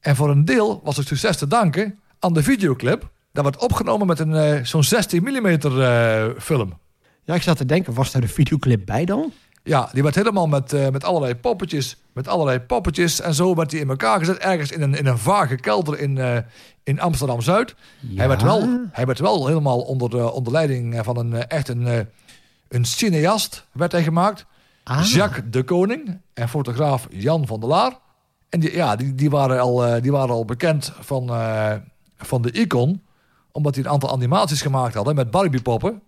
En 0.00 0.16
voor 0.16 0.30
een 0.30 0.44
deel 0.44 0.80
was 0.84 0.96
het 0.96 1.06
succes 1.06 1.36
te 1.36 1.46
danken 1.46 1.98
aan 2.18 2.32
de 2.32 2.42
videoclip. 2.42 3.10
Dat 3.32 3.44
werd 3.44 3.56
opgenomen 3.62 4.06
met 4.06 4.18
een 4.18 4.34
eh, 4.34 4.64
zo'n 4.64 4.84
16 4.84 5.22
mm 5.22 5.46
eh, 5.46 6.24
film. 6.38 6.78
Ja, 7.24 7.34
ik 7.34 7.42
zat 7.42 7.56
te 7.56 7.64
denken, 7.66 7.94
was 7.94 8.12
daar 8.12 8.22
de 8.22 8.28
videoclip 8.28 8.86
bij 8.86 9.04
dan? 9.04 9.32
Ja, 9.64 9.88
die 9.92 10.02
werd 10.02 10.14
helemaal 10.14 10.46
met, 10.46 10.72
eh, 10.72 10.88
met 10.88 11.04
allerlei 11.04 11.34
poppetjes, 11.34 11.96
met 12.12 12.28
allerlei 12.28 12.60
poppetjes 12.60 13.20
en 13.20 13.34
zo 13.34 13.54
werd 13.54 13.70
die 13.70 13.80
in 13.80 13.88
elkaar 13.88 14.18
gezet. 14.18 14.38
Ergens 14.38 14.70
in 14.70 14.82
een, 14.82 14.94
in 14.94 15.06
een 15.06 15.18
vage 15.18 15.56
kelder 15.56 15.98
in, 15.98 16.18
eh, 16.18 16.36
in 16.82 17.00
Amsterdam-Zuid. 17.00 17.74
Hij, 18.14 18.28
werd 18.28 18.42
wel, 18.42 18.68
hij 18.90 19.06
werd 19.06 19.18
wel 19.18 19.46
helemaal 19.46 19.80
onder, 19.80 20.10
de, 20.10 20.32
onder 20.32 20.52
leiding 20.52 20.98
van 21.02 21.16
een 21.18 21.34
eh, 21.34 21.42
echt 21.48 21.68
een, 21.68 21.86
eh, 21.86 21.98
een 22.68 22.84
cineast 22.84 23.66
werd 23.72 23.92
hij 23.92 24.02
gemaakt. 24.02 24.46
Ah. 24.84 25.04
Jacques 25.04 25.44
de 25.50 25.62
Koning 25.62 26.20
en 26.34 26.48
fotograaf 26.48 27.06
Jan 27.10 27.46
van 27.46 27.60
der 27.60 27.68
Laar. 27.68 27.98
En 28.48 28.60
die, 28.60 28.74
ja, 28.74 28.96
die, 28.96 29.14
die, 29.14 29.30
waren 29.30 29.60
al, 29.60 29.84
eh, 29.84 30.02
die 30.02 30.12
waren 30.12 30.34
al 30.34 30.44
bekend 30.44 30.92
van, 31.00 31.28
eh, 31.28 31.72
van 32.16 32.42
de 32.42 32.52
Icon. 32.52 33.02
Omdat 33.52 33.74
hij 33.74 33.84
een 33.84 33.90
aantal 33.90 34.12
animaties 34.12 34.62
gemaakt 34.62 34.94
hadden 34.94 35.14
met 35.14 35.30
Barbie-poppen. 35.30 36.02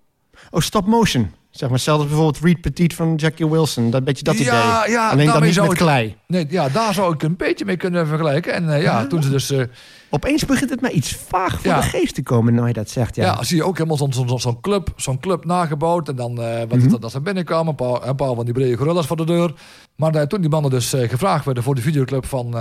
Oh, 0.50 0.60
stop 0.60 0.86
motion. 0.86 1.32
Zeg 1.56 1.68
maar, 1.68 1.78
zelfs 1.78 2.04
bijvoorbeeld 2.06 2.38
Reed 2.44 2.60
Petit 2.60 2.94
van 2.94 3.14
Jackie 3.14 3.48
Wilson. 3.50 3.90
Dat 3.90 4.04
beetje 4.04 4.22
dat 4.24 4.38
Ja, 4.38 4.42
idee. 4.82 4.94
ja, 4.94 5.04
Alleen 5.10 5.16
dan 5.24 5.26
daarmee 5.34 5.50
niet 5.50 5.68
met 5.68 5.76
klei. 5.76 6.16
Nee, 6.26 6.46
ja, 6.48 6.68
daar 6.68 6.94
zou 6.94 7.14
ik 7.14 7.22
een 7.22 7.36
beetje 7.36 7.64
mee 7.64 7.76
kunnen 7.76 8.06
vergelijken. 8.06 8.52
En 8.54 8.74
eh, 8.74 8.82
ja, 8.82 9.06
toen 9.06 9.22
ze 9.22 9.30
dus... 9.30 9.50
eh, 9.50 9.62
Opeens 10.10 10.44
begint 10.44 10.70
het 10.70 10.80
mij 10.80 10.90
iets 10.90 11.16
vaag 11.28 11.60
voor 11.60 11.70
Ja. 11.70 11.80
de 11.80 11.86
geest 11.86 12.14
te 12.14 12.22
komen, 12.22 12.54
nou 12.54 12.66
je 12.66 12.72
dat 12.72 12.90
zegt. 12.90 13.16
Ja. 13.16 13.24
ja. 13.24 13.42
zie 13.44 13.56
je 13.56 13.64
ook 13.64 13.78
helemaal 13.78 14.38
zo'n 14.38 14.60
club, 14.60 14.88
zo'n 14.96 15.20
club 15.20 15.44
nagebouwd. 15.44 16.08
En 16.08 16.16
dan 16.16 16.40
eh, 16.42 16.58
wat, 16.58 16.78
Mhm. 16.78 16.88
dat, 16.88 17.00
dat 17.02 17.10
ze 17.10 17.20
binnenkwamen, 17.20 17.68
een 17.68 17.74
paar, 17.74 18.08
een 18.08 18.16
paar 18.16 18.34
van 18.34 18.44
die 18.44 18.54
brede 18.54 18.76
gorillas 18.76 19.06
voor 19.06 19.16
de 19.16 19.24
deur. 19.26 19.52
Maar 19.96 20.26
toen 20.26 20.40
die 20.40 20.50
mannen 20.50 20.70
dus 20.70 20.88
gevraagd 20.96 21.44
werden 21.44 21.62
voor 21.62 21.74
de 21.74 21.80
videoclub 21.80 22.26
van 22.26 22.54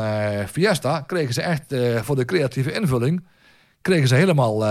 Fiesta... 0.51 1.01
kregen 1.01 1.33
ze 1.33 1.41
echt 1.41 1.75
voor 2.03 2.15
de 2.15 2.25
creatieve 2.25 2.71
invulling... 2.71 3.23
kregen 3.81 4.07
ze 4.07 4.15
helemaal 4.15 4.63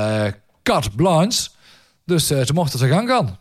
carte 0.63 0.91
blanche. 0.97 1.49
Dus 2.05 2.27
ze 2.27 2.51
mochten 2.55 2.79
zijn 2.79 2.91
gang 2.91 3.09
gaan. 3.09 3.39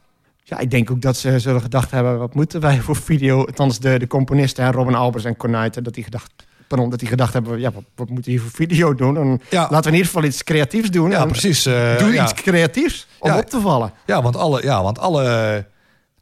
Ja, 0.53 0.59
ik 0.59 0.71
denk 0.71 0.91
ook 0.91 1.01
dat 1.01 1.17
ze 1.17 1.39
zullen 1.39 1.61
gedacht 1.61 1.91
hebben... 1.91 2.17
wat 2.17 2.33
moeten 2.33 2.61
wij 2.61 2.79
voor 2.81 2.95
video... 2.95 3.45
althans 3.45 3.79
de, 3.79 3.99
de 3.99 4.07
componisten, 4.07 4.63
hè, 4.65 4.71
Robin 4.71 4.95
Albers 4.95 5.23
en 5.25 5.37
Cornuiten... 5.37 5.83
dat 5.83 5.93
die 5.93 6.03
gedacht, 6.03 6.31
pardon, 6.67 6.89
dat 6.89 6.99
die 6.99 7.07
gedacht 7.07 7.33
hebben... 7.33 7.59
ja, 7.59 7.71
wat, 7.71 7.83
wat 7.95 8.07
moeten 8.09 8.25
we 8.25 8.31
hier 8.31 8.41
voor 8.41 8.51
video 8.51 8.95
doen? 8.95 9.17
En 9.17 9.41
Ja. 9.49 9.61
Laten 9.61 9.77
we 9.81 9.87
in 9.87 9.93
ieder 9.93 10.05
geval 10.05 10.23
iets 10.23 10.43
creatiefs 10.43 10.91
doen. 10.91 11.09
Ja, 11.09 11.25
precies. 11.25 11.65
eh, 11.65 11.97
Doe 11.97 12.13
ja. 12.13 12.23
iets 12.23 12.33
creatiefs 12.33 13.07
om 13.19 13.29
Ja. 13.29 13.37
op 13.37 13.49
te 13.49 13.59
vallen. 13.61 13.91
Ja, 14.05 14.21
want 14.21 14.35
alle, 14.35 14.63
ja, 14.63 14.83
want 14.83 14.99
alle, 14.99 15.65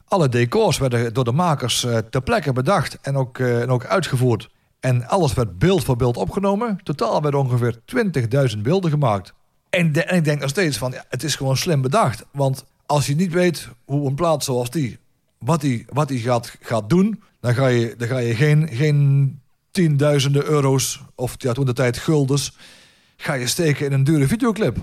alle 0.07 0.29
decors 0.29 0.77
werden 0.77 1.13
door 1.13 1.23
de 1.23 1.31
makers 1.31 1.83
eh, 1.85 1.97
ter 1.97 2.21
plekke 2.21 2.53
bedacht 2.53 2.97
en 3.01 3.15
ook, 3.17 3.39
eh, 3.39 3.61
en 3.61 3.69
ook 3.69 3.85
uitgevoerd. 3.85 4.49
En 4.79 5.07
alles 5.07 5.33
werd 5.33 5.59
beeld 5.59 5.83
voor 5.83 5.95
beeld 5.95 6.17
opgenomen. 6.17 6.79
Totaal 6.83 7.21
werden 7.21 7.39
ongeveer 7.39 7.75
20.000 8.55 8.61
beelden 8.61 8.91
gemaakt. 8.91 9.33
En, 9.69 9.91
de- 9.91 10.03
en 10.03 10.15
ik 10.15 10.23
denk 10.23 10.39
nog 10.41 10.49
steeds 10.49 10.77
van, 10.77 10.91
ja, 10.91 11.03
het 11.09 11.23
is 11.23 11.35
gewoon 11.35 11.57
slim 11.57 11.81
bedacht. 11.81 12.25
Want 12.31 12.65
als 12.91 13.08
je 13.08 13.15
niet 13.15 13.32
weet 13.32 13.67
hoe 13.86 14.08
een 14.08 14.15
plaat 14.15 14.43
zoals 14.43 14.69
die, 14.69 14.97
wat 15.38 15.62
die, 15.62 15.86
wat 15.89 16.08
die 16.08 16.19
gaat, 16.19 16.56
gaat 16.62 16.89
doen... 16.89 17.23
dan 17.39 17.54
ga 17.54 17.67
je, 17.67 17.95
dan 17.97 18.08
ga 18.08 18.17
je 18.17 18.36
geen, 18.36 18.67
geen 18.71 19.39
tienduizenden 19.71 20.45
euro's, 20.45 21.01
of 21.15 21.36
ja, 21.38 21.54
toen 21.54 21.65
de 21.65 21.73
tijd 21.73 21.97
guldens... 21.97 22.58
ga 23.17 23.34
je 23.34 23.47
steken 23.47 23.86
in 23.86 23.91
een 23.91 24.04
dure 24.04 24.27
videoclip. 24.27 24.77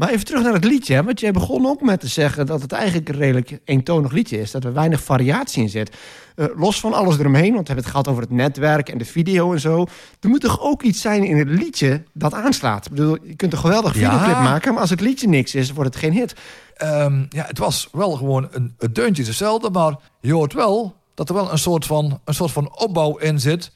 Maar 0.00 0.08
even 0.08 0.24
terug 0.24 0.42
naar 0.42 0.52
het 0.52 0.64
liedje. 0.64 0.94
Hè? 0.94 1.02
Want 1.02 1.20
jij 1.20 1.32
begon 1.32 1.66
ook 1.66 1.80
met 1.80 2.00
te 2.00 2.06
zeggen 2.08 2.46
dat 2.46 2.62
het 2.62 2.72
eigenlijk 2.72 3.08
een 3.08 3.14
redelijk 3.14 3.58
eentonig 3.64 4.12
liedje 4.12 4.40
is. 4.40 4.50
Dat 4.50 4.64
er 4.64 4.72
weinig 4.72 5.02
variatie 5.02 5.62
in 5.62 5.68
zit. 5.68 5.96
Eh, 6.36 6.46
los 6.56 6.80
van 6.80 6.92
alles 6.92 7.18
eromheen, 7.18 7.52
want 7.54 7.60
we 7.60 7.72
hebben 7.72 7.84
het 7.84 7.86
gehad 7.92 8.08
over 8.08 8.22
het 8.22 8.30
netwerk 8.30 8.88
en 8.88 8.98
de 8.98 9.04
video 9.04 9.52
en 9.52 9.60
zo. 9.60 9.86
Er 10.20 10.28
moet 10.28 10.40
toch 10.40 10.60
ook 10.60 10.82
iets 10.82 11.00
zijn 11.00 11.24
in 11.24 11.36
het 11.38 11.48
liedje 11.48 12.02
dat 12.12 12.34
aanslaat. 12.34 12.86
Ik 12.86 12.90
bedoel, 12.90 13.16
je 13.22 13.34
kunt 13.34 13.52
een 13.52 13.58
geweldig 13.58 13.98
Ja. 13.98 14.10
videoclip 14.10 14.42
maken, 14.42 14.72
maar 14.72 14.80
als 14.80 14.90
het 14.90 15.00
liedje 15.00 15.28
niks 15.28 15.54
is, 15.54 15.72
wordt 15.72 15.94
het 15.94 16.02
geen 16.04 16.12
hit. 16.12 16.34
Ehm, 16.74 17.24
ja, 17.28 17.44
het 17.44 17.58
was 17.58 17.88
wel 17.92 18.10
gewoon 18.10 18.48
een, 18.50 18.74
het 18.78 18.94
deuntje 18.94 19.24
hetzelfde, 19.24 19.70
maar 19.70 19.96
je 20.20 20.32
hoort 20.32 20.52
wel 20.52 20.96
dat 21.14 21.28
er 21.28 21.34
wel 21.34 21.52
een 21.52 21.58
soort 21.58 21.86
van, 21.86 22.20
een 22.24 22.34
soort 22.34 22.52
van 22.52 22.78
opbouw 22.78 23.16
in 23.16 23.40
zit. 23.40 23.72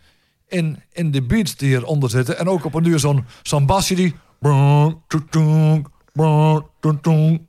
In, 0.48 0.82
in 0.92 1.10
de 1.10 1.22
beats 1.22 1.56
die 1.56 1.74
eronder 1.74 2.10
zitten. 2.10 2.38
En 2.38 2.48
ook 2.48 2.64
op 2.64 2.74
een 2.74 2.82
duur 2.82 2.98
zo'n 2.98 3.24
zo'n 3.42 3.66
basje 3.66 3.94
die. 3.94 4.14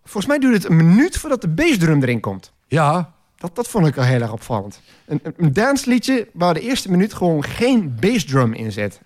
Volgens 0.03 0.25
mij 0.25 0.39
duurt 0.39 0.53
het 0.53 0.69
een 0.69 0.75
minuut 0.75 1.17
voordat 1.17 1.41
de 1.41 1.47
bassdrum 1.47 2.01
erin 2.01 2.19
komt. 2.19 2.51
Ja, 2.67 3.13
Dat, 3.37 3.55
dat 3.55 3.67
vond 3.67 3.87
ik 3.87 3.97
al 3.97 4.03
heel 4.03 4.21
erg 4.21 4.31
opvallend. 4.31 4.81
Een, 5.05 5.21
een, 5.37 5.53
dansliedje 5.53 6.27
waar 6.33 6.53
de 6.53 6.59
eerste 6.59 6.91
minuut 6.91 7.13
gewoon 7.13 7.43
geen 7.43 7.97
bassdrum 7.99 8.53
in 8.53 8.71
zit. 8.71 9.01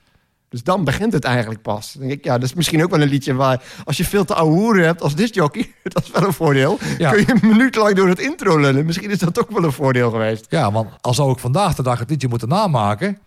Dus 0.50 0.64
dan 0.64 0.84
begint 0.84 1.14
het 1.14 1.24
eigenlijk 1.24 1.62
pas. 1.62 1.94
Dan 1.94 2.08
denk 2.08 2.20
ik, 2.20 2.26
ja, 2.26 2.34
dat 2.34 2.44
is 2.44 2.54
misschien 2.54 2.84
ook 2.84 2.90
wel 2.90 3.02
een 3.02 3.10
liedje 3.10 3.34
waar... 3.34 3.64
als 3.86 3.98
je 3.98 4.06
veel 4.06 4.26
te 4.26 4.34
ouwe 4.34 4.54
hoeren 4.54 4.86
hebt 4.86 5.02
als 5.02 5.16
discjockey... 5.16 5.74
dat 5.84 6.04
is 6.04 6.12
wel 6.12 6.24
een 6.24 6.34
voordeel. 6.34 6.78
Ja. 6.98 7.12
Kun 7.12 7.20
je 7.20 7.32
een 7.42 7.50
minuut 7.50 7.76
lang 7.76 7.96
door 7.96 8.08
het 8.08 8.20
intro 8.20 8.60
lullen. 8.60 8.86
Misschien 8.86 9.10
is 9.10 9.18
dat 9.18 9.40
ook 9.40 9.52
wel 9.52 9.64
een 9.64 9.72
voordeel 9.72 10.12
geweest. 10.12 10.46
ja, 10.50 10.72
want 10.72 10.90
al 11.02 11.14
zou 11.14 11.32
ik 11.32 11.40
vandaag 11.40 11.76
de 11.76 11.84
dag 11.84 12.00
het 12.00 12.10
liedje 12.10 12.28
moeten 12.28 12.48
namaken. 12.48 13.18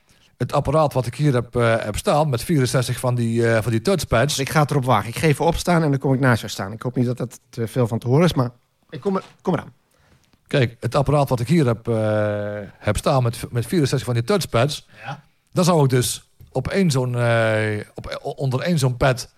Het 0.43 0.53
apparaat 0.53 0.93
wat 0.93 1.07
ik 1.07 1.15
hier 1.15 1.35
heb, 1.35 1.57
eh, 1.57 1.75
heb 1.79 1.97
staan 1.97 2.29
met 2.29 2.43
64 2.43 2.99
van 2.99 3.15
die, 3.15 3.49
eh, 3.49 3.63
van 3.63 3.71
die 3.71 3.83
touchpads. 3.83 4.37
Dus 4.37 4.47
ik 4.47 4.51
ga 4.51 4.61
het 4.61 4.71
erop 4.71 4.85
wagen. 4.85 5.09
Ik 5.09 5.17
ga 5.17 5.27
even 5.27 5.45
opstaan 5.45 5.83
en 5.83 5.91
dan 5.91 5.99
kom 5.99 6.15
ik 6.15 6.21
naast 6.21 6.41
jou 6.41 6.53
staan. 6.53 6.73
Ik 6.73 6.83
hoop 6.83 6.97
niet 6.97 7.07
dat 7.07 7.17
dat 7.17 7.41
te 7.49 7.69
veel 7.69 7.87
van 7.87 7.99
te 7.99 8.07
horen 8.07 8.25
is, 8.25 8.35
maar 8.35 8.51
ik 8.91 9.01
kom, 9.01 9.17
er, 9.17 9.23
kom 9.43 9.55
eraan. 9.55 9.73
Kijk, 10.47 10.77
het 10.81 10.95
apparaat 10.95 11.29
wat 11.29 11.41
ik 11.41 11.49
hier 11.49 11.67
heb, 11.67 11.89
eh, 11.89 12.69
heb 12.79 12.97
staan 12.97 13.23
met, 13.23 13.39
met 13.51 13.67
64 13.67 14.05
van 14.07 14.15
die 14.15 14.25
touchpads. 14.25 14.87
Dan 15.53 15.65
zou 15.65 15.85
ik 15.85 15.91
dus 15.91 16.29
op 16.51 16.69
één 16.69 16.91
zo'n, 16.91 17.19
eh, 17.19 17.81
op, 17.95 18.35
onder 18.37 18.61
één 18.61 18.79
zo'n 18.79 18.97
pad 18.97 19.33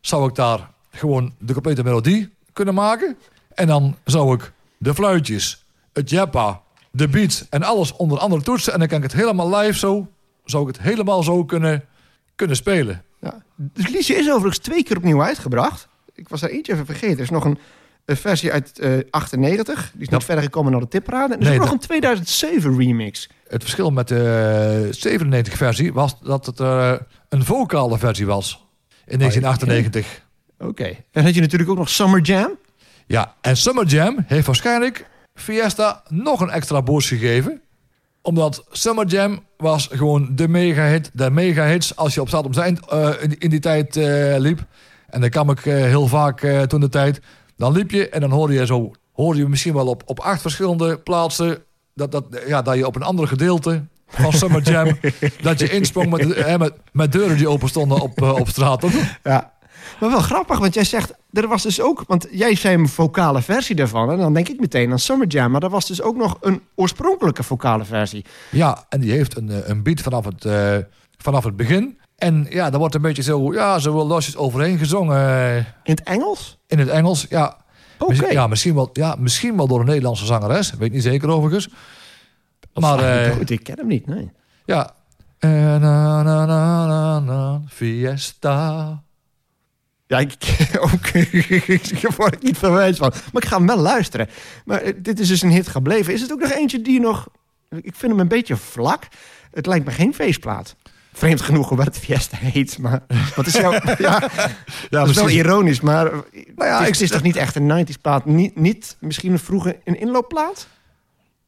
zou 0.00 0.28
ik 0.28 0.34
daar 0.34 0.70
gewoon 0.90 1.34
de 1.38 1.52
complete 1.52 1.82
melodie 1.82 2.34
kunnen 2.52 2.74
maken. 2.74 3.16
En 3.54 3.66
dan 3.66 3.96
zou 4.04 4.34
ik 4.34 4.52
de 4.78 4.94
fluitjes, 4.94 5.64
het 5.92 6.10
jeppa, 6.10 6.60
de 6.90 7.08
beats 7.08 7.48
en 7.48 7.62
alles 7.62 7.92
onder 7.92 8.18
andere 8.18 8.42
toetsen. 8.42 8.72
En 8.72 8.78
dan 8.78 8.88
kan 8.88 8.96
ik 8.96 9.02
het 9.02 9.12
helemaal 9.12 9.56
live 9.56 9.78
zo, 9.78 10.08
zou 10.50 10.68
ik 10.68 10.76
het 10.76 10.84
helemaal 10.84 11.22
zo 11.22 11.44
kunnen, 11.44 11.84
kunnen 12.34 12.56
spelen. 12.56 13.02
Ja. 13.20 13.42
Het 13.74 13.90
liedje 13.90 14.14
is 14.14 14.28
overigens 14.30 14.58
twee 14.58 14.82
keer 14.82 14.96
opnieuw 14.96 15.22
uitgebracht. 15.22 15.88
Ik 16.14 16.28
was 16.28 16.40
daar 16.40 16.50
eentje 16.50 16.72
even 16.72 16.86
vergeten. 16.86 17.16
Er 17.16 17.22
is 17.22 17.30
nog 17.30 17.44
een, 17.44 17.58
een 18.04 18.16
versie 18.16 18.52
uit 18.52 18.78
eh 18.78 18.92
98. 19.10 19.74
Die 19.92 20.02
is 20.02 20.08
niet 20.08 20.20
Ja. 20.20 20.26
verder 20.26 20.44
gekomen 20.44 20.72
dan 20.72 20.80
de 20.80 20.88
tipparade. 20.88 21.34
En 21.34 21.40
er 21.40 21.42
is 21.42 21.48
Nee, 21.48 21.58
nog 21.58 21.64
dat- 21.64 21.74
een 21.74 21.80
2007 21.80 22.78
remix. 22.78 23.28
Het 23.48 23.62
verschil 23.62 23.90
met 23.90 24.08
de 24.08 24.88
97 24.90 25.56
versie 25.56 25.92
was 25.92 26.20
dat 26.20 26.46
het 26.46 26.60
eh, 26.60 26.92
een 27.28 27.44
vocale 27.44 27.98
versie 27.98 28.26
was. 28.26 28.66
In 29.06 29.18
1998. 29.18 30.22
Oké. 30.58 30.96
Dan 31.10 31.24
had 31.24 31.34
je 31.34 31.40
natuurlijk 31.40 31.70
ook 31.70 31.76
nog 31.78 31.88
Summer 31.88 32.20
Jam. 32.20 32.50
Ja, 33.06 33.34
en 33.40 33.56
Summer 33.56 33.86
Jam 33.86 34.24
heeft 34.26 34.46
waarschijnlijk 34.46 35.06
Fiesta 35.34 36.02
nog 36.08 36.40
een 36.40 36.50
extra 36.50 36.82
boost 36.82 37.08
gegeven. 37.08 37.60
Omdat 38.22 38.64
Summer 38.70 39.06
Jam 39.06 39.40
was 39.56 39.88
gewoon 39.92 40.28
de 40.34 40.48
mega-hit, 40.48 41.10
de 41.12 41.30
mega-hits 41.30 41.96
als 41.96 42.14
je 42.14 42.20
op 42.20 42.28
Stad 42.28 42.44
om 42.44 42.52
zijn 42.52 42.78
eh, 42.88 43.10
in, 43.20 43.38
in 43.38 43.50
die 43.50 43.60
tijd 43.60 43.96
eh, 43.96 44.34
liep. 44.38 44.66
En 45.08 45.20
dan 45.20 45.30
kwam 45.30 45.50
ik 45.50 45.66
eh, 45.66 45.74
heel 45.74 46.06
vaak 46.06 46.46
toen 46.66 46.80
de 46.80 46.88
tijd. 46.88 47.20
Dan 47.56 47.72
liep 47.72 47.90
je 47.90 48.08
en 48.08 48.20
dan 48.20 48.30
hoorde 48.30 48.54
je 48.54 48.66
zo, 48.66 48.90
hoorde 49.12 49.38
je 49.38 49.48
misschien 49.48 49.74
wel 49.74 49.86
op, 49.86 50.02
op 50.06 50.20
acht 50.20 50.40
verschillende 50.40 50.98
plaatsen 50.98 51.62
dat, 51.94 52.12
dat, 52.12 52.24
ja, 52.46 52.62
dat 52.62 52.76
je 52.76 52.86
op 52.86 52.96
een 52.96 53.02
ander 53.02 53.28
gedeelte 53.28 53.84
van 54.06 54.32
Summer 54.32 54.62
Jam. 54.62 54.98
dat 55.42 55.58
je 55.58 55.70
insprong 55.70 56.10
met, 56.10 56.58
met, 56.58 56.72
met 56.92 57.12
deuren 57.12 57.36
die 57.36 57.48
open 57.48 57.68
stonden 57.68 58.00
op, 58.00 58.22
op 58.22 58.48
straat. 58.48 58.80
Toch? 58.80 58.92
Ja. 59.22 59.52
Maar 60.00 60.10
wel 60.10 60.20
grappig, 60.20 60.58
want 60.58 60.74
jij 60.74 60.84
zegt, 60.84 61.14
er 61.32 61.48
was 61.48 61.62
dus 61.62 61.80
ook, 61.80 62.04
want 62.06 62.26
jij 62.30 62.54
zei 62.54 62.74
een 62.76 62.88
vocale 62.88 63.42
versie 63.42 63.74
daarvan. 63.76 64.10
En 64.10 64.18
dan 64.18 64.34
denk 64.34 64.48
ik 64.48 64.60
meteen 64.60 64.90
aan 64.90 64.98
Summer 64.98 65.26
Jam. 65.26 65.50
Maar 65.50 65.62
er 65.62 65.68
was 65.70 65.86
dus 65.86 66.02
ook 66.02 66.16
nog 66.16 66.36
een 66.40 66.62
oorspronkelijke 66.74 67.42
vocale 67.42 67.84
versie. 67.84 68.24
Ja, 68.50 68.84
en 68.88 69.00
die 69.00 69.10
heeft 69.12 69.36
een, 69.36 69.50
eh, 69.50 69.68
een 69.68 69.82
beat 69.82 70.00
vanaf 70.00 70.24
het, 70.24 70.44
eh, 70.44 70.76
vanaf 71.16 71.44
het 71.44 71.56
begin. 71.56 71.98
En 72.16 72.46
ja, 72.50 72.70
daar 72.70 72.78
wordt 72.78 72.94
een 72.94 73.02
beetje 73.02 73.22
zo, 73.22 73.52
ja, 73.52 73.78
zo 73.78 73.94
wel 73.94 74.06
losjes 74.06 74.36
overheen 74.36 74.78
gezongen 74.78 75.56
In 75.82 75.94
het 75.94 76.02
Engels? 76.02 76.58
in 76.66 76.78
het 76.78 76.88
Engels. 76.88 77.26
Ja, 77.28 77.56
Oké. 77.98 78.26
Ja, 78.26 78.46
misschien 78.46 78.74
wel, 78.74 78.90
ja, 78.92 79.14
misschien 79.18 79.56
wel 79.56 79.66
door 79.66 79.80
een 79.80 79.86
Nederlandse 79.86 80.26
zangeres. 80.26 80.72
Weet 80.78 80.92
niet 80.92 81.02
zeker 81.02 81.28
overigens. 81.28 81.68
Maar 82.74 82.98
eh, 82.98 83.36
Goed, 83.36 83.50
ik 83.50 83.62
ken 83.64 83.78
hem 83.78 83.86
niet, 83.86 84.06
nee. 84.06 84.30
ja. 84.64 84.90
Na, 85.40 85.78
na, 85.78 86.22
na, 86.22 86.86
na, 86.86 87.18
na, 87.18 87.60
fiesta. 87.68 89.02
Ja, 90.10 90.18
ik, 90.18 90.34
ook, 90.92 91.06
ik 91.96 92.08
word 92.16 92.34
ik 92.34 92.42
niet 92.42 92.58
van 92.58 92.72
wijs 92.72 92.96
van. 92.96 93.12
Maar 93.32 93.42
ik 93.42 93.48
ga 93.48 93.56
hem 93.56 93.66
wel 93.66 93.76
luisteren. 93.78 94.28
Maar 94.64 94.80
eh, 94.82 94.92
dit 94.96 95.20
is 95.20 95.28
dus 95.28 95.42
een 95.42 95.50
hit 95.50 95.68
gebleven. 95.68 96.12
Is 96.12 96.20
het 96.20 96.32
ook 96.32 96.40
nog 96.40 96.52
eentje 96.52 96.82
die 96.82 97.00
nog... 97.00 97.28
Ik 97.68 97.94
vind 97.96 98.12
hem 98.12 98.20
een 98.20 98.28
beetje 98.28 98.56
vlak. 98.56 99.02
Het 99.50 99.66
lijkt 99.66 99.84
me 99.84 99.90
geen 99.90 100.14
feestplaat. 100.14 100.76
Vreemd 101.12 101.40
genoeg 101.40 101.68
hoe 101.68 101.82
het 101.82 101.98
Fiesta 101.98 102.36
heet. 102.40 102.78
Maar 102.78 103.02
wat 103.36 103.46
is 103.46 103.54
jouw... 103.54 103.72
Ja, 103.98 104.28
dat 104.90 105.08
is 105.08 105.14
wel 105.16 105.28
ironisch, 105.28 105.80
maar... 105.80 106.04
Nou 106.04 106.22
ja, 106.56 106.78
het, 106.78 106.90
is, 106.90 106.96
ik- 106.96 107.02
is 107.02 107.10
toch 107.10 107.22
niet 107.22 107.36
echt 107.36 107.54
een 107.56 107.86
90s 107.86 108.00
plaat? 108.00 108.24
Niet, 108.24 108.56
niet 108.56 108.96
misschien 109.00 109.38
vroeger 109.38 109.76
een 109.84 110.00
inloopplaat? 110.00 110.66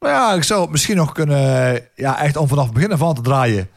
Nou 0.00 0.12
ja, 0.14 0.34
ik 0.34 0.42
zou 0.44 0.60
het 0.60 0.70
misschien 0.70 0.96
nog 0.96 1.12
kunnen... 1.12 1.80
Ja, 1.94 2.18
echt 2.18 2.36
om 2.36 2.48
vanaf 2.48 2.64
het 2.64 2.74
begin 2.74 3.02
aan 3.02 3.14
te 3.14 3.20
draaien... 3.20 3.68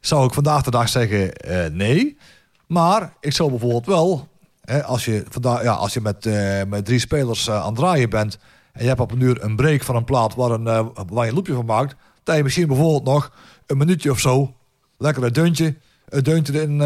zou 0.00 0.26
ik 0.26 0.34
vandaag 0.34 0.62
de 0.62 0.70
dag 0.70 0.88
zeggen 0.88 1.32
eh, 1.32 1.70
nee. 1.70 2.16
Maar 2.66 3.12
ik 3.20 3.32
zou 3.32 3.50
bijvoorbeeld 3.50 3.86
wel... 3.86 4.28
Hè, 4.60 4.84
als, 4.84 5.04
je 5.04 5.24
vandaag, 5.28 5.62
ja, 5.62 5.72
als 5.72 5.94
je 5.94 6.00
met, 6.00 6.26
eh, 6.26 6.62
met 6.68 6.84
drie 6.84 6.98
spelers 6.98 7.48
eh, 7.48 7.60
aan 7.60 7.66
het 7.66 7.76
draaien 7.76 8.10
bent... 8.10 8.38
en 8.72 8.82
je 8.82 8.88
hebt 8.88 9.00
op 9.00 9.12
een 9.12 9.20
uur 9.20 9.42
een 9.42 9.56
break 9.56 9.82
van 9.82 9.96
een 9.96 10.04
plaat 10.04 10.34
waar, 10.34 10.50
een, 10.50 10.66
eh, 10.66 10.86
waar 11.10 11.24
je 11.24 11.30
een 11.30 11.36
loopje 11.36 11.54
van 11.54 11.64
maakt... 11.64 11.96
dat 12.22 12.36
je 12.36 12.42
misschien 12.42 12.66
bijvoorbeeld 12.66 13.04
nog 13.04 13.32
een 13.66 13.76
minuutje 13.76 14.10
of 14.10 14.18
zo... 14.18 14.54
lekker 14.98 15.24
een 15.24 15.32
deuntje, 15.32 15.74
een 16.08 16.22
deuntje 16.22 16.52
erin, 16.52 16.80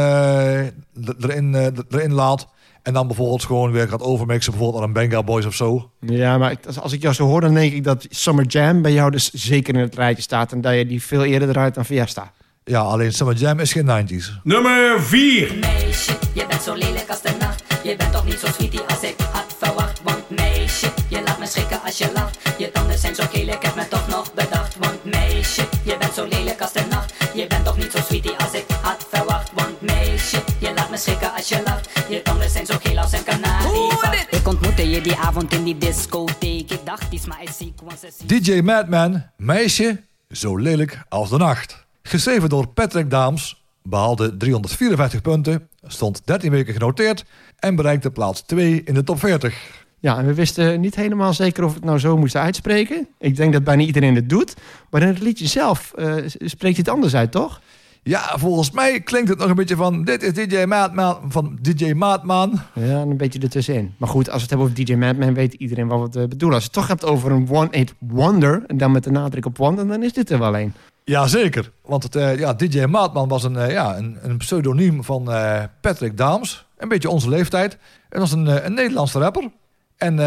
erin, 1.21 1.55
erin 1.91 2.13
laat... 2.13 2.49
en 2.83 2.93
dan 2.93 3.07
bijvoorbeeld 3.07 3.45
gewoon 3.45 3.73
weer 3.73 3.89
gaat 3.89 4.03
overmixen... 4.03 4.53
bijvoorbeeld 4.53 4.83
aan 4.83 4.89
een 4.89 4.95
Benga 4.95 5.23
Boys 5.23 5.47
of 5.47 5.55
zo... 5.55 5.91
Ja, 6.01 6.39
maar 6.39 6.57
als- 6.81 6.93
ik 6.93 7.03
jou 7.03 7.15
zo 7.15 7.27
hoor, 7.27 7.41
dan 7.41 7.55
denk 7.55 7.73
ik 7.73 7.85
dat 7.85 8.07
Summer 8.11 8.47
Jam 8.47 8.83
bij 8.83 8.93
jou 8.93 9.11
dus 9.11 9.31
zeker 9.31 9.75
in 9.75 9.81
het 9.81 9.95
rijtje 9.95 10.23
staat. 10.23 10.53
En 10.53 10.61
dat 10.61 10.75
je 10.75 10.87
die 10.87 11.03
veel 11.03 11.25
eerder 11.25 11.49
eruit 11.49 11.75
dan 11.75 11.85
Fiesta. 11.85 12.33
Ja, 12.71 12.81
alleen 12.81 13.13
Summer 13.13 13.35
Jam 13.35 13.59
is 13.59 13.73
geen 13.73 13.87
90s. 13.87 14.43
Nummer 14.43 15.03
4. 15.03 15.55
Meisje, 15.59 16.13
je 16.33 16.47
bent 16.47 16.63
zo 16.63 16.75
lelijk 16.75 17.09
als 17.09 17.23
de 17.23 17.33
nacht. 17.39 17.63
Je 17.83 17.97
bent 17.97 18.13
toch 18.13 18.25
niet 18.25 18.39
zo 18.39 18.47
sweetie 18.47 18.81
als 18.81 19.03
ik 19.03 19.15
had 19.33 19.55
verwacht. 19.59 20.01
Want 20.03 20.31
meisje, 20.31 20.91
je 21.09 21.23
laat 21.25 21.39
me 21.39 21.47
schrikken 21.47 21.83
als 21.85 21.99
je 21.99 22.11
lacht. 22.15 22.39
Je 22.59 22.71
tanden 22.71 22.99
zijn 22.99 23.15
zo 23.15 23.25
geel, 23.33 23.49
ik 23.49 23.63
heb 23.63 23.75
me 23.75 23.89
toch 23.89 24.09
nog 24.09 24.35
bedacht. 24.35 24.77
Want 24.79 25.05
meisje, 25.05 25.63
je 25.85 25.97
bent 25.99 26.15
zo 26.15 26.27
lelijk 26.27 26.61
als 26.61 26.73
de 26.73 26.83
nacht. 26.91 27.15
Je 27.35 27.47
bent 27.47 27.65
toch 27.65 27.77
niet 27.77 27.93
zo 27.93 27.99
sweetie 27.99 28.37
als 28.37 28.53
ik 28.53 28.65
had 28.83 29.07
verwacht. 29.11 29.51
Want 29.55 29.81
meisje, 29.81 30.43
je 30.59 30.73
laat 30.75 30.91
me 30.91 30.97
schrikken 30.97 31.33
als 31.35 31.49
je 31.49 31.61
lacht. 31.65 31.89
Je 32.09 32.23
tanden 32.23 32.51
zijn 32.51 32.67
zo 32.67 32.75
geel 32.83 32.99
als 32.99 33.13
een 33.13 33.25
kanarievacht. 33.25 34.27
Ik 34.31 34.49
ontmoette 34.49 34.91
je 34.91 35.01
die 35.01 35.17
avond 35.17 35.53
in 35.53 35.65
die 35.65 35.79
discotheek. 35.79 36.71
Ik 36.71 36.81
dacht, 36.85 37.11
die 37.11 37.19
is 37.19 37.27
maar 37.27 37.45
want 37.85 37.99
ze 37.99 38.09
ziet. 38.19 38.45
DJ 38.45 38.61
Madman, 38.61 39.23
meisje, 39.37 40.01
zo 40.31 40.57
lelijk 40.57 41.03
als 41.09 41.31
de 41.31 41.37
nacht. 41.37 41.89
Geschreven 42.11 42.49
door 42.49 42.69
Patrick 42.69 43.11
Daams, 43.11 43.65
behaalde 43.83 44.37
354 44.37 45.21
punten, 45.21 45.69
stond 45.83 46.23
13 46.25 46.51
weken 46.51 46.73
genoteerd 46.73 47.25
en 47.59 47.75
bereikte 47.75 48.11
plaats 48.11 48.41
2 48.41 48.83
in 48.85 48.95
de 48.95 49.05
top 49.05 49.19
40. 49.19 49.85
Ja, 49.99 50.19
en 50.19 50.27
we 50.27 50.35
wisten 50.35 50.81
niet 50.81 50.95
helemaal 50.95 51.33
zeker 51.33 51.65
of 51.65 51.71
we 51.71 51.77
het 51.77 51.85
nou 51.85 51.99
zo 51.99 52.17
moesten 52.17 52.41
uitspreken. 52.41 53.09
Ik 53.19 53.37
denk 53.37 53.53
dat 53.53 53.65
bijna 53.65 53.83
iedereen 53.83 54.15
het 54.15 54.29
doet. 54.29 54.55
Maar 54.91 55.03
in 55.03 55.09
het 55.09 55.21
liedje 55.21 55.47
zelf 55.47 55.93
eh, 55.97 56.15
spreekt 56.27 56.61
hij 56.61 56.73
het 56.77 56.89
anders 56.89 57.15
uit, 57.15 57.33
toch? 57.33 57.61
Ja, 58.03 58.39
volgens 58.39 58.71
mij 58.71 59.01
klinkt 59.01 59.29
het 59.29 59.39
nog 59.39 59.49
een 59.49 59.55
beetje 59.55 59.77
van... 59.77 60.05
Dit 60.05 60.23
is 60.23 60.33
DJ 60.33 60.65
Madman 60.65 61.19
van 61.29 61.59
DJ 61.61 61.93
Maatman. 61.93 62.61
Ja, 62.75 63.01
een 63.01 63.17
beetje 63.17 63.41
ertussenin. 63.41 63.95
Maar 63.97 64.09
goed, 64.09 64.31
als 64.31 64.35
we 64.35 64.41
het 64.41 64.51
hebben 64.51 64.67
over 64.67 64.85
DJ 64.85 64.95
Madman, 64.95 65.35
weet 65.35 65.55
iedereen 65.55 65.89
wat 65.89 66.15
we 66.15 66.29
bedoelen. 66.29 66.59
Als 66.59 66.65
je 66.65 66.71
het 66.73 66.79
toch 66.79 66.89
hebt 66.89 67.05
over 67.05 67.33
een 67.33 67.49
one-hit 67.51 67.95
wonder, 67.99 68.65
en 68.67 68.77
dan 68.77 68.93
met 68.93 69.05
de 69.05 69.11
nadruk 69.11 69.47
op 69.47 69.57
wonder, 69.57 69.87
dan 69.87 70.03
is 70.03 70.13
dit 70.13 70.31
er 70.31 70.39
wel 70.39 70.59
een. 70.59 70.75
Jazeker, 71.11 71.73
want 71.83 72.03
het, 72.03 72.17
eh, 72.17 72.39
ja, 72.39 72.55
DJ 72.55 72.85
Maatman 72.85 73.29
was 73.29 73.45
een, 73.45 73.57
eh, 73.57 73.71
ja, 73.71 73.97
een, 73.97 74.19
een 74.23 74.37
pseudoniem 74.37 75.05
van 75.05 75.33
eh, 75.33 75.63
Patrick 75.81 76.17
Daams. 76.17 76.67
Een 76.77 76.89
beetje 76.89 77.11
onze 77.11 77.29
leeftijd. 77.29 77.79
En 78.09 78.21
was 78.21 78.33
een, 78.33 78.65
een 78.67 78.75
Nederlandse 78.75 79.19
rapper. 79.19 79.51
En 79.97 80.19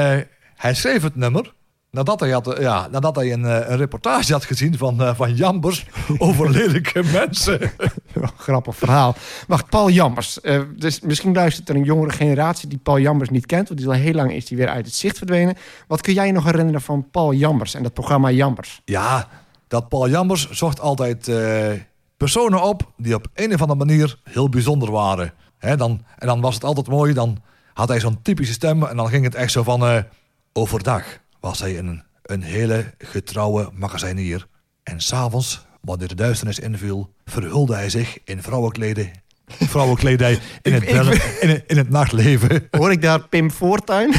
hij 0.56 0.74
schreef 0.74 1.04
het 1.04 1.16
nummer 1.16 1.54
nadat 1.92 2.20
hij, 2.20 2.30
had, 2.30 2.56
ja, 2.60 2.88
nadat 2.92 3.16
hij 3.16 3.34
een, 3.34 3.44
een 3.44 3.78
reportage 3.78 4.32
had 4.32 4.46
gezien 4.46 4.78
van, 4.78 5.16
van 5.16 5.34
Jambers 5.34 5.86
over 6.18 6.50
lelijke 6.50 7.04
mensen. 7.04 7.72
Grappig 8.38 8.76
verhaal. 8.76 9.16
Wacht, 9.48 9.70
Paul 9.70 9.90
Jambers. 9.90 10.40
Dus 10.76 11.00
misschien 11.00 11.34
luistert 11.34 11.70
er 11.70 11.76
een 11.76 11.84
jongere 11.84 12.12
generatie 12.12 12.70
die 12.70 12.80
Paul 12.84 13.00
Jambers 13.00 13.30
niet 13.30 13.46
kent. 13.46 13.68
Want 13.68 13.80
die 13.80 13.90
is 13.90 13.96
al 13.96 14.02
heel 14.02 14.14
lang 14.14 14.34
is 14.34 14.46
die 14.46 14.58
weer 14.58 14.70
uit 14.70 14.86
het 14.86 14.96
zicht 14.96 15.18
verdwenen. 15.18 15.56
Wat 15.88 16.02
kun 16.02 16.14
jij 16.14 16.26
je 16.26 16.34
nog 16.34 16.46
herinneren 16.46 16.82
van 16.82 17.10
Paul 17.12 17.34
Jambers 17.34 17.74
en 17.74 17.84
dat 17.84 17.94
programma 17.94 18.32
Jambers? 18.32 18.82
Ja, 18.86 19.28
dat 19.74 19.90
Paul 19.90 20.10
Jambers 20.10 20.50
zocht 20.50 20.80
altijd 20.80 21.28
eh, 21.28 21.72
personen 22.18 22.62
op 22.64 22.92
die 22.98 23.16
op 23.16 23.28
een 23.34 23.54
of 23.54 23.62
andere 23.62 23.86
manier 23.86 24.18
heel 24.24 24.50
bijzonder 24.50 24.92
waren. 24.92 25.34
Dan, 25.60 26.06
en 26.18 26.28
dan 26.28 26.42
was 26.42 26.54
het 26.56 26.64
altijd 26.64 26.88
mooi, 26.88 27.14
dan 27.14 27.38
had 27.74 27.88
hij 27.88 28.00
zo'n 28.00 28.22
typische 28.22 28.54
stem 28.54 28.84
en 28.84 28.96
dan 28.98 29.10
ging 29.10 29.24
het 29.24 29.36
echt 29.36 29.52
zo 29.52 29.64
van... 29.64 29.86
eh, 29.86 29.98
overdag 30.54 31.04
was 31.40 31.60
hij 31.60 31.78
een, 31.78 32.04
een 32.24 32.42
hele 32.42 32.94
getrouwe 32.98 33.70
magazijnier. 33.74 34.48
En 34.84 35.02
s'avonds, 35.02 35.66
wanneer 35.82 36.08
de 36.08 36.16
duisternis 36.16 36.60
inviel, 36.60 37.14
verhulde 37.26 37.74
hij 37.76 37.90
zich 37.90 38.18
in 38.24 38.42
vrouwenkleden, 38.42 39.12
vrouwenkledij 39.74 40.40
in 40.62 40.74
het, 40.74 40.86
bellen- 40.86 41.22
in, 41.42 41.50
het- 41.50 41.64
in 41.68 41.78
het 41.78 41.90
nachtleven. 41.90 42.68
Hoor 42.72 42.92
ik 42.92 43.02
daar 43.02 43.28
Pim 43.28 43.52
Voortuin? 43.52 44.12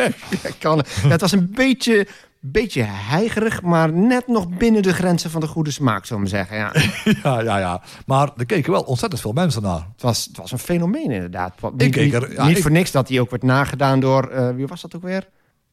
ja, 0.42 0.50
kan. 0.58 0.84
Ja, 1.02 1.08
het 1.08 1.20
was 1.20 1.32
een 1.32 1.50
beetje, 1.54 2.06
beetje 2.44 2.82
heigerig, 2.82 3.62
maar 3.62 3.92
net 3.92 4.26
nog 4.26 4.48
binnen 4.48 4.82
de 4.82 4.92
grenzen 4.92 5.30
van 5.30 5.40
de 5.40 5.46
goede 5.46 5.70
smaak, 5.70 6.04
zullen 6.04 6.22
we 6.22 6.28
zeggen. 6.28 6.56
Ja, 6.56 6.70
het, 6.72 7.16
ja, 7.22 7.40
ja, 7.40 7.58
ja. 7.58 7.82
Maar 8.06 8.30
er 8.36 8.46
keken 8.46 8.72
wel 8.72 8.80
ontzettend 8.82 9.20
veel 9.20 9.32
mensen 9.32 9.62
naar. 9.62 9.86
was, 9.98 10.24
het 10.24 10.36
was 10.36 10.52
een 10.52 10.58
fenomeen 10.58 11.10
inderdaad. 11.10 11.54
Wat- 11.60 11.72
Ik 11.72 11.80
Niet, 11.80 11.90
keek 11.94 12.12
er- 12.12 12.28
niet, 12.28 12.36
ja, 12.36 12.46
niet 12.46 12.56
ik- 12.56 12.62
voor 12.62 12.70
niks 12.72 12.90
dat 12.90 13.08
hij 13.08 13.20
ook 13.20 13.30
werd 13.30 13.42
nagedaan 13.42 14.00
door... 14.00 14.28
eh, 14.28 14.48
wie 14.54 14.66
was 14.66 14.80
dat 14.80 14.96
ook 14.96 15.02
weer? 15.02 15.28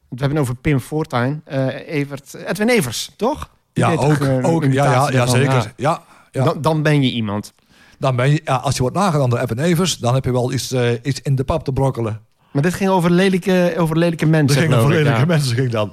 We 0.08 0.16
hebben 0.18 0.38
het 0.38 0.38
over 0.48 0.54
Pim 0.60 0.80
Voortuin. 0.80 1.40
eh, 1.44 1.88
Evert, 1.88 2.34
Edwin 2.46 2.68
Evers, 2.68 3.10
toch? 3.16 3.50
Die 3.72 3.84
Ja, 3.84 3.96
toch, 3.96 4.20
ook. 4.42 4.64
ja, 4.64 4.70
ja, 4.92 5.10
ja, 5.10 5.26
zeker. 5.26 5.72
Ja, 5.76 6.02
ja. 6.30 6.44
Dan, 6.44 6.60
dan 6.62 6.82
ben 6.82 7.02
je 7.02 7.10
iemand. 7.10 7.52
Dan 7.98 8.16
ben 8.16 8.30
je, 8.30 8.40
ja, 8.44 8.54
als 8.56 8.74
je 8.76 8.80
wordt 8.82 8.96
nagedaan 8.96 9.30
door 9.30 9.38
Evan 9.38 9.58
Evers, 9.58 9.96
dan 9.98 10.14
heb 10.14 10.24
je 10.24 10.32
wel 10.32 10.52
iets, 10.52 10.72
eh, 10.72 10.90
iets 11.02 11.20
in 11.22 11.34
de 11.34 11.44
pap 11.44 11.64
te 11.64 11.72
brokkelen. 11.72 12.20
Maar 12.52 12.62
dit 12.62 12.74
ging 12.74 12.90
over 12.90 13.10
lelijke, 13.10 13.74
over 13.78 13.96
lelijke 13.98 14.26
mensen. 14.26 14.62
geloof 14.62 14.76
ik, 14.76 14.82
volledige 14.86 15.18
ja. 15.18 15.24
mensen 15.24 15.56
ging 15.56 15.70
dan. 15.70 15.92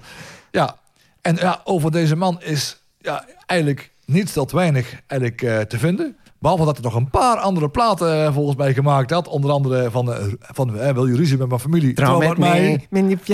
Ja, 0.58 0.76
en 1.22 1.36
ja, 1.36 1.62
over 1.64 1.92
deze 1.92 2.16
man 2.16 2.42
is 2.42 2.82
ja, 3.00 3.26
eigenlijk 3.46 3.92
niet 4.06 4.34
tot 4.34 4.52
weinig 4.52 5.02
eigenlijk, 5.08 5.42
eh, 5.42 5.60
te 5.60 5.78
vinden. 5.80 6.18
Behalve 6.40 6.66
dat 6.66 6.76
hij 6.76 6.84
nog 6.86 6.96
een 6.96 7.10
paar 7.10 7.38
andere 7.38 7.70
platen 7.70 8.26
eh, 8.26 8.34
volgens 8.34 8.58
mij 8.58 8.74
gemaakt 8.74 9.12
had. 9.12 9.28
Onder 9.28 9.52
andere 9.52 9.92
van, 9.92 10.14
eh, 10.14 10.26
van 10.40 10.72
Wil 10.94 11.08
je 11.08 11.16
ruzie 11.16 11.38
met 11.38 11.48
mijn 11.48 11.60
familie? 11.60 11.94
Trouw 11.94 12.20
met 12.20 12.38
mij. 12.38 12.88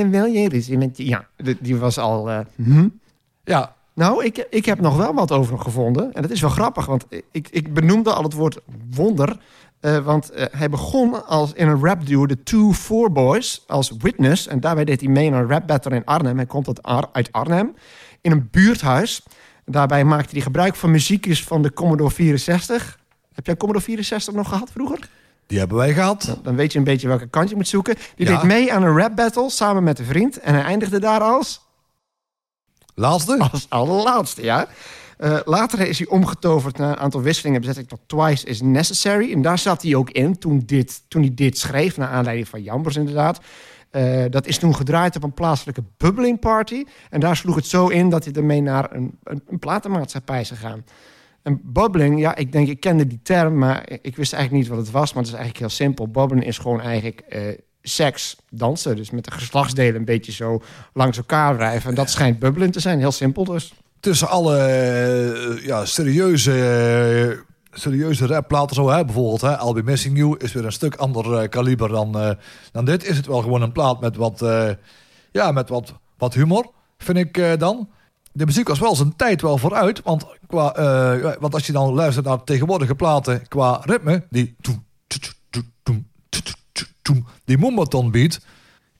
Wil 0.09 0.25
je 0.25 0.49
ruzie 0.49 0.77
met 0.77 0.97
je. 0.97 1.05
Ja, 1.05 1.27
die- 1.61 1.77
was 1.77 1.97
al... 1.97 2.29
hm? 2.55 2.87
Ja, 3.43 3.75
Nou, 3.93 4.25
ik, 4.25 4.47
ik 4.49 4.65
heb 4.65 4.79
nog 4.79 4.97
wel 4.97 5.13
wat 5.13 5.31
over 5.31 5.53
hem 5.53 5.61
gevonden. 5.61 6.13
En 6.13 6.21
dat 6.21 6.31
is 6.31 6.41
wel 6.41 6.49
grappig, 6.49 6.85
want 6.85 7.05
ik, 7.31 7.47
ik 7.51 7.73
benoemde 7.73 8.13
al 8.13 8.23
het 8.23 8.33
woord 8.33 8.59
wonder. 8.89 9.37
Eh, 9.83 9.97
want 9.97 10.29
eh, 10.31 10.45
hij 10.51 10.69
begon 10.69 11.25
als 11.27 11.53
in 11.53 11.67
een 11.67 11.85
rapduo, 11.85 12.25
de 12.25 12.43
Two 12.43 12.71
Four 12.73 13.11
Boys, 13.11 13.63
als 13.67 13.91
witness. 13.97 14.47
En 14.47 14.59
daarbij 14.59 14.85
deed 14.85 14.99
hij 15.01 15.09
mee 15.09 15.27
aan 15.33 15.37
een 15.41 15.49
rap 15.49 15.67
battle 15.67 15.95
in 15.95 16.05
Arnhem. 16.05 16.35
Hij 16.37 16.45
komt 16.45 16.67
uit, 16.67 16.83
Ar- 16.83 17.09
uit 17.11 17.31
Arnhem, 17.31 17.75
in 18.21 18.31
een 18.31 18.47
buurthuis. 18.51 19.23
Daarbij 19.65 20.03
maakte 20.03 20.31
hij 20.33 20.41
gebruik 20.41 20.75
van 20.75 20.91
muziekjes 20.91 21.43
van 21.43 21.61
de 21.61 21.73
Commodore 21.73 22.11
64. 22.11 22.99
Heb 23.33 23.45
jij 23.45 23.57
Commodore 23.57 23.85
64 23.85 24.33
nog 24.33 24.49
gehad 24.49 24.69
vroeger? 24.71 25.09
die 25.47 25.59
hebben 25.59 25.77
wij 25.77 25.93
gehad. 25.93 26.37
Dan 26.43 26.55
weet 26.55 26.71
je 26.71 26.77
een 26.77 26.83
beetje 26.83 27.07
welke 27.07 27.27
kant 27.27 27.49
je 27.49 27.55
moet 27.55 27.67
zoeken. 27.67 27.95
Die 28.15 28.27
Ja. 28.27 28.35
deed 28.35 28.43
mee 28.43 28.73
aan 28.73 28.83
een 28.83 28.97
rap 28.97 29.15
battle 29.15 29.49
samen 29.49 29.83
met 29.83 29.99
een 29.99 30.05
vriend. 30.05 30.39
En 30.39 30.53
hij 30.53 30.63
eindigde 30.63 30.99
daar 30.99 31.21
als... 31.21 31.61
Laatste? 32.95 33.47
Als 33.51 33.65
allerlaatste, 33.69 34.43
ja. 34.43 34.67
Eh, 35.23 35.39
later 35.45 35.87
is 35.87 35.97
hij 35.97 36.07
omgetoverd 36.07 36.77
naar 36.77 36.89
een 36.89 36.97
aantal 36.97 37.21
wisselingen. 37.21 37.61
Bezet 37.61 37.77
ik 37.77 37.87
tot 37.87 37.99
Twice 38.05 38.45
is 38.45 38.61
Necessary. 38.61 39.31
En 39.31 39.41
daar 39.41 39.57
zat 39.57 39.81
hij 39.81 39.95
ook 39.95 40.09
in 40.09 40.37
toen, 40.37 40.63
dit, 40.65 41.03
toen 41.07 41.21
hij 41.21 41.33
dit 41.33 41.57
schreef. 41.57 41.97
Naar 41.97 42.07
aanleiding 42.07 42.47
van 42.47 42.63
Jambers 42.63 42.95
inderdaad. 42.95 43.39
Eh, 43.89 44.23
dat 44.29 44.47
is 44.47 44.57
toen 44.57 44.75
gedraaid 44.75 45.15
op 45.15 45.23
een 45.23 45.33
plaatselijke 45.33 45.83
bubbling 45.97 46.39
party. 46.39 46.83
En 47.09 47.19
daar 47.19 47.35
sloeg 47.35 47.55
het 47.55 47.65
zo 47.65 47.87
in 47.87 48.09
dat 48.09 48.23
hij 48.23 48.33
ermee 48.33 48.61
naar 48.61 48.95
een, 48.95 49.17
een, 49.23 49.43
een 49.47 49.59
platenmaatschappij 49.59 50.41
is 50.41 50.49
gegaan. 50.49 50.85
En 51.41 51.61
bubbling, 51.63 52.19
ja, 52.19 52.35
ik 52.35 52.51
denk, 52.51 52.67
ik 52.67 52.79
kende 52.79 53.07
die 53.07 53.19
term, 53.23 53.57
maar 53.57 53.89
ik 54.01 54.15
wist 54.15 54.33
eigenlijk 54.33 54.63
niet 54.63 54.75
wat 54.75 54.85
het 54.85 54.91
was. 54.91 55.13
Maar 55.13 55.23
het 55.23 55.31
is 55.31 55.37
eigenlijk 55.39 55.59
heel 55.59 55.85
simpel. 55.85 56.07
Bubbling 56.07 56.45
is 56.45 56.57
gewoon 56.57 56.81
eigenlijk 56.81 57.19
eh, 57.19 57.41
seks, 57.81 58.37
dansen. 58.49 58.95
Dus 58.95 59.11
met 59.11 59.25
de 59.25 59.31
geslachtsdelen 59.31 59.95
een 59.95 60.05
beetje 60.05 60.31
zo 60.31 60.61
langs 60.93 61.17
elkaar 61.17 61.55
wrijven. 61.55 61.89
En 61.89 61.95
dat 61.95 62.09
schijnt 62.09 62.39
bubbling 62.39 62.73
te 62.73 62.79
zijn. 62.79 62.99
Heel 62.99 63.11
simpel 63.11 63.43
dus. 63.43 63.73
Tussen 64.03 64.29
alle 64.29 64.57
eh, 64.57 65.65
ja, 65.65 65.85
serieuze, 65.85 66.51
eh, 66.51 67.39
serieuze 67.79 68.27
rapplaten, 68.27 68.75
zo, 68.75 68.89
hè, 68.89 69.05
bijvoorbeeld 69.05 69.41
hè, 69.41 69.65
I'll 69.65 69.73
Be 69.73 69.83
Missing 69.83 70.17
You, 70.17 70.35
is 70.37 70.53
weer 70.53 70.65
een 70.65 70.71
stuk 70.71 70.95
ander 70.95 71.37
eh, 71.37 71.49
kaliber 71.49 71.89
dan, 71.89 72.37
dan 72.71 72.85
dit. 72.85 73.05
Is 73.05 73.17
het 73.17 73.25
wel 73.25 73.41
gewoon 73.41 73.61
een 73.61 73.71
plaat 73.71 74.01
met 74.01 74.15
wat, 74.15 74.45
ja, 75.31 75.51
met 75.51 75.69
wat, 75.69 75.93
wat 76.17 76.33
humor, 76.33 76.71
vind 76.97 77.17
ik 77.17 77.59
dan. 77.59 77.89
De 78.31 78.45
muziek 78.45 78.67
was 78.67 78.79
wel 78.79 78.95
zijn 78.95 79.15
tijd 79.15 79.41
wel 79.41 79.57
vooruit, 79.57 80.01
want, 80.01 80.25
qua, 80.47 80.73
want 81.39 81.53
als 81.53 81.65
je 81.65 81.73
dan 81.73 81.93
luistert 81.93 82.25
naar 82.25 82.43
tegenwoordige 82.43 82.95
platen 82.95 83.47
qua 83.47 83.81
ritme, 83.83 84.23
die 84.29 84.55
die 87.45 87.57
Moombaton 87.57 88.11
beat, 88.11 88.39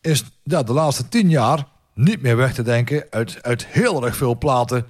is 0.01 0.23
ja, 0.43 0.63
de 0.63 0.73
laatste 0.73 1.09
tien 1.09 1.29
jaar 1.29 1.71
niet 1.93 2.21
meer 2.21 2.37
weg 2.37 2.53
te 2.53 2.61
denken 2.61 3.05
uit, 3.09 3.37
uit 3.41 3.65
heel 3.67 4.05
erg 4.05 4.15
veel 4.15 4.37
platen. 4.37 4.85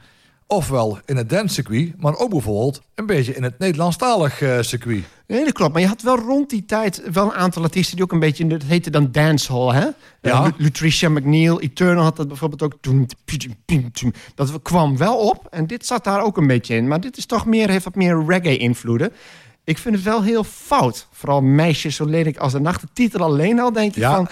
Ofwel 0.47 0.99
in 1.05 1.17
het 1.17 1.29
dancecircuit, 1.29 2.01
maar 2.01 2.17
ook 2.17 2.29
bijvoorbeeld 2.29 2.81
een 2.95 3.05
beetje 3.05 3.35
in 3.35 3.43
het 3.43 3.59
Nederlandstalig 3.59 4.41
eh, 4.41 4.61
circuit. 4.61 5.03
Nee, 5.27 5.43
dat 5.43 5.53
klopt. 5.53 5.73
Maar 5.73 5.81
je 5.81 5.87
had 5.87 6.01
wel 6.01 6.17
rond 6.17 6.49
die 6.49 6.65
tijd 6.65 7.01
wel 7.13 7.25
een 7.25 7.33
aantal 7.33 7.63
artiesten 7.63 7.95
die 7.95 8.05
ook 8.05 8.11
een 8.11 8.19
beetje... 8.19 8.47
Dat 8.47 8.63
heette 8.63 8.89
dan 8.89 9.11
dancehall, 9.11 9.73
hè? 9.73 9.79
Ja. 9.81 9.93
Eh, 10.21 10.43
Lu- 10.43 10.63
Lutricia 10.63 11.09
McNeil, 11.09 11.61
Eternal 11.61 12.03
had 12.03 12.15
dat 12.15 12.27
bijvoorbeeld 12.27 12.61
ook. 12.61 12.77
Dat 14.35 14.61
kwam 14.61 14.97
wel 14.97 15.17
op. 15.17 15.47
En 15.49 15.67
dit 15.67 15.85
zat 15.85 16.03
daar 16.03 16.23
ook 16.23 16.37
een 16.37 16.47
beetje 16.47 16.75
in. 16.75 16.87
Maar 16.87 16.99
dit 17.01 17.17
is 17.17 17.25
toch 17.25 17.45
meer, 17.45 17.69
heeft 17.69 17.83
wat 17.85 17.95
meer 17.95 18.25
reggae-invloeden. 18.27 19.11
Ik 19.65 19.77
vind 19.77 19.95
het 19.95 20.03
wel 20.03 20.23
heel 20.23 20.43
fout. 20.43 21.07
Vooral 21.11 21.41
meisjes 21.41 21.95
zo 21.95 22.05
lelijk 22.05 22.37
als 22.37 22.51
de 22.51 22.59
nacht. 22.59 22.81
De 22.81 22.87
titel 22.93 23.19
alleen 23.21 23.59
al 23.59 23.71
denk 23.73 23.93
je 23.95 23.99
Ja. 23.99 24.15
van... 24.15 24.27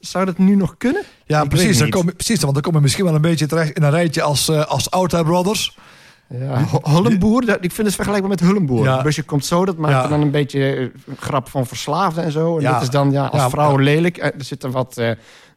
Zou 0.00 0.24
dat 0.24 0.38
nu 0.38 0.54
nog 0.56 0.74
kunnen? 0.78 1.02
Ja, 1.26 1.42
Ik 1.42 1.48
precies, 1.48 1.78
dan 1.78 1.90
kom, 1.90 2.06
je- 2.06 2.12
precies. 2.14 2.40
Want 2.40 2.52
dan 2.54 2.62
kom 2.62 2.74
je 2.74 2.80
misschien 2.80 3.04
wel 3.04 3.14
een 3.14 3.20
beetje 3.20 3.46
terecht 3.46 3.76
in 3.76 3.82
een 3.82 3.90
rijtje 3.90 4.22
als, 4.22 4.48
eh 4.48 4.64
als 4.66 4.90
Oudhead 4.90 5.24
Brothers. 5.24 5.76
Ja, 6.28 6.64
Hullenboer, 6.82 7.44
dat, 7.46 7.56
ik 7.60 7.72
vind 7.72 7.86
het 7.86 7.96
vergelijkbaar 7.96 8.30
met 8.30 8.40
Hullenboer. 8.40 8.84
Ja. 8.84 8.94
Het 8.94 9.02
busje 9.02 9.22
komt 9.22 9.44
zo, 9.46 9.64
dat 9.64 9.76
maakt 9.76 9.94
Ja. 9.94 10.08
dan 10.08 10.20
een 10.20 10.30
beetje 10.30 10.74
eh, 10.74 10.86
grap 11.18 11.48
van 11.48 11.66
verslaafden 11.66 12.24
en 12.24 12.32
zo. 12.32 12.56
En 12.56 12.62
Ja. 12.62 12.72
dit 12.72 12.82
is 12.82 12.90
dan 12.90 13.10
ja, 13.10 13.26
als 13.26 13.50
vrouw 13.52 13.76
lelijk. 13.76 14.16
eh, 14.16 14.26
Er 14.26 14.44
zitten 14.44 14.70
wat, 14.70 14.96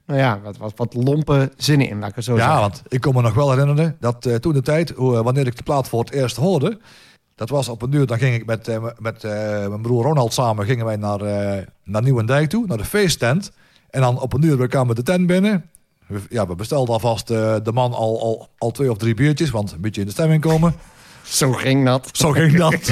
nou 0.05 0.20
ja, 0.20 0.39
wat, 0.43 0.57
wat, 0.57 0.74
wat 0.76 0.93
lompe 0.93 1.51
zinnen 1.57 1.89
in, 1.89 1.99
laat 1.99 2.09
ik 2.09 2.15
het 2.15 2.24
zo 2.24 2.34
Ja, 2.36 2.39
zeggen. 2.43 2.59
want 2.59 2.82
ik 2.88 3.01
kon 3.01 3.13
me 3.15 3.22
nog 3.22 3.34
wel 3.34 3.51
herinneren 3.51 3.97
dat 3.99 4.30
toen 4.41 4.53
de 4.53 4.61
tijd, 4.61 4.93
wanneer 4.95 5.47
ik 5.47 5.57
de 5.57 5.63
plaat 5.63 5.89
voor 5.89 5.99
het 5.99 6.11
eerst 6.11 6.36
hoorde, 6.36 6.80
dat 7.38 7.49
was 7.49 7.69
op 7.69 7.81
een 7.81 7.93
uur, 7.93 8.05
dan 8.05 8.17
ging 8.17 8.35
ik 8.35 8.45
met, 8.45 8.67
eh, 8.67 8.85
met 8.99 9.23
eh, 9.23 9.31
mijn 9.67 9.81
broer 9.81 10.03
Ronald 10.03 10.33
samen, 10.33 10.65
gingen 10.65 10.85
wij 10.85 10.95
naar, 10.95 11.21
eh 11.21 11.63
naar 11.83 12.01
Nieuwendijk 12.01 12.49
toe, 12.49 12.65
naar 12.67 12.77
de 12.77 12.85
feesttent. 12.85 13.51
En 13.89 14.01
dan 14.01 14.19
op 14.19 14.33
een 14.33 14.43
uur, 14.43 14.57
we 14.57 14.67
kwamen 14.67 14.95
de 14.95 15.03
tent 15.03 15.27
binnen. 15.27 15.69
We, 16.07 16.19
ja, 16.29 16.47
we 16.47 16.55
bestelden 16.55 16.93
alvast 16.93 17.27
de 17.27 17.71
man 17.73 17.93
al, 17.93 18.21
al, 18.21 18.49
al 18.57 18.71
twee 18.71 18.91
of 18.91 18.97
drie 18.97 19.13
biertjes, 19.13 19.49
want 19.49 19.71
een 19.71 19.81
beetje 19.81 20.01
in 20.01 20.07
de 20.07 20.13
stemming 20.13 20.41
komen. 20.41 20.73
Zo 21.23 21.51
ging 21.51 21.85
dat. 21.85 22.09
Zo 22.11 22.31
ging 22.31 22.57
dat. 22.57 22.91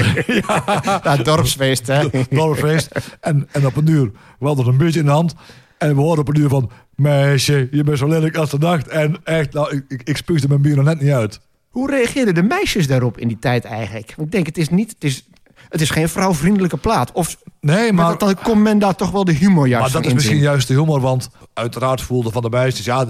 Ja, 1.02 1.16
dorpsfeest, 1.16 1.86
hè? 1.86 2.08
Dorpsfeest. 2.30 2.88
En, 3.20 3.48
en 3.52 3.66
op 3.66 3.76
een 3.76 3.86
uur, 3.86 4.10
we 4.38 4.46
hadden 4.46 4.66
een 4.66 4.76
beetje 4.76 5.00
in 5.00 5.06
de 5.06 5.12
hand. 5.12 5.34
En 5.78 5.94
we 5.94 6.00
hoorden 6.00 6.26
op 6.26 6.34
een 6.34 6.40
uur 6.40 6.48
van, 6.48 6.70
meisje, 6.94 7.68
je 7.70 7.84
bent 7.84 7.98
zo 7.98 8.08
lelijk 8.08 8.36
als 8.36 8.50
de 8.50 8.58
nacht. 8.58 8.88
En 8.88 9.16
echt, 9.24 9.52
nou, 9.52 9.76
ik, 9.76 9.84
ik, 9.88 10.02
ik 10.02 10.16
spuugde 10.16 10.48
mijn 10.48 10.62
bier 10.62 10.76
nog 10.76 10.84
net 10.84 11.00
niet 11.00 11.12
uit. 11.12 11.40
Hoe 11.76 11.90
reageerden 11.90 12.34
de 12.34 12.42
meisjes 12.42 12.86
daarop 12.86 13.18
in 13.18 13.28
die 13.28 13.38
tijd 13.38 13.64
eigenlijk? 13.64 14.12
Want 14.16 14.28
ik 14.28 14.32
denk, 14.32 14.46
het 14.46 14.58
is 14.58 14.68
niet... 14.68 14.90
Het 14.90 15.04
is, 15.04 15.28
het 15.68 15.80
is 15.80 15.90
geen 15.90 16.08
vrouwvriendelijke 16.08 16.76
plaat. 16.76 17.12
Of 17.12 17.36
Nee, 17.60 17.92
maar 17.92 18.04
maar, 18.04 18.18
dan 18.18 18.36
kon 18.42 18.62
men 18.62 18.78
daar 18.78 18.94
toch 18.94 19.10
wel 19.10 19.24
de 19.24 19.32
humor 19.32 19.68
juist 19.68 19.84
maar 19.92 20.02
dat 20.02 20.10
is 20.10 20.14
misschien 20.14 20.38
juist 20.38 20.68
de 20.68 20.74
humor. 20.74 21.00
Want 21.00 21.28
uiteraard 21.52 22.00
voelde 22.00 22.30
van 22.30 22.42
de 22.42 22.50
meisjes, 22.50 22.84
ja, 22.84 23.06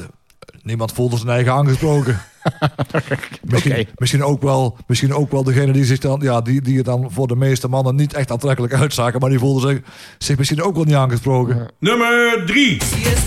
niemand 0.63 0.93
voelde 0.93 1.17
zijn 1.17 1.29
eigen 1.29 1.53
aangesproken. 1.53 2.21
misschien, 3.41 3.73
Oké. 3.73 3.85
misschien, 3.97 4.25
ook 4.25 4.43
wel, 4.43 4.77
misschien 4.87 5.15
ook 5.15 5.31
wel 5.31 5.43
degene 5.43 5.73
die 5.73 5.85
zich 5.85 5.99
dan, 5.99 6.21
ja, 6.23 6.41
die, 6.41 6.61
die 6.63 6.77
het 6.77 6.87
dan 6.87 7.09
voor 7.11 7.27
de 7.27 7.37
meeste 7.37 7.69
mannen 7.69 7.95
niet 7.95 8.15
echt 8.15 8.31
aantrekkelijk 8.31 8.75
uitzagen. 8.75 9.21
Maar 9.21 9.31
die 9.31 9.39
voelden 9.39 9.71
zich, 9.71 9.81
zich 10.19 10.39
misschien 10.39 10.63
ook 10.63 10.75
wel 10.75 10.85
niet 10.85 10.95
aangesproken. 10.95 11.69
Nummer 11.79 12.43
3. 12.47 12.83
Si 12.85 13.05
es 13.05 13.25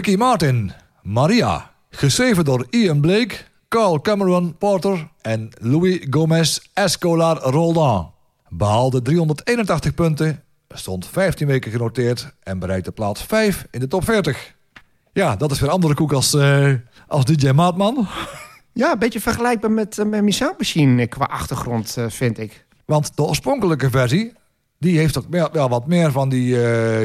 Ricky 0.00 0.16
Martin, 0.16 0.72
Maria. 1.02 1.70
Geschreven 1.90 2.44
door 2.44 2.66
Ian 2.70 3.00
Blake, 3.00 3.36
Carl 3.68 4.00
Cameron 4.00 4.56
Porter 4.58 5.10
en 5.20 5.50
Louis 5.58 6.06
Gomez 6.10 6.58
Escolar 6.72 7.36
Roldan. 7.36 8.12
Behaalde 8.48 9.02
381 9.02 9.94
punten, 9.94 10.42
stond 10.68 11.06
15 11.06 11.46
weken 11.46 11.70
genoteerd 11.70 12.34
en 12.42 12.58
bereikte 12.58 12.92
plaats 12.92 13.22
5 13.22 13.66
in 13.70 13.80
de 13.80 13.86
top 13.86 14.04
40. 14.04 14.54
Ja, 15.12 15.36
dat 15.36 15.50
is 15.50 15.60
weer 15.60 15.70
andere 15.70 15.94
koek 15.94 16.12
als, 16.12 16.34
eh, 16.34 16.72
als 17.06 17.24
DJ 17.24 17.50
Maatman. 17.50 18.06
Ja, 18.72 18.92
een 18.92 18.98
beetje 18.98 19.20
vergelijkbaar 19.20 19.70
met, 19.70 19.98
uh, 19.98 20.06
met 20.06 20.22
Miss 20.22 20.40
Machine 20.58 21.02
eh, 21.02 21.08
qua 21.08 21.24
achtergrond, 21.24 21.96
vind 22.08 22.38
ik. 22.38 22.66
Want 22.84 23.16
de 23.16 23.22
oorspronkelijke 23.22 23.90
versie, 23.90 24.32
die 24.78 24.98
heeft 24.98 25.18
ook 25.18 25.28
meer, 25.28 25.48
wel 25.52 25.68
wat 25.68 25.86
meer 25.86 26.12
van 26.12 26.28
die, 26.28 26.46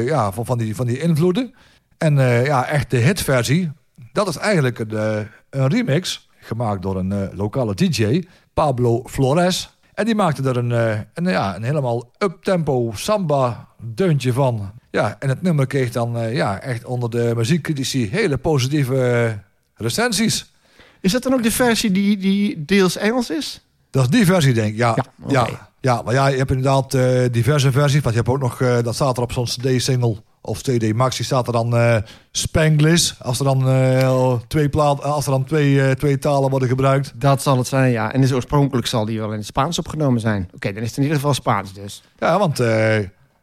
ja, 0.04 0.32
van, 0.32 0.44
van, 0.44 0.58
die, 0.58 0.76
van 0.76 0.86
die 0.86 0.98
invloeden. 0.98 1.54
En 1.98 2.18
eh, 2.18 2.46
ja, 2.46 2.66
echt 2.66 2.90
de 2.90 2.96
hitversie, 2.96 3.72
dat 4.12 4.28
is 4.28 4.36
eigenlijk 4.36 4.78
een, 4.78 4.90
eh, 4.90 5.18
een 5.50 5.68
remix 5.68 6.28
gemaakt 6.40 6.82
door 6.82 6.96
een 6.96 7.12
eh, 7.12 7.36
lokale 7.36 7.74
DJ, 7.74 8.24
Pablo 8.54 9.02
Flores. 9.06 9.78
En 9.94 10.04
die 10.04 10.14
maakte 10.14 10.48
er 10.48 10.56
een, 10.56 10.70
een, 11.14 11.24
ja, 11.24 11.56
een 11.56 11.62
helemaal 11.62 12.10
uptempo 12.18 12.92
samba 12.94 13.68
deuntje 13.82 14.32
van. 14.32 14.70
Ja, 14.90 15.16
en 15.18 15.28
het 15.28 15.42
nummer 15.42 15.66
kreeg 15.66 15.90
dan 15.90 16.32
ja, 16.32 16.60
echt 16.60 16.84
onder 16.84 17.10
de 17.10 17.32
muziekcritici 17.36 18.08
hele 18.10 18.36
positieve 18.36 19.38
recensies. 19.74 20.52
Is 21.00 21.12
dat 21.12 21.22
dan 21.22 21.32
ook 21.32 21.42
de 21.42 21.50
versie 21.50 21.90
die, 21.90 22.16
die 22.16 22.64
deels 22.64 22.96
Engels 22.96 23.30
is? 23.30 23.66
Dat 23.90 24.02
is 24.02 24.10
die 24.10 24.26
versie, 24.26 24.52
denk 24.54 24.68
ik. 24.68 24.76
Ja, 24.76 24.96
Ja, 25.28 25.70
ja, 25.80 26.02
maar 26.02 26.14
ja, 26.14 26.26
je 26.26 26.36
hebt 26.36 26.50
inderdaad 26.50 26.90
diverse 27.32 27.72
versies. 27.72 28.00
Want 28.00 28.14
je 28.14 28.20
hebt 28.20 28.28
ook 28.28 28.40
nog, 28.40 28.82
dat 28.82 28.94
staat 28.94 29.16
er 29.16 29.22
op 29.22 29.32
zo'n 29.32 29.44
CD-single 29.44 30.16
of 30.46 30.60
CD 30.60 30.94
Maxi, 30.94 31.24
staat 31.24 31.46
er 31.46 31.52
dan 31.52 31.76
eh 31.76 31.96
Spanglish. 32.30 33.12
Als 33.18 33.38
er 33.38 33.44
dan, 33.44 33.68
eh, 33.68 34.32
twee, 34.48 34.68
plaat, 34.68 35.02
als 35.02 35.24
er 35.24 35.30
dan 35.30 35.44
twee, 35.44 35.82
eh, 35.82 35.90
twee 35.90 36.18
talen 36.18 36.50
worden 36.50 36.68
gebruikt. 36.68 37.12
Dat 37.14 37.42
zal 37.42 37.58
het 37.58 37.66
zijn, 37.66 37.90
ja. 37.90 38.12
En 38.12 38.20
dus 38.20 38.32
oorspronkelijk 38.32 38.86
zal 38.86 39.04
die 39.04 39.18
wel 39.18 39.30
in 39.30 39.38
het 39.38 39.46
Spaans 39.46 39.78
opgenomen 39.78 40.20
zijn. 40.20 40.48
Oké, 40.54 40.72
dan 40.72 40.82
is 40.82 40.88
het 40.88 40.96
in 40.96 41.02
ieder 41.02 41.18
geval 41.18 41.34
Spaans 41.34 41.72
dus. 41.72 42.02
Ja, 42.18 42.38
want 42.38 42.60
eh, 42.60 42.98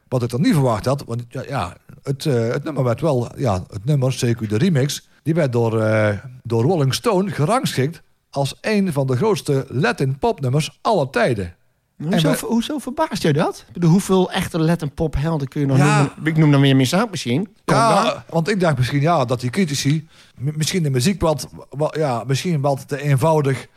wat 0.08 0.24
ik 0.24 0.30
dan 0.30 0.42
niet 0.42 0.54
verwacht 0.54 0.86
had, 0.86 1.04
want 1.06 1.24
ja, 1.30 1.44
ja 1.48 1.78
het, 2.04 2.26
eh, 2.26 2.48
het 2.48 2.64
nummer 2.64 2.84
werd 2.84 3.02
wel, 3.02 3.32
ja, 3.38 3.64
het 3.70 3.86
nummer, 3.86 4.12
zeker 4.12 4.48
de 4.48 4.58
remix, 4.58 5.08
die 5.24 5.34
werd 5.34 5.52
door, 5.52 5.82
eh, 5.82 6.18
door 6.44 6.64
Rolling 6.64 6.94
Stone 6.94 7.32
gerangschikt 7.32 8.02
als 8.30 8.58
een 8.62 8.94
van 8.94 9.08
de 9.08 9.16
grootste 9.16 9.66
Latin 9.70 10.18
popnummers 10.18 10.80
aller 10.82 11.10
tijden. 11.10 11.56
Hoezo, 11.98 12.30
wij- 12.30 12.40
hoezo 12.42 12.78
verbaast 12.78 13.22
je 13.22 13.34
dat? 13.34 13.66
Hoeveel 13.86 14.32
echte 14.32 14.60
Latin 14.60 14.94
pop 14.94 15.16
helden 15.16 15.48
kun 15.48 15.62
je 15.62 15.68
nog 15.68 15.78
Ja. 15.78 15.98
noemen? 15.98 16.14
Ik 16.24 16.38
noem 16.38 16.52
dan 16.52 16.62
weer 16.62 16.76
Miss 16.76 16.92
Machine. 16.92 17.44
Kom 17.44 17.54
dan. 17.66 17.76
Ja, 18.06 18.26
want 18.30 18.50
ik 18.50 18.60
dacht 18.60 18.78
misschien 18.78 19.02
ja, 19.02 19.26
dat 19.26 19.40
die 19.40 19.50
critici 19.50 20.08
misschien 20.38 20.84
de 20.84 20.90
muziek 20.90 21.22
wat, 21.22 21.48
wat- 21.70 21.96
ja, 21.96 22.24
misschien 22.28 22.62
wat 22.62 22.88
te 22.88 23.02
eenvoudig, 23.02 23.68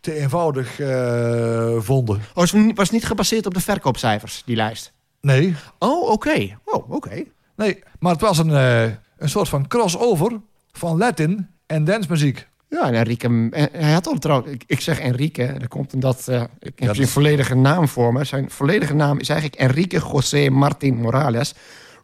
te 0.00 0.12
eenvoudig 0.14 0.80
eh, 0.80 1.76
vonden. 1.78 2.14
Oh, 2.16 2.22
het 2.22 2.34
was 2.34 2.52
niet- 2.52 2.76
was 2.76 2.90
niet 2.90 3.04
gebaseerd 3.06 3.46
op 3.46 3.54
de 3.54 3.60
verkoopcijfers, 3.60 4.42
die 4.46 4.56
lijst. 4.56 4.92
Nee, 5.20 5.54
Oh, 5.78 6.10
oké. 6.10 6.56
Oh, 6.64 6.90
oké. 6.90 7.22
nee, 7.56 7.82
maar 7.98 8.12
het 8.12 8.20
was 8.20 8.38
een, 8.38 8.50
eh, 8.50 8.82
een 9.18 9.28
soort 9.28 9.48
van 9.48 9.66
crossover 9.68 10.40
van 10.72 10.96
Latin 10.98 11.48
en 11.66 11.84
dancemuziek. 11.84 12.48
Ja, 12.68 12.86
en 12.86 12.94
Enrique, 12.94 13.48
eh, 13.50 13.64
hij 13.80 13.92
had 13.92 14.06
al 14.06 14.18
trouwens, 14.18 14.52
ik, 14.52 14.64
ik 14.66 14.80
zeg 14.80 14.98
Enrique, 15.00 15.54
dat 15.58 15.68
komt 15.68 15.94
omdat, 15.94 16.28
eh, 16.28 16.40
ik 16.42 16.48
heb 16.78 16.86
dat 16.86 16.94
zijn 16.96 17.06
is- 17.06 17.12
volledige 17.12 17.54
naam 17.54 17.88
voor 17.88 18.12
me. 18.12 18.24
Zijn 18.24 18.50
volledige 18.50 18.94
naam 18.94 19.18
is 19.18 19.28
eigenlijk 19.28 19.60
Enrique 19.60 19.98
José 20.12 20.48
Martin 20.50 20.96
Morales. 20.96 21.54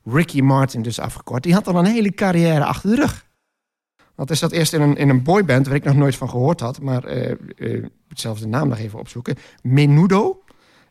Ricky 0.05 0.41
Martin 0.41 0.83
dus 0.83 0.99
afgekort. 0.99 1.43
Die 1.43 1.55
had 1.55 1.69
al 1.69 1.77
een 1.79 1.85
hele 1.85 2.13
carrière 2.15 2.65
achter 2.65 2.91
de 2.91 2.97
rug. 2.97 3.27
Want 4.15 4.29
hij 4.29 4.39
zat 4.39 4.53
eerst 4.53 4.73
in 4.73 4.81
een, 4.81 4.97
in 4.97 5.09
een 5.09 5.23
boyband 5.23 5.67
waar 5.67 5.77
ik 5.77 5.85
nog 5.85 5.95
nooit 5.95 6.17
van 6.17 6.29
gehoord 6.31 6.61
had. 6.61 6.81
Maar 6.81 7.05
eh 7.05 7.31
eh, 7.57 7.85
zelfs 8.15 8.41
de 8.41 8.47
naam 8.47 8.69
nog 8.69 8.79
even 8.79 8.99
opzoeken. 8.99 9.37
Menudo. 9.63 10.43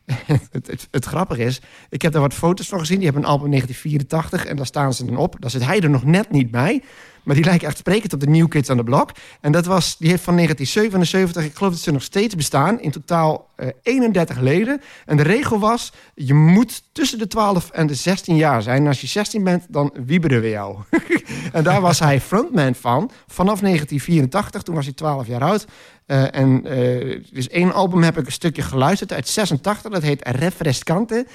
het, 0.50 0.66
het, 0.66 0.88
het 0.90 1.04
grappige 1.04 1.42
is, 1.44 1.60
ik 1.90 2.02
heb 2.02 2.12
daar 2.12 2.20
wat 2.22 2.34
foto's 2.34 2.68
van 2.68 2.78
gezien. 2.78 2.96
Die 2.96 3.04
hebben 3.04 3.22
een 3.24 3.30
album 3.30 3.50
1984 3.50 4.44
en 4.50 4.56
daar 4.56 4.66
staan 4.66 4.94
ze 4.94 5.04
dan 5.04 5.16
op. 5.16 5.36
Daar 5.38 5.50
zit 5.50 5.64
hij 5.64 5.80
er 5.80 5.90
nog 5.90 6.04
net 6.04 6.30
niet 6.30 6.50
bij. 6.50 6.82
Maar 7.22 7.34
die 7.34 7.44
lijken 7.44 7.68
echt 7.68 7.78
sprekend 7.78 8.12
op 8.12 8.20
de 8.20 8.28
New 8.28 8.48
Kids 8.48 8.70
on 8.70 8.76
the 8.76 8.84
Block. 8.84 9.10
En 9.40 9.52
dat 9.52 9.66
was, 9.66 9.96
die 9.98 10.08
heeft 10.08 10.22
van 10.22 10.34
1977, 10.34 11.44
ik 11.44 11.56
geloof 11.56 11.72
dat 11.72 11.82
ze 11.82 11.92
nog 11.92 12.02
steeds 12.02 12.34
bestaan. 12.34 12.80
In 12.80 12.90
totaal 12.90 13.48
eh, 13.56 13.68
31 13.82 14.40
leden. 14.40 14.80
En 15.06 15.16
de 15.16 15.22
regel 15.22 15.58
was, 15.58 15.92
je 16.14 16.34
moet 16.34 16.82
tussen 16.92 17.18
de 17.18 17.26
12 17.26 17.70
en 17.70 17.86
de 17.86 17.94
16 17.94 18.36
jaar 18.36 18.62
zijn. 18.62 18.80
En 18.80 18.86
als 18.86 19.00
je 19.00 19.06
16 19.06 19.44
bent, 19.44 19.66
dan 19.68 19.94
wieberen 20.06 20.40
we 20.40 20.48
jou. 20.48 20.76
en 21.52 21.64
daar 21.64 21.80
was 21.80 21.98
hij 21.98 22.20
frontman 22.20 22.74
van. 22.74 23.10
Vanaf 23.26 23.60
1984, 23.60 24.62
toen 24.62 24.74
was 24.74 24.84
hij 24.84 24.94
12 24.94 25.26
jaar 25.26 25.42
oud. 25.42 25.66
Eh, 26.06 26.34
en 26.34 26.66
eh, 26.66 27.20
dus 27.32 27.48
één 27.48 27.72
album 27.72 28.02
heb 28.02 28.18
ik 28.18 28.26
een 28.26 28.32
stukje 28.32 28.62
geluisterd 28.62 29.12
uit 29.12 29.28
86. 29.28 29.92
Dat 29.92 30.02
heet 30.02 30.28
Refrescante. 30.28 31.26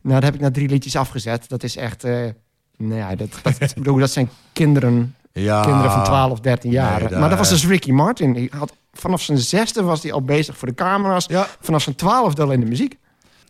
Nou, 0.00 0.14
dat 0.14 0.22
heb 0.22 0.34
ik 0.34 0.40
na 0.40 0.50
drie 0.50 0.68
liedjes 0.68 0.96
afgezet. 0.96 1.48
Dat 1.48 1.62
is 1.62 1.76
echt... 1.76 2.04
eh, 2.04 2.28
nou 2.76 2.94
ja, 2.94 3.14
dat, 3.14 3.28
dat, 3.42 3.60
ik 3.70 3.74
bedoel, 3.74 3.98
dat 3.98 4.10
zijn 4.10 4.30
kinderen, 4.52 5.14
Ja. 5.32 5.60
kinderen 5.62 5.90
van 5.90 6.04
12, 6.04 6.40
13 6.40 6.70
jaar. 6.70 7.10
Nee, 7.10 7.18
Maar 7.18 7.28
dat 7.28 7.38
was 7.38 7.48
dus 7.48 7.66
Ricky 7.66 7.90
Martin. 7.92 8.34
Hij 8.34 8.48
had, 8.58 8.72
vanaf 8.92 9.22
zijn 9.22 9.38
zesde 9.38 9.82
was 9.82 10.02
hij 10.02 10.12
al 10.12 10.22
bezig 10.22 10.56
voor 10.56 10.68
de 10.68 10.74
camera's. 10.74 11.26
Ja. 11.26 11.46
Vanaf 11.60 11.82
zijn 11.82 11.96
twaalfde 11.96 12.42
al 12.42 12.50
in 12.52 12.60
de 12.60 12.66
muziek. 12.66 12.96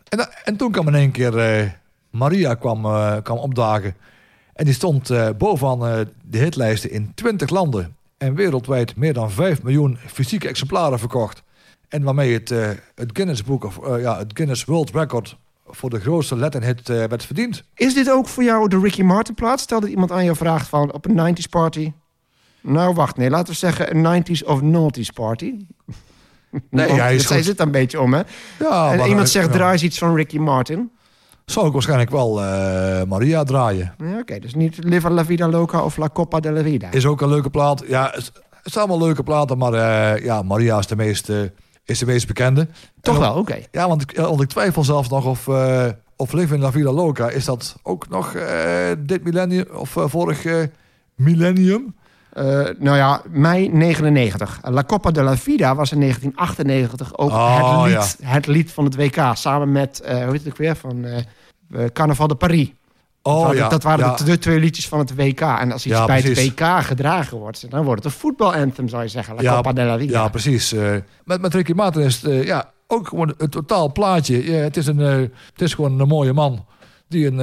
En, 0.09 0.17
da- 0.17 0.29
en 0.43 0.55
toen 0.55 0.71
kwam 0.71 0.87
in 0.87 0.95
één 0.95 1.11
keer 1.11 1.37
eh, 1.39 1.69
Maria 2.09 2.53
kwam, 2.53 2.85
eh, 2.85 3.15
kwam 3.23 3.37
opdagen. 3.37 3.95
En 4.53 4.65
die 4.65 4.73
stond 4.73 5.09
eh, 5.09 5.29
bovenaan 5.37 6.05
de 6.23 6.37
hitlijsten 6.37 6.91
in 6.91 7.11
20 7.15 7.49
landen. 7.49 7.95
En 8.17 8.35
wereldwijd 8.35 8.95
meer 8.95 9.13
dan 9.13 9.31
5 9.31 9.63
miljoen 9.63 9.97
fysieke 10.07 10.47
exemplaren 10.47 10.99
verkocht. 10.99 11.43
En 11.89 12.03
waarmee 12.03 12.33
het, 12.33 12.49
het, 12.95 13.09
Guinness 13.13 13.43
Book 13.43 13.63
of, 13.63 13.79
ja, 13.99 14.17
het 14.17 14.31
Guinness 14.33 14.65
World 14.65 14.91
Record 14.91 15.37
voor 15.65 15.89
de 15.89 15.99
grootste 15.99 16.35
hit 16.59 16.89
eh, 16.89 16.95
werd 16.95 17.25
verdiend. 17.25 17.63
Is 17.75 17.93
dit 17.93 18.11
ook 18.11 18.27
voor 18.27 18.43
jou 18.43 18.67
de 18.67 18.79
Ricky 18.79 19.01
Martin 19.01 19.33
plaats? 19.33 19.63
Stel 19.63 19.79
dat 19.79 19.89
iemand 19.89 20.11
aan 20.11 20.23
jou 20.23 20.35
vraagt 20.35 20.67
van 20.67 20.93
op 20.93 21.05
een 21.05 21.35
90s 21.35 21.49
party. 21.49 21.91
Nou, 22.61 22.93
wacht, 22.93 23.17
nee, 23.17 23.29
laten 23.29 23.53
we 23.53 23.59
zeggen 23.59 23.95
een 23.95 24.23
90s 24.23 24.45
of 24.45 24.61
noughties 24.61 25.09
party. 25.09 25.53
Nee, 26.69 26.91
hij 26.91 27.15
is 27.15 27.27
zij 27.27 27.35
goed. 27.37 27.45
zit 27.45 27.57
daar 27.57 27.65
een 27.65 27.71
beetje 27.71 28.01
om, 28.01 28.13
hè? 28.13 28.21
Ja, 28.59 28.91
en 28.91 28.97
maar, 28.97 29.07
iemand 29.07 29.29
zegt, 29.29 29.45
ja. 29.45 29.51
draai 29.51 29.71
eens 29.71 29.83
iets 29.83 29.97
van 29.97 30.15
Ricky 30.15 30.37
Martin. 30.37 30.91
Zou 31.45 31.67
ik 31.67 31.73
waarschijnlijk 31.73 32.09
wel 32.09 32.43
eh, 32.43 33.03
Maria 33.03 33.43
draaien. 33.43 33.95
Ja, 33.97 34.17
Oké, 34.19 34.39
dus 34.39 34.53
niet 34.53 34.83
Liva 34.83 35.09
la 35.09 35.25
Vida 35.25 35.47
Loca 35.47 35.83
of 35.83 35.97
La 35.97 36.09
Copa 36.13 36.39
de 36.39 36.51
la 36.51 36.63
Vida. 36.63 36.91
Is 36.91 37.05
ook 37.05 37.21
een 37.21 37.29
leuke 37.29 37.49
plaat. 37.49 37.83
Ja, 37.87 38.11
het, 38.13 38.31
het 38.63 38.73
zijn 38.73 38.87
allemaal 38.87 39.07
leuke 39.07 39.23
platen, 39.23 39.57
maar 39.57 39.73
eh, 39.73 40.23
ja, 40.23 40.41
Maria 40.41 40.77
is 40.77 40.87
de 40.87 40.95
meest, 40.95 41.29
eh, 41.29 41.37
is 41.91 41.99
de 41.99 42.05
meest 42.05 42.27
bekende. 42.27 42.67
Toch 43.01 43.17
wel, 43.17 43.35
oké. 43.35 43.57
Ja, 43.71 43.87
want 43.87 44.01
ik, 44.01 44.17
want 44.17 44.41
ik 44.41 44.49
twijfel 44.49 44.83
zelfs 44.83 45.09
nog 45.09 45.25
of, 45.25 45.47
eh 45.47 45.87
of 46.21 46.31
Live 46.31 46.53
in 46.53 46.59
La 46.59 46.71
Vida 46.71 46.91
Loca... 46.91 47.29
is 47.29 47.45
dat 47.45 47.75
ook 47.83 48.09
nog 48.09 48.33
eh, 48.33 48.91
dit 48.99 49.23
millennium 49.23 49.65
of 49.73 49.97
eh, 49.97 50.03
vorig 50.07 50.45
millennium? 51.15 51.95
Eh, 52.33 52.45
nou 52.79 52.97
ja, 52.97 53.21
mei 53.29 53.69
99. 53.69 54.59
La 54.63 54.83
Copa 54.83 55.11
de 55.11 55.21
la 55.21 55.37
Vida 55.37 55.75
was 55.75 55.91
in 55.91 55.99
1998 55.99 57.17
ook 57.17 57.31
Oh, 57.31 57.83
het, 57.83 57.93
lied, 57.93 58.17
het 58.21 58.47
lied 58.47 58.71
van 58.71 58.85
het 58.85 58.95
WK. 58.95 59.31
Samen 59.33 59.71
met, 59.71 59.99
eh, 59.99 60.15
hoe 60.15 60.31
heet 60.31 60.43
het 60.43 60.47
ook 60.47 60.57
weer, 60.57 60.75
van 60.75 61.05
Carnaval 61.93 62.27
de 62.27 62.35
Paris. 62.35 62.71
Dat 63.21 63.33
Oh 63.33 63.41
waren, 63.41 63.55
ja, 63.57 63.69
dat 63.69 63.83
waren 63.83 64.05
ja. 64.05 64.15
de, 64.15 64.23
de 64.23 64.37
twee 64.37 64.59
liedjes 64.59 64.87
van 64.87 64.99
het 64.99 65.15
WK. 65.15 65.39
En 65.41 65.71
als 65.71 65.85
iets 65.85 65.95
Ja, 65.95 66.05
bij 66.05 66.21
precies. 66.21 66.43
het 66.49 66.59
WK 66.59 66.83
gedragen 66.83 67.37
wordt, 67.37 67.69
dan 67.69 67.83
wordt 67.83 68.03
het 68.03 68.13
een 68.13 68.19
voetbalanthem, 68.19 68.87
zou 68.87 69.01
je 69.01 69.07
zeggen. 69.07 69.35
La 69.35 69.41
Ja, 69.41 69.55
Copa 69.55 69.73
de 69.73 69.83
la 69.83 69.97
Vida. 69.97 70.19
Ja, 70.21 70.27
precies. 70.27 70.71
eh. 70.73 70.95
met, 71.23 71.41
met 71.41 71.53
Ricky 71.53 71.71
Martin 71.71 72.01
is 72.01 72.21
het 72.21 72.31
eh, 72.31 72.43
ja, 72.43 72.71
ook 72.87 73.07
gewoon 73.07 73.33
een 73.37 73.49
totaal 73.49 73.91
plaatje. 73.91 74.51
Ja, 74.51 74.57
het, 74.57 74.77
is 74.77 74.87
een, 74.87 74.99
eh, 74.99 75.15
het 75.51 75.61
is 75.61 75.73
gewoon 75.73 75.99
een 75.99 76.07
mooie 76.07 76.33
man 76.33 76.65
die 77.07 77.27
een, 77.27 77.39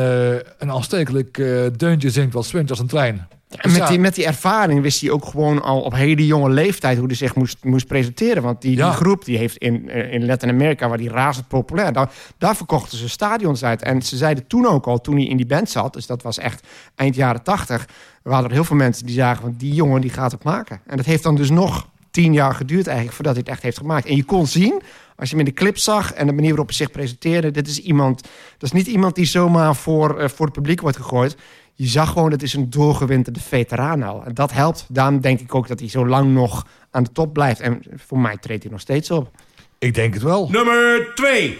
een 0.58 0.70
aanstekelijk 0.70 1.34
deuntje 1.78 2.10
zingt 2.10 2.34
wat 2.34 2.44
swingt 2.46 2.70
als 2.70 2.78
een 2.78 2.86
trein. 2.86 3.28
En 3.48 3.72
met, 3.72 3.86
die, 3.88 3.98
met 3.98 4.14
die 4.14 4.26
ervaring 4.26 4.82
wist 4.82 5.00
hij 5.00 5.10
ook 5.10 5.24
gewoon 5.24 5.62
al 5.62 5.80
op 5.80 5.94
hele 5.94 6.26
jonge 6.26 6.50
leeftijd 6.50 6.98
hoe 6.98 7.06
hij 7.06 7.16
zich 7.16 7.34
moest, 7.34 7.56
moest 7.62 7.86
presenteren. 7.86 8.42
Want 8.42 8.62
die, 8.62 8.76
Ja. 8.76 8.88
die 8.88 8.96
groep 8.96 9.24
die 9.24 9.38
heeft 9.38 9.56
in, 9.56 9.88
eh, 9.88 10.12
in 10.12 10.26
Latin-Amerika, 10.26 10.88
waar 10.88 10.98
die 10.98 11.10
razend 11.10 11.48
populair, 11.48 11.92
daar, 11.92 12.10
daar 12.38 12.56
verkochten 12.56 12.98
ze 12.98 13.08
stadions 13.08 13.64
uit. 13.64 13.82
En 13.82 14.02
ze 14.02 14.16
zeiden 14.16 14.46
toen 14.46 14.66
ook 14.66 14.86
al, 14.86 15.00
toen 15.00 15.16
hij 15.16 15.24
in 15.24 15.36
die 15.36 15.46
band 15.46 15.70
zat, 15.70 15.92
dus 15.92 16.06
dat 16.06 16.22
was 16.22 16.38
echt 16.38 16.66
eind 16.94 17.14
jaren 17.14 17.42
tachtig, 17.42 17.88
waren 18.22 18.44
er 18.44 18.52
heel 18.52 18.64
veel 18.64 18.76
mensen 18.76 19.06
die 19.06 19.14
zagen 19.14 19.42
van 19.42 19.54
die 19.58 19.74
jongen 19.74 20.00
die 20.00 20.10
gaat 20.10 20.32
het 20.32 20.44
maken. 20.44 20.80
En 20.86 20.96
dat 20.96 21.06
heeft 21.06 21.22
dan 21.22 21.36
dus 21.36 21.50
nog 21.50 21.88
tien 22.10 22.32
jaar 22.32 22.54
geduurd 22.54 22.86
eigenlijk 22.86 23.16
voordat 23.16 23.32
hij 23.34 23.42
het 23.46 23.52
echt 23.52 23.62
heeft 23.62 23.78
gemaakt. 23.78 24.06
En 24.06 24.16
je 24.16 24.24
kon 24.24 24.46
zien, 24.46 24.82
als 25.16 25.30
je 25.30 25.36
hem 25.36 25.46
in 25.46 25.52
de 25.54 25.60
clip 25.60 25.78
zag 25.78 26.12
en 26.12 26.26
de 26.26 26.32
manier 26.32 26.48
waarop 26.48 26.66
hij 26.66 26.76
zich 26.76 26.90
presenteerde, 26.90 27.50
dit 27.50 27.68
is 27.68 27.80
iemand, 27.80 28.22
dat 28.58 28.62
is 28.62 28.72
niet 28.72 28.86
iemand 28.86 29.14
die 29.14 29.24
zomaar 29.26 29.74
voor, 29.76 30.18
eh, 30.18 30.28
voor 30.28 30.46
het 30.46 30.54
publiek 30.54 30.80
wordt 30.80 30.96
gegooid. 30.96 31.36
Je 31.80 31.86
zag 31.86 32.12
gewoon, 32.12 32.30
het 32.30 32.42
is 32.42 32.54
een 32.54 32.70
doorgewinterde 32.70 33.40
veteraan 33.40 34.02
al. 34.02 34.22
En 34.24 34.34
dat 34.34 34.52
helpt. 34.52 34.86
Daarom 34.88 35.20
denk 35.20 35.40
ik 35.40 35.54
ook 35.54 35.68
dat 35.68 35.78
hij 35.80 35.88
zo 35.88 36.06
lang 36.06 36.32
nog 36.32 36.66
aan 36.90 37.02
de 37.02 37.12
top 37.12 37.32
blijft. 37.32 37.60
En 37.60 37.82
voor 37.96 38.18
mij 38.18 38.36
treedt 38.36 38.62
hij 38.62 38.72
nog 38.72 38.80
steeds 38.80 39.10
op. 39.10 39.30
Ik 39.78 39.94
denk 39.94 40.14
het 40.14 40.22
wel. 40.22 40.48
Nummer 40.50 41.12
2. 41.14 41.58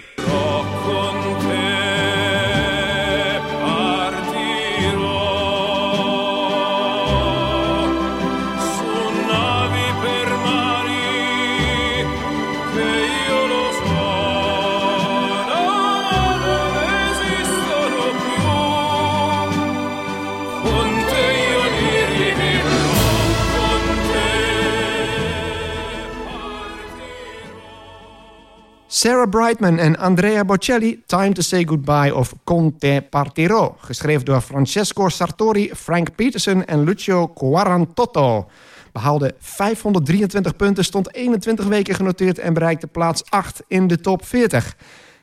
Sarah 28.91 29.29
Brightman 29.29 29.79
en 29.79 29.99
Andrea 29.99 30.45
Bocelli, 30.45 31.03
Time 31.07 31.33
to 31.33 31.43
Say 31.43 31.65
Goodbye 31.65 32.15
of 32.15 32.35
Conte 32.45 33.03
Partirò. 33.11 33.77
Geschreven 33.81 34.25
door 34.25 34.41
Francesco 34.41 35.09
Sartori, 35.09 35.71
Frank 35.75 36.15
Peterson 36.15 36.65
en 36.65 36.85
Lucio 36.85 37.29
Quarantotto. 37.29 38.49
Behaalde 38.93 39.35
523 39.39 40.57
punten, 40.57 40.85
stond 40.85 41.13
21 41.13 41.67
weken 41.67 41.95
genoteerd 41.95 42.39
en 42.39 42.53
bereikte 42.53 42.87
plaats 42.87 43.23
8 43.31 43.63
in 43.67 43.87
de 43.87 44.01
top 44.01 44.25
40. 44.25 44.77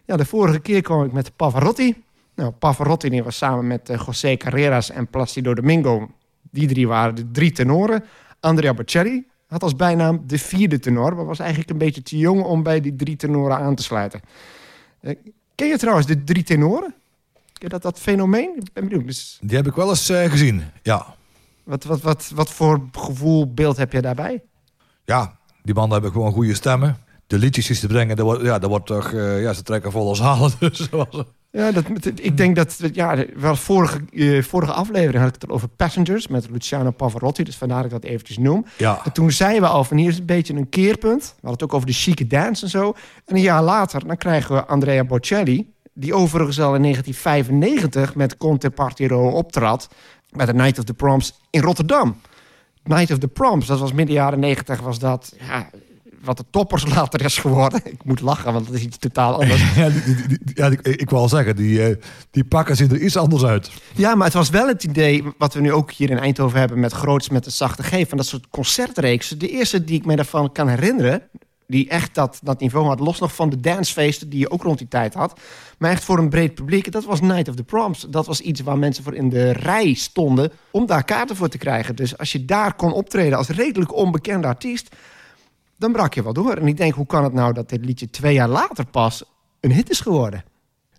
Ja, 0.05 0.16
de 0.16 0.26
vorige 0.26 0.59
keer 0.59 0.82
kwam 0.82 1.03
ik 1.03 1.11
met 1.11 1.36
Pavarotti. 1.36 2.03
Nou, 2.36 2.51
Pavarotti 2.51 3.09
die 3.09 3.24
was 3.24 3.38
samen 3.38 3.68
met 3.68 3.89
eh, 3.89 4.01
José 4.05 4.38
Carreras 4.38 4.89
en 4.89 5.07
Placido 5.07 5.53
Domingo. 5.53 6.09
Die 6.51 6.68
drie 6.68 6.88
waren 6.88 7.16
de 7.16 7.32
drie 7.32 7.51
tenoren. 7.51 8.03
Andrea 8.39 8.74
Bocelli 8.74 9.26
had 9.56 9.64
als 9.64 9.76
bijnaam 9.76 10.24
de 10.28 10.38
vierde 10.39 10.80
tenor... 10.80 11.16
maar 11.16 11.26
was 11.26 11.39
eigenlijk 11.39 11.70
een 11.70 11.78
beetje 11.78 12.01
te 12.01 12.18
jong 12.18 12.43
om 12.43 12.64
bij 12.64 12.82
die 12.82 12.95
drie 12.95 13.16
tenoren 13.16 13.58
aan 13.58 13.76
te 13.76 13.84
sluiten. 13.84 14.22
Eh, 14.99 15.16
ken 15.56 15.68
je 15.68 15.78
trouwens 15.78 16.08
de 16.08 16.24
drie 16.24 16.43
tenoren? 16.43 16.93
Ken 17.34 17.43
je 17.53 17.70
dat, 17.70 17.82
dat 17.82 17.99
fenomeen? 17.99 18.49
Ik 18.58 18.74
ben 18.74 18.88
benieuwd. 18.88 19.06
Dus 19.08 19.38
Die 19.41 19.56
heb 19.58 19.68
ik 19.68 19.74
wel 19.76 19.89
eens 19.89 20.10
eh, 20.10 20.30
gezien. 20.30 20.64
Ja. 20.84 21.16
wat, 21.64 21.84
wat, 21.84 22.01
wat, 22.01 22.32
wat 22.34 22.49
voor 22.49 22.82
gevoel, 22.91 23.53
beeld 23.53 23.78
heb 23.78 23.91
je 23.91 24.01
daarbij? 24.01 24.43
ja, 25.06 25.38
die 25.64 25.74
mannen 25.74 25.93
hebben 25.93 26.12
gewoon 26.12 26.32
goede 26.32 26.53
stemmen. 26.53 26.97
De 27.28 27.38
liedjes 27.38 27.68
die 27.68 27.76
ze 27.76 27.88
brengen, 27.88 28.16
dat 28.16 28.26
wordt, 28.26 28.43
ja, 28.43 28.60
dat 28.60 28.70
wordt 28.70 28.86
toch... 28.86 29.12
eh, 29.14 29.41
ja, 29.41 29.53
ze 29.53 29.62
trekken 29.64 29.91
volle 29.91 30.16
zalen. 30.16 30.51
Dus, 30.60 30.78
dat 30.89 31.08
was- 31.12 31.26
Ja, 31.56 31.72
dat, 31.72 31.84
ik 32.16 32.38
denk 32.38 32.56
dat, 32.56 32.80
ja, 32.91 33.26
wel 33.36 33.56
vorige, 33.56 34.01
eh, 34.12 34.43
vorige 34.43 34.72
aflevering 34.72 35.24
had 35.24 35.36
ik 35.36 35.41
het 35.41 35.49
over 35.49 35.68
Passengers 35.68 36.28
met 36.28 36.49
Luciano 36.49 36.91
Pavarotti, 36.91 37.43
dus 37.43 37.56
vandaar 37.56 37.78
dat 37.78 37.86
ik 37.86 38.01
dat 38.01 38.12
eventjes 38.12 38.38
noem. 38.38 38.66
ja. 38.78 39.01
En 39.03 39.12
toen 39.12 39.32
zeiden 39.32 39.62
we 39.62 39.68
al 39.68 39.84
van 39.84 39.97
hier 39.97 40.10
is 40.10 40.18
een 40.18 40.26
beetje 40.26 40.53
een 40.53 40.70
keerpunt. 40.70 41.22
We 41.22 41.32
hadden 41.32 41.51
het 41.51 41.64
ook 41.64 41.74
over 41.74 41.88
de 41.88 41.93
chique 41.93 42.28
dance 42.28 42.64
en 42.64 42.70
zo. 42.70 42.93
En 43.26 43.36
een 43.36 43.41
jaar 43.41 43.64
later, 43.64 44.08
dan 44.08 44.18
krijgen 44.18 44.56
we 44.56 44.66
Andrea 44.66 45.03
Bocelli, 45.03 45.74
die 45.93 46.14
overigens 46.14 46.60
al 46.60 46.76
in 46.76 46.82
1995 46.82 48.16
met 48.16 48.38
Conte 48.38 48.70
Partiro 48.70 49.30
optrad 49.30 49.89
bij 50.32 50.45
de 50.45 50.53
Night 50.53 50.78
of 50.78 50.84
the 50.84 50.93
Proms 50.93 51.39
in 51.49 51.62
Rotterdam. 51.62 52.16
Night 52.84 53.12
of 53.12 53.18
the 53.18 53.28
Proms, 53.28 53.66
dat 53.66 53.80
was 53.80 53.93
midden 53.93 54.16
jaren 54.16 54.39
90, 54.39 54.82
was 54.82 54.99
dat 54.99 55.36
ja, 55.47 55.70
wat 56.26 56.38
de 56.38 56.45
toppers 56.49 56.86
later 56.95 57.23
is 57.26 57.38
geworden. 57.38 57.82
Ik 57.84 58.03
moet 58.03 58.21
lachen, 58.21 58.53
want 58.53 58.65
dat 58.65 58.76
is 58.76 58.82
iets 58.84 58.97
totaal 58.97 59.34
anders. 59.41 59.63
Ja, 59.76 59.89
die, 59.89 60.01
die- 60.03 60.28
die- 60.28 60.39
ja 60.53 60.69
die- 60.69 60.80
ik 60.97 61.09
wil 61.09 61.19
al 61.19 61.30
zeggen, 61.30 61.55
die, 61.55 61.84
eh, 61.88 61.95
die 62.32 62.43
pakken 62.43 62.76
zien 62.76 62.89
er 62.91 63.01
iets 63.01 63.17
anders 63.17 63.43
uit. 63.43 63.71
Ja, 63.95 64.15
maar 64.15 64.26
het 64.26 64.36
was 64.36 64.49
wel 64.49 64.67
het 64.67 64.84
idee 64.84 65.23
wat 65.38 65.53
we 65.53 65.61
nu 65.61 65.71
ook 65.73 65.91
hier 65.91 66.09
in 66.09 66.19
Eindhoven 66.19 66.59
hebben 66.59 66.80
met 66.80 66.91
Groots 66.93 67.30
met 67.30 67.43
de 67.43 67.49
Zachte 67.51 67.84
G. 67.84 68.07
Van 68.07 68.17
dat 68.17 68.26
soort 68.28 68.47
concertreeksen. 68.49 69.39
De 69.39 69.49
eerste 69.49 69.84
die 69.84 69.97
ik 69.99 70.05
me 70.05 70.15
daarvan 70.15 70.51
kan 70.51 70.67
herinneren, 70.67 71.21
die 71.67 71.89
echt 71.89 72.15
dat, 72.15 72.39
dat 72.43 72.59
niveau 72.59 72.88
had. 72.88 72.99
Los 72.99 73.19
nog 73.19 73.36
van 73.36 73.49
de 73.49 73.59
dancefeesten 73.59 74.30
die 74.30 74.39
je 74.39 74.51
ook 74.51 74.63
rond 74.63 74.78
die 74.78 74.88
tijd 74.88 75.13
had. 75.13 75.39
Maar 75.78 75.91
echt 75.91 76.03
voor 76.03 76.17
een 76.17 76.30
breed 76.30 76.55
publiek. 76.55 76.91
Dat 76.91 77.05
was 77.05 77.21
Night 77.21 77.47
of 77.49 77.55
the 77.55 77.63
Proms. 77.63 78.05
Dat 78.09 78.26
was 78.26 78.41
iets 78.41 78.61
waar 78.61 78.78
mensen 78.78 79.03
voor 79.03 79.13
in 79.15 79.30
de 79.30 79.51
rij 79.51 79.93
stonden 79.93 80.51
om 80.71 80.86
daar 80.86 81.03
kaarten 81.03 81.36
voor 81.36 81.47
te 81.49 81.57
krijgen. 81.57 81.95
Dus 81.95 82.17
als 82.17 82.32
je 82.32 82.45
daar 82.45 82.73
kon 82.76 82.93
optreden 82.93 83.38
als 83.38 83.47
redelijk 83.47 83.95
onbekende 83.95 84.47
artiest, 84.47 84.95
dan 85.86 85.93
brak 85.93 86.13
je 86.13 86.23
wel 86.23 86.33
door. 86.33 86.53
En 86.53 86.67
ik 86.67 86.77
denk, 86.77 86.93
hoe 86.93 87.05
kan 87.05 87.23
het 87.23 87.33
nou 87.33 87.53
dat 87.53 87.69
dit 87.69 87.86
liedje 87.86 88.09
twee 88.09 88.33
jaar 88.33 88.47
later 88.47 88.86
pas 88.86 89.23
een 89.59 89.71
hit 89.71 89.89
is 89.89 89.99
geworden? 89.99 90.43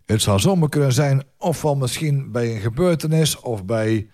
Het 0.04 0.22
zou 0.22 0.38
zomaar 0.38 0.68
kunnen 0.68 0.92
zijn, 0.92 1.22
ofwel 1.38 1.76
misschien 1.76 2.32
bij 2.32 2.54
een 2.54 2.60
gebeurtenis 2.60 3.40
of 3.40 3.64
bij 3.64 4.08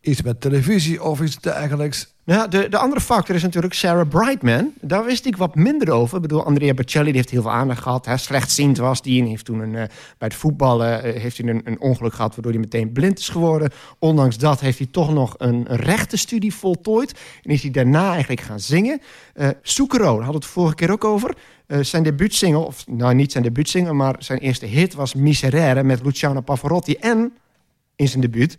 iets 0.00 0.22
met 0.22 0.40
televisie 0.40 1.02
of 1.02 1.20
iets 1.20 1.40
dergelijks. 1.40 2.14
Ja, 2.28 2.46
de, 2.46 2.68
de 2.68 2.78
andere 2.78 3.00
factor 3.00 3.34
is 3.34 3.42
natuurlijk 3.42 3.74
Sarah 3.74 4.08
Brightman. 4.08 4.72
Daar 4.80 5.04
wist 5.04 5.26
ik 5.26 5.36
wat 5.36 5.54
minder 5.54 5.90
over. 5.90 6.16
Ik 6.16 6.22
bedoel, 6.22 6.44
Andrea 6.44 6.74
Bocelli 6.74 7.12
heeft 7.12 7.30
heel 7.30 7.42
veel 7.42 7.50
aandacht 7.50 7.82
gehad. 7.82 8.06
Hè. 8.06 8.16
Slechtziend 8.16 8.78
was 8.78 9.02
die 9.02 9.22
en 9.22 9.28
heeft 9.28 9.44
toen 9.44 9.60
een, 9.60 9.74
eh, 9.74 9.84
bij 10.18 10.28
het 10.28 10.34
voetballen 10.34 11.02
eh, 11.02 11.20
heeft 11.20 11.38
hij 11.38 11.48
een, 11.48 11.60
een 11.64 11.80
ongeluk 11.80 12.12
gehad... 12.12 12.34
waardoor 12.34 12.52
hij 12.52 12.60
meteen 12.60 12.92
blind 12.92 13.18
is 13.18 13.28
geworden. 13.28 13.70
Ondanks 13.98 14.38
dat 14.38 14.60
heeft 14.60 14.78
hij 14.78 14.86
toch 14.90 15.12
nog 15.12 15.34
een, 15.38 15.66
rechtenstudie 15.68 16.54
voltooid. 16.54 17.14
En 17.42 17.50
is 17.50 17.62
hij 17.62 17.70
daarna 17.70 18.10
eigenlijk 18.10 18.40
gaan 18.40 18.60
zingen. 18.60 19.00
Eh 19.34 19.48
Soekero, 19.62 20.18
daar 20.18 20.28
we 20.28 20.34
het 20.34 20.44
vorige 20.44 20.74
keer 20.74 20.90
ook 20.90 21.04
over. 21.04 21.36
Zijn 21.80 22.02
debuutsingle, 22.02 22.64
of 22.64 22.86
nou 22.86 23.14
niet 23.14 23.32
zijn 23.32 23.44
debuutsingle... 23.44 23.92
maar 23.92 24.14
zijn 24.18 24.38
eerste 24.38 24.66
hit 24.66 24.94
was 24.94 25.14
Miserere 25.14 25.82
met 25.82 26.04
Luciano 26.04 26.40
Pavarotti... 26.40 26.94
en 26.94 27.32
in 27.96 28.08
zijn 28.08 28.20
debuut 28.20 28.58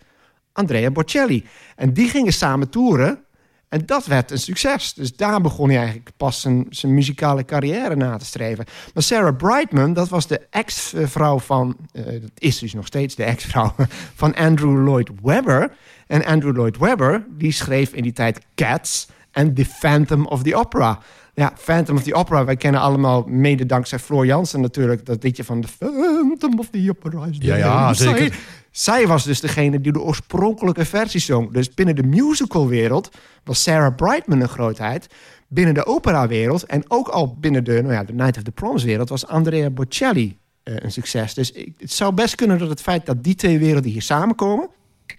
Andrea 0.54 0.92
Bocelli. 0.92 1.46
En 1.76 1.94
die 1.94 2.10
gingen 2.10 2.34
samen 2.34 2.70
toeren... 2.70 3.24
En 3.70 3.86
dat 3.86 4.06
werd 4.06 4.32
een 4.32 4.38
succes. 4.38 4.94
Dus 4.94 5.16
daar 5.16 5.42
begon 5.42 5.70
hij 5.70 5.78
eigenlijk 5.78 6.10
pas 6.18 6.42
zijn, 6.42 6.66
zijn 6.70 6.94
muzikale 6.94 7.46
carrière 7.46 7.96
na 7.96 8.18
te 8.18 8.26
streven. 8.26 8.66
Maar 8.94 9.04
Sarah 9.04 9.36
Brightman, 9.36 9.94
dat 9.94 10.10
was 10.10 10.28
de 10.28 10.42
ex-vrouw 10.50 11.40
van... 11.40 11.78
eh, 11.92 12.04
dat 12.06 12.32
is 12.38 12.60
dus 12.60 12.74
nog 12.74 12.86
steeds 12.86 13.16
de 13.16 13.24
ex-vrouw 13.24 13.76
van 14.22 14.36
Andrew 14.36 14.86
Lloyd 14.86 15.10
Webber. 15.22 15.72
En 16.08 16.26
Andrew 16.26 16.56
Lloyd 16.56 16.78
Webber, 16.78 17.26
die 17.30 17.52
schreef 17.52 17.94
in 17.94 18.04
die 18.04 18.14
tijd 18.14 18.40
Cats 18.56 19.08
en 19.32 19.54
The 19.54 19.66
Phantom 19.66 20.26
of 20.26 20.44
the 20.44 20.56
Opera. 20.56 21.00
Ja, 21.34 21.54
Phantom 21.58 21.96
of 21.96 22.04
the 22.04 22.14
Opera, 22.14 22.46
wij 22.46 22.56
kennen 22.56 22.82
allemaal 22.82 23.24
mede 23.28 23.66
dankzij 23.66 24.00
Floor 24.00 24.26
Jansen 24.26 24.62
natuurlijk... 24.62 25.06
dat 25.06 25.24
liedje 25.24 25.44
van 25.44 25.62
The 25.62 25.68
Phantom 25.68 26.60
of 26.60 26.70
the 26.70 26.86
Opera 26.90 27.26
is 27.26 27.38
Ja, 27.40 27.56
ja, 27.56 27.94
zeker. 27.94 28.38
Zij- 28.80 29.08
was 29.08 29.24
dus 29.24 29.40
degene 29.40 29.82
die 29.82 29.92
de 29.92 30.02
oorspronkelijke 30.02 30.86
versie 30.86 31.20
zong. 31.20 31.52
Dus 31.52 31.74
binnen 31.74 31.96
de 31.96 32.04
musicalwereld 32.04 33.10
was 33.44 33.64
Sarah 33.64 33.96
Brightman 33.96 34.42
een 34.42 34.50
grootheid. 34.50 35.08
Binnen 35.48 35.74
de 35.74 35.86
operawereld 35.86 36.64
en 36.64 36.84
ook 36.88 37.08
al 37.08 37.36
binnen 37.40 37.64
de, 37.64 37.82
nou 37.82 37.94
ja, 37.94 38.04
de 38.04 38.14
Night 38.14 38.38
of 38.38 38.44
the 38.44 38.52
Proms 38.52 38.84
wereld... 38.84 39.10
was 39.10 39.28
Andrea 39.28 39.70
Bocelli 39.70 40.38
eh, 40.64 40.74
een 40.78 40.92
succes. 40.92 41.34
Dus 41.34 41.52
ik, 41.52 41.74
het 41.78 41.92
zou 41.92 42.14
best 42.14 42.36
kunnen 42.36 42.58
dat 42.58 42.70
het 42.70 42.82
feit 42.82 43.06
dat 43.06 43.24
die 43.24 43.36
twee 43.36 43.60
werelden 43.60 43.92
hier 43.92 44.02
samenkomen... 44.02 44.70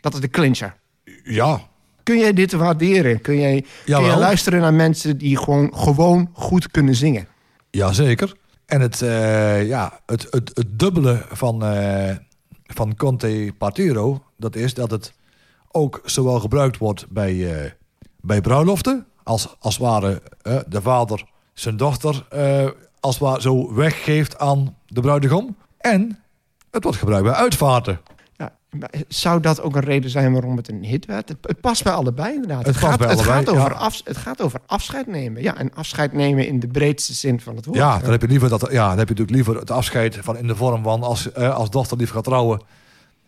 dat 0.01 0.15
is 0.15 0.21
de 0.21 0.29
clincher. 0.29 0.77
Ja, 1.25 1.61
Kun 2.03 2.19
jij 2.19 2.33
dit 2.33 2.53
waarderen? 2.53 3.21
Kun 3.21 3.39
jij, 3.39 3.65
kun 3.85 4.05
jij 4.05 4.17
luisteren 4.17 4.61
naar 4.61 4.75
mensen 4.75 5.19
die 5.19 5.37
gewoon, 5.37 5.75
gewoon 5.77 6.31
goed 6.33 6.71
kunnen 6.71 6.95
zingen? 6.95 7.27
Jazeker. 7.71 8.37
En 8.67 8.81
het, 8.81 9.03
eh, 9.03 9.67
ja, 9.67 10.01
het, 10.07 10.27
het, 10.31 10.51
het 10.55 10.79
dubbele 10.79 11.25
van, 11.31 11.65
eh, 11.65 12.17
van 12.75 12.97
Conte 12.97 13.53
Partiro, 13.59 14.23
dat 14.37 14.57
is 14.57 14.75
dat 14.75 14.91
het 14.91 15.13
ook 15.71 16.01
zowel 16.05 16.41
gebruikt 16.41 16.79
wordt 16.79 17.07
bij, 17.09 17.63
eh, 17.63 17.71
bij 18.21 18.41
bruiloften, 18.41 19.07
als, 19.23 19.55
als 19.59 19.79
ware 19.79 20.23
eh, 20.43 20.59
de 20.67 20.83
vader 20.83 21.25
zijn 21.53 21.77
dochter 21.77 22.27
eh, 22.29 22.69
als 23.01 23.19
zo 23.39 23.75
weggeeft 23.75 24.39
aan 24.39 24.77
de 24.87 25.01
bruidegom. 25.01 25.57
En 25.79 26.23
het 26.71 26.83
wordt 26.83 26.99
gebruikt 26.99 27.25
bij 27.25 27.35
uitvaarten. 27.35 28.01
Maar 28.79 28.91
zou 29.09 29.41
dat 29.41 29.63
ook 29.63 29.77
een 29.77 29.83
reden 29.83 30.11
zijn 30.11 30.33
waarom 30.33 30.57
het 30.57 30.69
een 30.69 30.85
hit 30.85 31.07
werd? 31.07 31.29
Het, 31.29 31.39
het 31.43 31.61
past 31.61 31.85
bij 31.85 31.93
allebei 31.93 32.35
inderdaad. 32.35 32.67
Het 32.67 32.77
gaat, 32.77 32.99
bij 32.99 33.09
het, 33.09 33.17
allebei, 33.17 33.39
gaat 33.39 33.55
over 33.55 33.71
ja. 33.71 33.91
het 34.05 34.17
gaat 34.17 34.43
over 34.43 34.61
afscheid 34.67 35.07
nemen. 35.07 35.43
Ja, 35.43 35.57
en 35.57 35.75
afscheid 35.75 36.13
nemen 36.13 36.47
in 36.47 36.61
de 36.61 36.67
breedste 36.67 37.15
zin 37.15 37.41
van 37.41 37.57
het 37.57 37.67
woord. 37.67 37.79
Ja, 37.79 37.99
dan 37.99 38.11
heb 38.11 38.21
je 38.21 38.29
liever 38.29 38.49
dat, 38.49 38.69
ja, 38.71 38.89
dan 38.89 38.99
heb 38.99 39.09
je 39.09 39.15
natuurlijk 39.15 39.31
liever 39.31 39.57
het 39.57 39.71
afscheid 39.71 40.19
van 40.21 40.37
in 40.37 40.47
de 40.47 40.57
vorm 40.57 40.83
van 40.83 41.03
als, 41.03 41.33
eh, 41.33 41.55
als 41.55 41.71
dochter 41.71 41.97
lief 41.97 42.11
gaat 42.11 42.25
trouwen. 42.25 42.63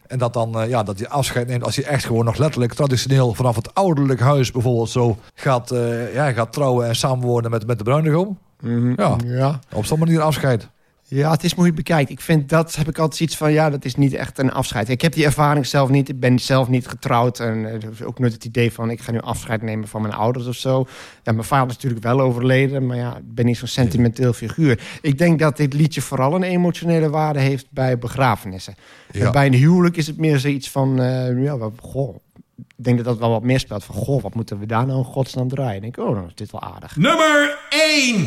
En 0.06 0.18
dat 0.18 0.32
dan, 0.32 0.60
eh, 0.60 0.68
ja, 0.68 0.82
dat 0.82 0.98
je 0.98 1.08
afscheid 1.08 1.46
neemt 1.46 1.64
als 1.64 1.74
je 1.74 1.84
echt 1.84 2.04
gewoon 2.04 2.24
nog 2.24 2.36
letterlijk 2.36 2.72
traditioneel 2.72 3.34
vanaf 3.34 3.56
het 3.56 3.74
ouderlijk 3.74 4.20
huis 4.20 4.50
bijvoorbeeld 4.50 4.90
zo 4.90 5.18
gaat, 5.34 5.70
eh, 5.70 6.14
ja, 6.14 6.32
gaat 6.32 6.52
trouwen 6.52 6.86
en 6.86 6.96
samenwonen 6.96 7.50
met, 7.50 7.66
met 7.66 7.78
de 7.78 7.84
bruidegom. 7.84 8.38
Mhm. 8.60 8.92
Ja. 8.96 9.16
ja. 9.24 9.58
Op 9.72 9.84
zo'n 9.84 9.98
manier 9.98 10.20
afscheid. 10.20 10.68
Ja, 11.14 11.30
het 11.30 11.44
is 11.44 11.50
maar 11.50 11.64
hoe 11.64 11.66
je 11.66 11.72
het 11.72 11.84
bekijkt. 11.84 12.10
Ik 12.10 12.20
vind 12.20 12.48
dat 12.48 12.74
heb 12.74 12.88
ik 12.88 12.98
altijd 12.98 13.20
iets 13.20 13.36
van 13.36 13.52
ja, 13.52 13.70
dat 13.70 13.84
is 13.84 13.94
niet 13.94 14.12
echt 14.12 14.38
een 14.38 14.52
afscheid. 14.52 14.88
Ik 14.88 15.02
heb 15.02 15.12
die 15.12 15.24
ervaring 15.24 15.66
zelf 15.66 15.88
niet. 15.88 16.08
Ik 16.08 16.20
ben 16.20 16.38
zelf 16.38 16.68
niet 16.68 16.86
getrouwd 16.86 17.40
en 17.40 17.66
eh, 17.66 18.06
ook 18.06 18.18
nooit 18.18 18.32
het 18.32 18.44
idee 18.44 18.72
van 18.72 18.90
ik 18.90 19.00
ga 19.00 19.12
nu 19.12 19.20
afscheid 19.20 19.62
nemen 19.62 19.88
van 19.88 20.02
mijn 20.02 20.14
ouders 20.14 20.46
of 20.46 20.54
zo. 20.54 20.86
Ja, 21.22 21.32
mijn 21.32 21.44
vader 21.44 21.68
is 21.68 21.74
natuurlijk 21.74 22.02
wel 22.02 22.20
overleden, 22.20 22.86
maar 22.86 22.96
ja, 22.96 23.16
ik 23.16 23.34
ben 23.34 23.46
niet 23.46 23.56
zo'n 23.56 23.68
sentimenteel 23.68 24.32
figuur. 24.32 24.80
Ik 25.00 25.18
denk 25.18 25.38
dat 25.38 25.56
dit 25.56 25.72
liedje 25.72 26.00
vooral 26.00 26.34
een 26.34 26.42
emotionele 26.42 27.10
waarde 27.10 27.40
heeft 27.40 27.66
bij 27.70 27.98
begrafenissen. 27.98 28.74
Ja. 29.10 29.26
En 29.26 29.32
bij 29.32 29.46
een 29.46 29.54
huwelijk 29.54 29.96
is 29.96 30.06
het 30.06 30.16
meer 30.16 30.38
zoiets 30.38 30.70
van 30.70 31.00
eh, 31.00 31.42
ja, 31.42 31.58
wat, 31.58 31.72
goh. 31.80 32.16
Ik 32.56 32.84
denk 32.84 32.96
dat 32.96 33.06
dat 33.06 33.18
wel 33.18 33.30
wat 33.30 33.42
meer 33.42 33.60
speelt 33.60 33.84
van 33.84 33.94
goh, 33.94 34.22
wat 34.22 34.34
moeten 34.34 34.58
we 34.58 34.66
daar 34.66 34.86
nou 34.86 34.98
in 34.98 35.04
godsnaam 35.04 35.48
draaien? 35.48 35.82
Ik 35.82 35.94
denk, 35.94 36.08
oh, 36.08 36.14
dan 36.14 36.26
is 36.26 36.34
dit 36.34 36.50
wel 36.50 36.62
aardig. 36.62 36.96
Nummer 36.96 37.58
1. 37.68 38.26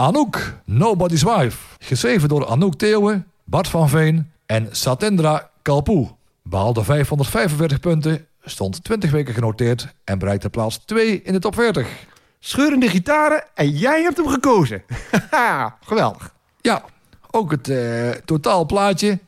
Anouk, 0.00 0.54
Nobody's 0.64 1.22
Wife. 1.22 1.58
Geschreven 1.78 2.28
door 2.28 2.46
Anouk 2.46 2.74
Theeuwen, 2.74 3.26
Bart 3.44 3.68
van 3.68 3.88
Veen 3.88 4.32
en 4.46 4.68
Satendra 4.70 5.50
Kalpoe. 5.62 6.08
Behaalde 6.42 6.84
545 6.84 7.80
punten, 7.80 8.26
stond 8.44 8.84
20 8.84 9.10
weken 9.10 9.34
genoteerd 9.34 9.94
en 10.04 10.18
bereikte 10.18 10.50
plaats 10.50 10.76
2 10.76 11.22
in 11.22 11.32
de 11.32 11.38
top 11.38 11.54
40. 11.54 11.88
Scheurende 12.38 12.88
gitaren 12.88 13.44
en 13.54 13.70
jij 13.70 14.02
hebt 14.02 14.16
hem 14.16 14.28
gekozen. 14.28 14.82
Geweldig. 15.88 16.34
Ja, 16.60 16.84
ook 17.30 17.50
het 17.50 17.68
eh, 17.68 18.10
totaalplaatje. 18.10 19.18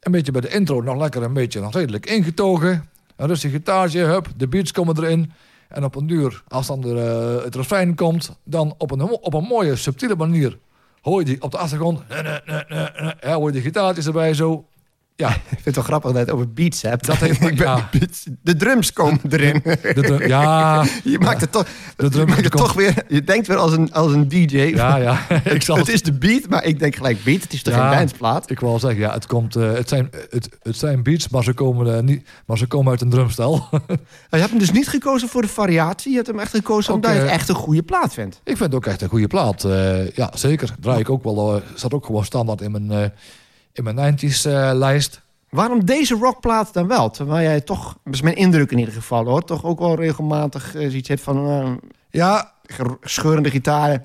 Een 0.00 0.12
beetje 0.12 0.32
bij 0.32 0.40
de 0.40 0.48
intro 0.48 0.80
nog 0.80 0.96
lekker 0.96 1.22
een 1.22 1.32
beetje 1.32 1.60
nog 1.60 1.72
redelijk 1.72 2.06
ingetogen. 2.06 2.90
Een 3.16 3.26
rustig 3.26 3.50
gitaartje, 3.50 4.00
hup, 4.00 4.28
de 4.36 4.48
beats 4.48 4.72
komen 4.72 4.96
erin. 4.96 5.32
En 5.68 5.84
op 5.84 5.94
een 5.94 6.06
duur, 6.06 6.42
als 6.48 6.66
dan 6.66 6.84
er, 6.84 6.96
eh, 6.96 7.44
het 7.44 7.54
refrein 7.54 7.94
komt, 7.94 8.38
dan 8.44 8.74
op 8.78 8.90
een, 8.90 9.02
op 9.02 9.34
een 9.34 9.44
mooie, 9.44 9.76
subtiele 9.76 10.16
manier 10.16 10.58
hoor 11.00 11.18
je 11.18 11.24
die 11.24 11.42
op 11.42 11.50
de 11.50 11.58
achtergrond. 11.58 12.02
ja, 13.20 13.34
hoor 13.34 13.46
je 13.46 13.52
die 13.52 13.62
gitaartjes 13.62 14.06
erbij 14.06 14.34
zo. 14.34 14.66
Ja, 15.16 15.28
Ik 15.34 15.38
vind 15.48 15.64
het 15.64 15.74
wel 15.74 15.84
grappig 15.84 16.10
dat 16.10 16.18
je 16.18 16.24
het 16.26 16.34
over 16.34 16.52
beats 16.52 16.82
hebt. 16.82 17.06
Dat 17.06 17.16
heeft- 17.16 17.40
Ik 17.50 17.56
ben- 17.56 17.66
ja. 17.66 17.88
beats- 17.92 18.26
De 18.42 18.56
drums 18.56 18.92
komen 18.92 19.20
erin. 19.30 19.60
de 19.64 20.24
ja, 20.26 20.84
Je 21.04 21.18
maakt 21.18 21.40
het 21.40 21.52
toch, 21.52 21.66
de 21.96 22.08
je, 22.12 22.24
maakt 22.26 22.42
het 22.44 22.52
toch 22.52 22.72
weer, 22.72 23.04
je 23.08 23.24
denkt 23.24 23.46
weer 23.46 23.56
als 23.56 23.72
een, 23.72 23.92
als 23.92 24.12
een 24.12 24.28
DJ. 24.28 24.56
ja, 24.56 24.96
ja. 24.96 25.18
ik 25.44 25.62
zal 25.62 25.76
het 25.76 25.88
is 25.88 26.02
de 26.02 26.12
beat, 26.12 26.48
maar 26.48 26.64
ik 26.64 26.78
denk 26.78 26.96
gelijk 26.96 27.24
beat. 27.24 27.42
Het 27.42 27.52
is 27.52 27.62
toch 27.62 27.74
Ja. 27.74 27.88
geen 27.88 27.98
bandplaat? 27.98 28.50
Ik 28.50 28.60
wil 28.60 28.78
zeggen, 28.78 29.00
ja, 29.00 29.12
het, 29.12 29.26
komt, 29.26 29.56
eh, 29.56 29.72
het, 29.72 29.88
zijn, 29.88 30.10
het, 30.30 30.48
het 30.62 30.76
zijn 30.76 31.02
beats, 31.02 31.28
maar 31.28 31.44
ze 31.44 31.52
komen, 31.52 32.04
niet, 32.04 32.28
maar 32.46 32.58
ze 32.58 32.66
komen 32.66 32.90
uit 32.90 33.00
een 33.00 33.10
drumstel. 33.10 33.68
Je 34.30 34.36
hebt 34.36 34.50
hem 34.50 34.58
dus 34.58 34.72
niet 34.72 34.88
gekozen 34.88 35.28
voor 35.28 35.42
de 35.42 35.48
variatie. 35.48 36.10
Je 36.10 36.16
hebt 36.16 36.28
hem 36.28 36.38
echt 36.38 36.50
gekozen 36.50 36.94
omdat 36.94 37.12
je 37.12 37.18
het 37.18 37.28
echt 37.30 37.48
een 37.48 37.54
goede 37.54 37.82
plaat 37.82 38.14
vindt. 38.14 38.34
Ik 38.44 38.56
vind 38.56 38.58
het 38.58 38.74
ook 38.74 38.86
echt 38.86 39.02
een 39.02 39.08
goede 39.08 39.26
plaat. 39.26 39.64
Eh, 39.64 40.10
ja, 40.10 40.30
zeker. 40.34 40.74
Draai 40.80 41.00
ik 41.00 41.10
ook 41.10 41.24
wel. 41.24 41.56
eh, 41.56 41.62
staat 41.74 41.94
ook 41.94 42.06
gewoon 42.06 42.24
standaard 42.24 42.60
in 42.60 42.70
mijn, 42.70 43.12
in 43.76 43.84
mijn 43.84 44.18
90s 44.18 44.42
eh, 44.46 44.70
lijst. 44.74 45.20
Waarom 45.50 45.84
deze 45.84 46.14
rockplaat 46.14 46.72
dan 46.72 46.86
wel? 46.86 47.10
Terwijl 47.10 47.42
jij 47.48 47.60
toch, 47.60 47.96
dat 48.04 48.14
is 48.14 48.22
mijn 48.22 48.36
indruk 48.36 48.70
in 48.70 48.78
ieder 48.78 48.94
geval 48.94 49.24
hoor, 49.24 49.44
toch 49.44 49.64
ook 49.64 49.78
wel 49.78 49.94
regelmatig 49.94 50.74
eh, 50.74 50.88
zoiets 50.88 51.08
hebt 51.08 51.20
van 51.20 51.48
eh, 51.48 51.70
Ja, 52.10 52.52
scheurende 53.00 53.50
gitaren. 53.50 54.04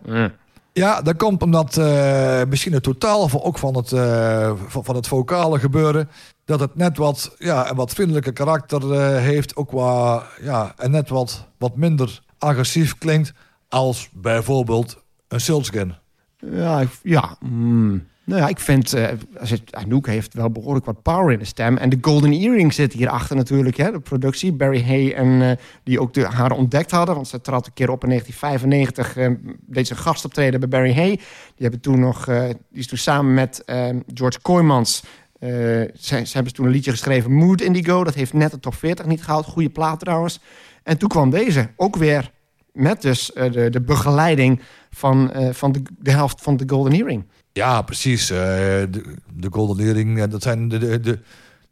ja, 0.74 1.02
dat 1.02 1.16
komt 1.16 1.42
omdat 1.44 1.78
eh, 1.78 2.42
misschien 2.50 2.74
het 2.74 2.84
totaal 2.84 3.28
van, 3.28 3.42
ook 3.42 3.58
van 3.58 3.76
het, 3.76 3.92
eh, 3.92 4.52
van, 4.68 4.84
van 4.84 4.96
het 4.96 5.08
vocale 5.08 5.60
gebeuren. 5.60 6.10
Dat 6.46 6.60
het 6.60 6.76
net 6.76 6.98
wat, 6.98 7.36
ja, 7.38 7.70
een 7.70 7.76
wat 7.76 7.94
vriendelijke 7.94 8.32
karakter 8.32 8.92
eh, 8.94 9.18
heeft. 9.24 9.56
Ook 9.56 9.68
qua, 9.68 10.24
ja, 10.42 10.74
en 10.78 10.92
net 10.92 11.10
wat, 11.10 11.48
wat 11.58 11.76
minder 11.76 12.20
agressief 12.38 12.98
klinkt. 12.98 13.34
Als 13.70 14.10
bijvoorbeeld 14.14 14.98
een 15.28 15.42
Silskin. 15.42 15.96
Ja, 16.38 16.80
ik- 16.80 17.00
ja. 17.04 17.36
mm. 17.40 18.10
Nou 18.32 18.44
ja, 18.44 18.50
ik 18.50 18.60
vind, 18.60 18.92
het, 18.92 19.76
Anouk 19.76 20.08
heeft 20.08 20.34
wel 20.34 20.50
behoorlijk 20.50 20.86
wat 20.86 21.02
power 21.02 21.32
in 21.32 21.40
de 21.40 21.46
stem. 21.46 21.78
En 21.78 21.90
de 21.90 21.98
Golden 22.02 22.32
Earring 22.32 22.74
zit 22.74 22.94
hierachter 22.94 23.36
natuurlijk, 23.36 23.78
hè, 23.78 23.92
de 23.92 24.00
productie. 24.00 24.54
Barry 24.54 24.84
Hay, 24.84 25.14
en, 25.14 25.42
eh, 25.42 25.52
die 25.84 26.00
ook 26.00 26.14
de, 26.14 26.26
haar 26.26 26.52
ontdekt 26.52 26.92
hadden. 26.92 27.16
Want 27.16 27.28
ze 27.28 27.42
trad 27.42 27.66
een 27.66 27.74
keer 27.74 27.90
op 27.90 28.04
in 28.04 28.10
1995, 28.10 29.18
eh, 29.18 29.56
deed 29.66 29.88
ze 29.88 29.94
een 29.94 30.00
gastoptreden 30.00 30.60
bij 30.60 30.70
Barry 30.70 30.94
Hay. 30.94 31.10
Die, 31.10 31.20
hebben 31.56 31.80
toen 31.80 32.00
nog, 32.00 32.26
die 32.26 32.56
is 32.72 32.88
toen 32.88 32.98
samen 32.98 33.34
met 33.34 33.64
eh, 33.66 33.90
George 34.14 34.42
Kooijmans... 34.42 35.04
eh, 35.40 35.50
ze, 35.50 36.22
ze 36.26 36.32
hebben 36.34 36.54
toen 36.54 36.66
een 36.66 36.72
liedje 36.72 36.92
geschreven, 36.92 37.32
Mood 37.32 37.62
Indigo. 37.62 38.04
Dat 38.04 38.16
heeft 38.16 38.34
net 38.34 38.52
de 38.52 38.60
top 38.60 38.76
40 38.76 39.06
niet 39.06 39.24
gehaald. 39.24 39.46
Goede 39.46 39.70
plaat 39.70 40.00
trouwens. 40.00 40.40
En 40.84 40.98
toen 40.98 41.10
kwam 41.10 41.30
deze, 41.30 41.70
ook 41.76 41.96
weer 41.96 42.32
met 42.74 43.02
dus 43.02 43.32
de, 43.34 43.70
de 43.70 43.82
begeleiding 43.82 44.62
van, 44.92 45.32
van 45.52 45.72
de, 45.72 45.82
de 46.00 46.12
helft 46.12 46.42
van 46.42 46.58
de 46.58 46.64
Golden 46.68 46.94
Earring. 46.94 47.24
Ja, 47.54 47.82
precies. 47.82 48.30
eh, 48.30 48.38
de, 48.38 49.16
de 49.34 49.48
Golden 49.52 49.86
Earring, 49.86 50.22
eh, 50.22 50.30
dat 50.30 50.42
zijn 50.44 50.68
de, 50.70 50.78
de, 50.78 51.00
de, 51.00 51.20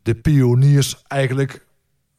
de 0.01 0.15
pioniers 0.15 1.01
eigenlijk 1.07 1.65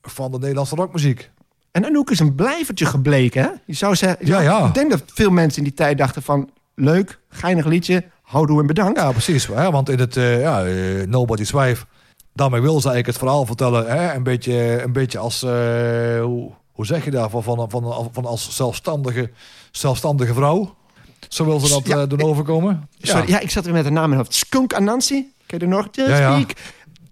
van 0.03 0.31
de 0.31 0.39
Nederlandse 0.39 0.75
rockmuziek. 0.75 1.31
En 1.71 1.85
Anouk 1.87 2.11
is 2.11 2.19
een 2.21 2.35
blijvertje 2.35 2.87
gebleken, 2.87 3.43
hè? 3.43 3.49
Je 3.65 3.75
zou 3.75 3.97
zeggen, 3.97 4.27
Ja, 4.27 4.41
ja. 4.41 4.67
Ik 4.67 4.75
denk 4.75 4.91
dat 4.91 5.03
veel 5.07 5.31
mensen 5.31 5.59
in 5.59 5.65
die 5.65 5.75
tijd 5.75 5.99
dachten 5.99 6.23
van... 6.23 6.51
leuk, 6.75 7.19
geinig 7.29 7.65
liedje, 7.67 8.05
houdoe 8.23 8.61
en 8.61 8.67
bedankt. 8.67 8.99
Ja, 8.99 9.11
precies. 9.13 9.47
Hè? 9.47 9.71
Want 9.71 9.89
in 9.89 9.99
het 9.99 10.17
uh, 10.17 10.41
ja, 10.41 10.67
uh, 10.67 11.07
Nobody's 11.07 11.51
Wife, 11.51 11.85
daarmee 12.33 12.61
wil 12.61 12.81
ze 12.81 12.89
eigenlijk 12.89 13.07
het 13.07 13.17
verhaal 13.19 13.47
vertellen. 13.47 13.87
Hè? 13.87 14.15
Een, 14.15 14.23
beetje, 14.23 14.83
een 14.83 14.93
beetje 14.93 15.19
als, 15.19 15.43
uh, 15.43 15.51
hoe, 16.23 16.51
hoe 16.73 16.87
zeg 16.87 17.05
je 17.05 17.11
dat, 17.11 17.31
van, 17.31 17.43
van, 17.43 17.71
van, 17.71 18.09
van 18.13 18.25
als 18.25 18.57
zelfstandige, 18.57 19.31
zelfstandige 19.71 20.35
vrouw. 20.35 20.75
Zo 21.29 21.45
wil 21.45 21.61
ze 21.61 21.69
dat 21.69 21.87
Ja, 21.87 21.99
ja, 21.99 22.07
doen 22.07 22.23
overkomen. 22.23 22.89
Sorry, 23.01 23.29
ja. 23.29 23.39
ik 23.41 23.51
zat 23.51 23.67
er 23.67 23.73
met 23.73 23.87
een 23.87 23.93
naam 23.93 24.11
in 24.11 24.17
hoofd. 24.17 24.35
Skunk 24.35 24.75
Anansi, 24.75 25.33
ken 25.47 25.59
je 25.59 25.67
nog? 25.67 25.89
Ja. 25.93 26.45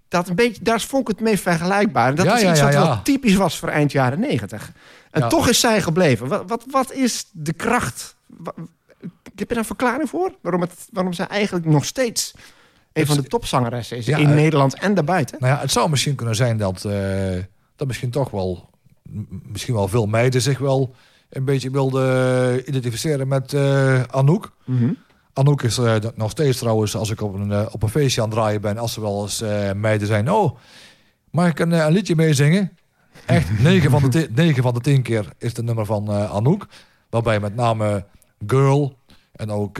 Dat 0.07 0.29
een 0.29 0.35
beetje, 0.35 0.63
daar 0.63 0.81
vond 0.81 1.01
ik 1.01 1.15
het 1.17 1.25
mee 1.25 1.39
vergelijkbaar. 1.39 2.15
Dat 2.15 2.25
Ja, 2.25 2.37
is 2.37 2.49
iets 2.49 2.61
wat 2.61 2.73
wel 2.73 3.01
typisch 3.01 3.35
was 3.35 3.57
voor 3.59 3.69
eind 3.69 3.91
jaren 3.91 4.19
negentig. 4.19 4.71
En 5.11 5.29
toch 5.29 5.47
is 5.47 5.59
zij 5.59 5.81
gebleven. 5.81 6.27
Wat, 6.27 6.43
wat, 6.47 6.63
wat 6.71 6.91
is 6.93 7.25
de 7.31 7.53
kracht? 7.53 8.15
Wa- 8.25 8.53
Heb 8.99 9.09
je 9.35 9.45
daar 9.45 9.57
een 9.57 9.65
verklaring 9.65 10.09
voor? 10.09 10.33
Waarom, 10.41 10.61
het, 10.61 10.73
waarom 10.91 11.13
zij 11.13 11.27
eigenlijk 11.27 11.65
nog 11.65 11.85
steeds 11.85 12.33
een 12.93 13.05
van 13.05 13.15
de 13.15 13.23
topzangeressen 13.23 13.97
is 13.97 14.05
Ja, 14.05 14.17
in 14.17 14.27
eh, 14.29 14.33
Nederland 14.35 14.79
en 14.79 14.93
daarbuiten? 14.93 15.37
Nou 15.39 15.53
ja, 15.53 15.59
het 15.59 15.71
zou 15.71 15.89
misschien 15.89 16.15
kunnen 16.15 16.35
zijn 16.35 16.57
dat, 16.57 16.85
eh, 16.85 16.93
dat 17.75 17.87
misschien 17.87 18.09
toch 18.11 18.29
wel, 18.29 18.69
misschien 19.43 19.73
wel 19.73 19.87
veel 19.87 20.05
meiden 20.05 20.41
zich 20.41 20.57
wel 20.59 20.95
een 21.29 21.45
beetje 21.45 21.69
wilden 21.71 22.69
identificeren 22.69 23.27
met 23.27 23.53
eh, 23.53 24.01
Anouk. 24.03 24.51
Mhm. 24.65 24.93
Anouk 25.33 25.61
is 25.61 25.77
eh, 25.77 25.95
nog 26.15 26.31
steeds 26.31 26.57
trouwens, 26.57 26.95
als 26.95 27.09
ik 27.09 27.21
op 27.21 27.33
een, 27.33 27.51
eh, 27.51 27.65
op 27.71 27.83
een 27.83 27.89
feestje 27.89 28.21
aan 28.21 28.27
het 28.29 28.37
draaien 28.37 28.61
ben, 28.61 28.77
als 28.77 28.95
er 28.95 29.01
wel 29.01 29.21
eens 29.21 29.43
meiden 29.75 30.07
zijn. 30.07 30.31
Oh, 30.31 30.57
mag 31.31 31.47
ik 31.49 31.59
een, 31.59 31.71
een 31.71 31.91
liedje 31.91 32.15
meezingen? 32.15 32.77
Echt, 33.25 33.59
9 33.61 33.91
van, 33.91 34.01
de 34.01 34.09
ti- 34.09 34.27
negen 34.35 34.63
van 34.63 34.73
de 34.73 34.79
10 34.81 35.01
keer 35.01 35.25
is 35.37 35.55
het 35.55 35.65
nummer 35.65 35.85
van 35.85 36.09
Anouk. 36.11 36.67
Waarbij 37.09 37.39
met 37.39 37.55
name 37.55 38.05
Girl 38.47 38.97
en 39.31 39.51
ook 39.51 39.79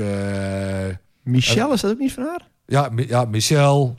Michelle, 1.23 1.73
is 1.73 1.81
dat 1.81 1.91
ook 1.91 1.99
niet 1.99 2.13
van 2.13 2.23
haar? 2.23 2.47
ja, 2.65 2.89
ja, 2.95 3.25
Michelle, 3.25 3.93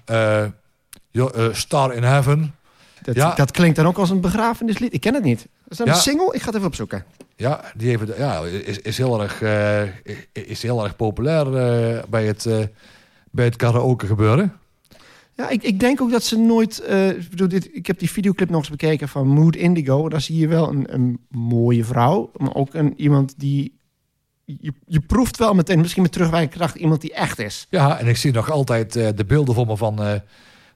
Star 1.53 1.95
in 1.95 2.03
Heaven. 2.03 2.55
Dat, 3.03 3.15
Ja. 3.15 3.35
dat 3.35 3.51
klinkt 3.51 3.77
dan 3.77 3.87
ook 3.87 3.99
als 3.99 4.11
een 4.11 4.21
begrafenislied. 4.21 4.93
Ik 4.95 5.01
ken 5.01 5.15
het 5.15 5.25
niet. 5.25 5.47
Is 5.71 5.77
dat 5.77 5.87
Ja. 5.87 5.93
een 5.93 6.01
single? 6.01 6.35
Ik 6.35 6.41
ga 6.41 6.47
het 6.47 6.55
even 6.55 6.67
opzoeken. 6.67 7.05
Ja, 7.37 7.73
die 7.77 7.89
heeft, 7.89 8.17
ja, 8.17 8.41
is, 8.41 8.79
is, 8.79 8.97
heel 8.97 9.23
erg, 9.23 9.43
eh, 9.43 9.83
is 10.33 10.63
heel 10.63 10.85
erg 10.85 10.97
populair 10.97 11.47
eh, 11.47 12.03
bij, 12.09 12.27
het, 12.27 12.47
eh, 12.47 12.59
bij 13.31 13.45
het 13.45 13.57
karaoke 13.57 14.07
gebeuren. 14.07 14.53
Ja, 15.35 15.49
ik, 15.49 15.63
ik 15.63 15.81
denk 15.81 16.01
ook 16.01 16.11
dat 16.11 16.23
ze 16.23 16.39
nooit... 16.39 16.83
ik, 17.19 17.31
bedoel, 17.31 17.49
dit, 17.49 17.69
ik 17.73 17.87
heb 17.87 17.99
die 17.99 18.11
videoclip 18.11 18.51
nog 18.51 18.59
eens 18.59 18.71
bekeken 18.71 19.09
van 19.09 19.27
Mood 19.29 19.57
Indigo. 19.57 20.09
Daar 20.09 20.21
zie 20.21 20.37
je 20.37 20.49
wel 20.49 20.69
een, 20.69 20.95
een 20.95 21.21
mooie 21.29 21.85
vrouw. 21.85 22.31
Maar 22.37 22.55
ook 22.55 22.75
een, 22.75 22.95
iemand 22.97 23.35
die... 23.37 23.79
Je, 24.45 24.73
je 24.87 25.01
proeft 25.01 25.37
wel 25.39 25.55
meteen, 25.55 25.81
misschien 25.81 26.03
met 26.03 26.13
terugwijkende 26.13 26.57
kracht... 26.57 26.75
iemand 26.75 27.01
die 27.01 27.15
echt 27.15 27.39
is. 27.39 27.67
Ja, 27.71 27.99
en 27.99 28.07
ik 28.07 28.17
zie 28.17 28.33
nog 28.33 28.51
altijd 28.51 28.93
de 28.93 29.25
beelden 29.27 29.55
voor 29.55 29.67
me 29.67 29.77
van, 29.77 30.03
eh 30.03 30.15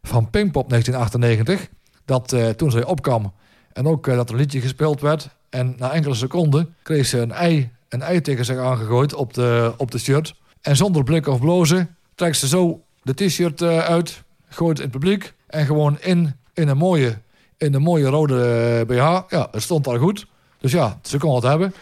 van 0.02 0.30
Pinkpop 0.30 0.68
1998. 0.68 1.68
Dat 2.04 2.56
toen 2.56 2.70
zij 2.70 2.84
opkwam 2.84 3.32
en 3.74 3.86
ook 3.86 4.06
eh, 4.06 4.14
dat 4.16 4.28
er 4.28 4.34
een 4.34 4.40
liedje 4.40 4.60
gespeeld 4.60 5.00
werd. 5.00 5.28
En 5.50 5.74
na 5.78 5.92
enkele 5.92 6.14
seconden 6.14 6.74
kreeg 6.82 7.06
ze 7.06 7.18
een 7.18 7.32
ei, 7.32 7.70
een 7.88 8.02
ei 8.02 8.20
tegen 8.20 8.44
zich 8.44 8.58
aangegooid 8.58 9.14
op 9.14 9.34
de, 9.34 9.74
op 9.76 9.90
de 9.90 9.98
shirt. 9.98 10.34
En 10.60 10.76
zonder 10.76 11.04
blik 11.04 11.26
of 11.26 11.40
blozen 11.40 11.96
trekt 12.14 12.36
ze 12.36 12.48
zo 12.48 12.80
de 13.02 13.14
t-shirt 13.14 13.62
eh, 13.62 13.78
uit, 13.78 14.22
gooit 14.48 14.78
het 14.78 14.86
in 14.86 14.92
het 14.92 15.00
publiek. 15.00 15.34
En 15.46 15.66
gewoon 15.66 15.96
in, 16.00 16.34
in, 16.54 16.68
een, 16.68 16.76
mooie, 16.76 17.18
in 17.56 17.74
een 17.74 17.82
mooie 17.82 18.06
rode 18.06 18.42
eh, 18.44 18.86
BH. 18.86 19.20
Ja, 19.28 19.48
het 19.50 19.62
stond 19.62 19.84
daar 19.84 19.98
goed. 19.98 20.26
Dus 20.60 20.72
ja, 20.72 20.98
ze 21.02 21.18
kon 21.18 21.34
het 21.34 21.44
hebben. 21.44 21.74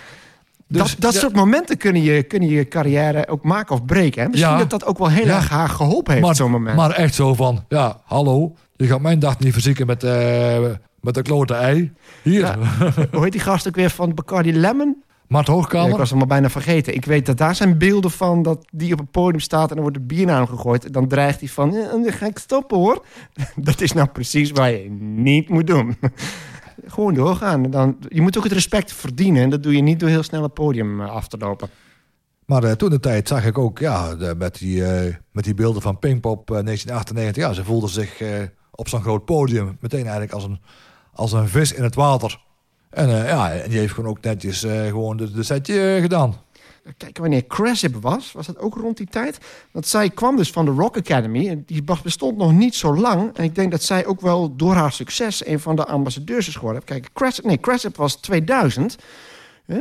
Dus, 0.68 0.90
dat 0.90 1.00
dat 1.00 1.12
ja, 1.12 1.20
soort 1.20 1.34
momenten 1.34 1.76
kunnen 1.76 2.02
je, 2.02 2.22
kunnen 2.22 2.48
je 2.48 2.68
carrière 2.68 3.28
ook 3.28 3.42
maken 3.42 3.74
of 3.74 3.84
breken. 3.84 4.22
Hè? 4.22 4.28
Misschien 4.28 4.52
Ja. 4.52 4.58
dat 4.58 4.70
dat 4.70 4.84
ook 4.84 4.98
wel 4.98 5.10
heel 5.10 5.26
Ja. 5.26 5.36
erg 5.36 5.48
haar 5.48 5.68
geholpen 5.68 6.12
heeft, 6.12 6.24
maar, 6.26 6.34
zo'n 6.36 6.50
moment. 6.50 6.76
maar 6.76 6.90
echt 6.90 7.14
zo 7.14 7.34
van, 7.34 7.64
ja, 7.68 8.00
hallo, 8.04 8.54
je 8.76 8.86
gaat 8.86 9.00
mijn 9.00 9.18
dag 9.18 9.38
niet 9.38 9.52
verzieken 9.52 9.86
met, 9.86 10.04
eh 10.04 10.64
met 11.02 11.16
een 11.16 11.22
klote 11.22 11.54
ei. 11.54 11.92
Hier, 12.22 12.40
Ja. 12.40 12.56
Hoe 13.12 13.22
heet 13.22 13.32
die 13.32 13.40
gast 13.40 13.68
ook 13.68 13.74
weer 13.76 13.90
van 13.90 14.14
Bacardi 14.14 14.52
Lemon? 14.52 15.02
Mart 15.28 15.46
Ja, 15.46 15.52
Hoogkamer. 15.52 15.90
ik 15.90 15.96
was 15.96 16.10
hem 16.10 16.20
al 16.20 16.26
bijna 16.26 16.50
vergeten. 16.50 16.94
Ik 16.94 17.04
weet 17.04 17.26
dat 17.26 17.36
daar 17.36 17.54
zijn 17.54 17.78
beelden 17.78 18.10
van 18.10 18.42
dat 18.42 18.64
die 18.72 18.92
op 18.92 19.00
een 19.00 19.10
podium 19.10 19.40
staat 19.40 19.68
en 19.68 19.74
dan 19.74 19.82
wordt 19.82 19.96
er 19.96 20.06
bier 20.06 20.26
naar 20.26 20.36
hem 20.36 20.46
gegooid. 20.46 20.92
Dan 20.92 21.08
dreigt 21.08 21.40
hij 21.40 21.48
van, 21.48 21.72
ja, 21.72 21.88
dan 21.90 22.12
ga 22.12 22.26
ik 22.26 22.38
stoppen 22.38 22.78
hoor. 22.78 23.04
Dat 23.56 23.80
is 23.80 23.92
nou 23.92 24.08
precies 24.08 24.50
waar 24.50 24.70
je 24.70 24.90
niet 25.00 25.48
moet 25.48 25.66
doen. 25.66 25.96
Gewoon 26.86 27.14
doorgaan. 27.14 27.70
Dan, 27.70 27.96
je 28.08 28.20
moet 28.20 28.36
ook 28.38 28.44
het 28.44 28.52
respect 28.52 28.92
verdienen. 28.92 29.42
En 29.42 29.50
dat 29.50 29.62
doe 29.62 29.76
je 29.76 29.82
niet 29.82 30.00
door 30.00 30.08
heel 30.08 30.22
snel 30.22 30.42
het 30.42 30.54
podium 30.54 31.00
eh, 31.00 31.10
af 31.10 31.28
te 31.28 31.36
lopen. 31.38 31.68
Maar 32.46 32.64
eh, 32.64 32.72
toen 32.72 32.90
de 32.90 33.00
tijd 33.00 33.28
zag 33.28 33.44
ik 33.46 33.58
ook, 33.58 33.78
ja, 33.78 34.14
de- 34.14 34.34
met, 34.38 34.58
die, 34.58 34.84
eh, 34.84 35.14
met 35.32 35.44
die 35.44 35.54
beelden 35.54 35.82
van 35.82 35.98
Pinkpop 35.98 36.50
eh, 36.50 36.56
1998. 36.64 37.42
Ja, 37.42 37.52
ze 37.52 37.64
voelde 37.64 37.88
zich 37.88 38.22
op 38.70 38.88
zo'n 38.88 39.02
groot 39.02 39.24
podium 39.24 39.76
meteen 39.80 40.02
eigenlijk 40.02 40.32
als 40.32 40.44
een, 40.44 40.60
als 41.14 41.32
een 41.32 41.48
vis 41.48 41.72
in 41.72 41.82
het 41.82 41.94
water. 41.94 42.40
En 42.90 43.08
eh, 43.08 43.28
ja, 43.28 43.52
en 43.52 43.70
die 43.70 43.78
heeft 43.78 43.94
gewoon 43.94 44.10
ook 44.10 44.20
netjes 44.20 44.62
eh, 44.62 44.86
gewoon 44.86 45.16
de, 45.16 45.30
de 45.30 45.42
setje 45.42 45.94
eh, 45.94 46.00
gedaan. 46.00 46.36
Kijk, 46.96 47.18
wanneer 47.18 47.46
Cressip 47.46 47.96
was, 48.00 48.32
was 48.32 48.46
dat 48.46 48.58
ook 48.58 48.74
rond 48.74 48.96
die 48.96 49.06
tijd. 49.06 49.38
Want 49.70 49.86
zij 49.86 50.10
kwam 50.10 50.36
dus 50.36 50.50
van 50.50 50.64
de 50.64 50.70
Rock 50.70 50.96
Academy. 50.96 51.48
En 51.48 51.62
die 51.66 51.84
bestond 52.02 52.36
nog 52.36 52.52
niet 52.52 52.74
zo 52.74 52.96
lang. 52.96 53.36
En 53.36 53.44
ik 53.44 53.54
denk 53.54 53.70
dat 53.70 53.82
zij 53.82 54.06
ook 54.06 54.20
wel 54.20 54.56
door 54.56 54.74
haar 54.74 54.92
succes 54.92 55.46
een 55.46 55.60
van 55.60 55.76
de 55.76 55.86
ambassadeurs 55.86 56.48
is 56.48 56.56
geworden. 56.56 56.84
Kijk, 56.84 57.08
Cressip, 57.12 57.44
nee, 57.44 57.60
Cressip 57.60 57.96
was 57.96 58.16
2000. 58.16 58.96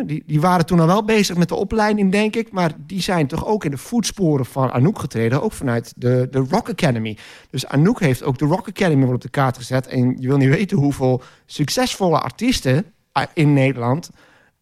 Die, 0.06 0.24
die 0.26 0.42
waren 0.42 0.66
toen 0.66 0.80
al 0.80 0.88
wel 0.88 1.04
bezig 1.04 1.38
met 1.38 1.48
de 1.50 1.56
opleiding, 1.56 2.12
denk 2.12 2.36
ik. 2.36 2.52
Maar 2.52 2.72
die 2.78 3.02
zijn 3.02 3.28
toch 3.28 3.46
ook 3.46 3.66
in 3.66 3.72
de 3.72 3.78
voetsporen 3.78 4.46
van 4.46 4.72
Anouk 4.72 5.00
getreden. 5.00 5.42
Ook 5.42 5.52
vanuit 5.54 5.94
de, 5.96 6.28
de 6.32 6.46
Rock 6.50 6.70
Academy. 6.70 7.18
Dus 7.50 7.68
Anouk 7.68 8.00
heeft 8.00 8.24
ook 8.24 8.38
de 8.38 8.46
Rock 8.46 8.68
Academy 8.68 9.14
op 9.14 9.22
de 9.22 9.30
kaart 9.30 9.58
gezet. 9.58 9.88
En 9.88 10.16
je 10.20 10.28
wil 10.28 10.38
niet 10.38 10.50
weten 10.50 10.78
hoeveel 10.78 11.22
succesvolle 11.46 12.20
artiesten 12.20 12.86
eh, 13.12 13.24
in 13.34 13.54
Nederland 13.54 14.10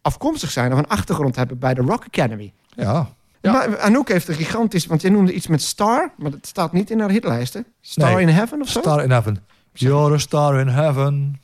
afkomstig 0.01 0.51
zijn 0.51 0.71
of 0.71 0.77
een 0.77 0.87
achtergrond 0.87 1.35
hebben 1.35 1.59
bij 1.59 1.73
de 1.73 1.81
Rock 1.81 2.03
Academy. 2.05 2.53
Ja, 2.69 3.09
Ja. 3.41 3.51
Maar 3.51 3.79
Anouk 3.79 4.07
heeft 4.09 4.27
een 4.27 4.35
gigantisch... 4.35 4.85
Want 4.85 5.01
jij 5.01 5.11
noemde 5.11 5.33
iets 5.33 5.47
met 5.47 5.61
Star, 5.61 6.11
maar 6.17 6.31
dat 6.31 6.47
staat 6.47 6.73
niet 6.73 6.89
in 6.89 6.99
haar 6.99 7.09
hitlijsten. 7.09 7.65
Star 7.81 8.13
Nee. 8.13 8.21
in 8.21 8.27
Heaven 8.27 8.61
of 8.61 8.69
zo? 8.69 8.79
star 8.79 9.03
in 9.03 9.11
heaven. 9.11 9.43
You're 9.73 10.13
a 10.13 10.17
star 10.17 10.59
in 10.59 10.67
heaven. 10.67 11.39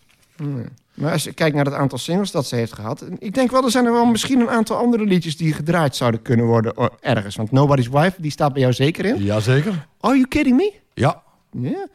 Maar 0.96 1.12
als 1.12 1.24
je 1.24 1.34
kijkt 1.34 1.56
naar 1.56 1.66
het 1.66 1.74
aantal 1.74 1.98
singles 1.98 2.32
dat 2.32 2.48
ze 2.48 2.56
heeft 2.56 2.74
gehad... 2.74 3.06
Ik 3.20 3.34
denk 3.34 3.52
wel, 3.52 3.64
er 3.64 3.72
zijn 3.72 3.86
er 3.86 3.91
wel 3.91 4.06
misschien 4.06 4.39
een 4.39 4.50
aantal 4.50 4.78
andere 4.78 5.04
liedjes... 5.04 5.38
die 5.38 5.54
gedraaid 5.54 5.96
zouden 5.96 6.22
kunnen 6.22 6.46
worden 6.46 6.78
oh, 6.78 6.88
ergens. 7.02 7.36
Want 7.36 7.52
Nobody's 7.52 7.88
Wife, 7.88 8.22
die 8.22 8.32
staat 8.32 8.54
bij 8.54 8.62
jou 8.62 8.74
zeker 8.74 9.06
in. 9.06 9.24
Jazeker. 9.24 9.88
Are 10.00 10.16
you 10.16 10.28
kidding 10.28 10.58
me? 10.58 10.74
Ja. 10.93 11.24
Ja. 11.52 11.88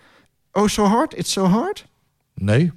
Oh, 0.52 0.66
So 0.66 0.84
Hard, 0.84 1.16
It's 1.16 1.32
So 1.32 1.44
Hard? 1.44 1.86
Nee. 2.34 2.72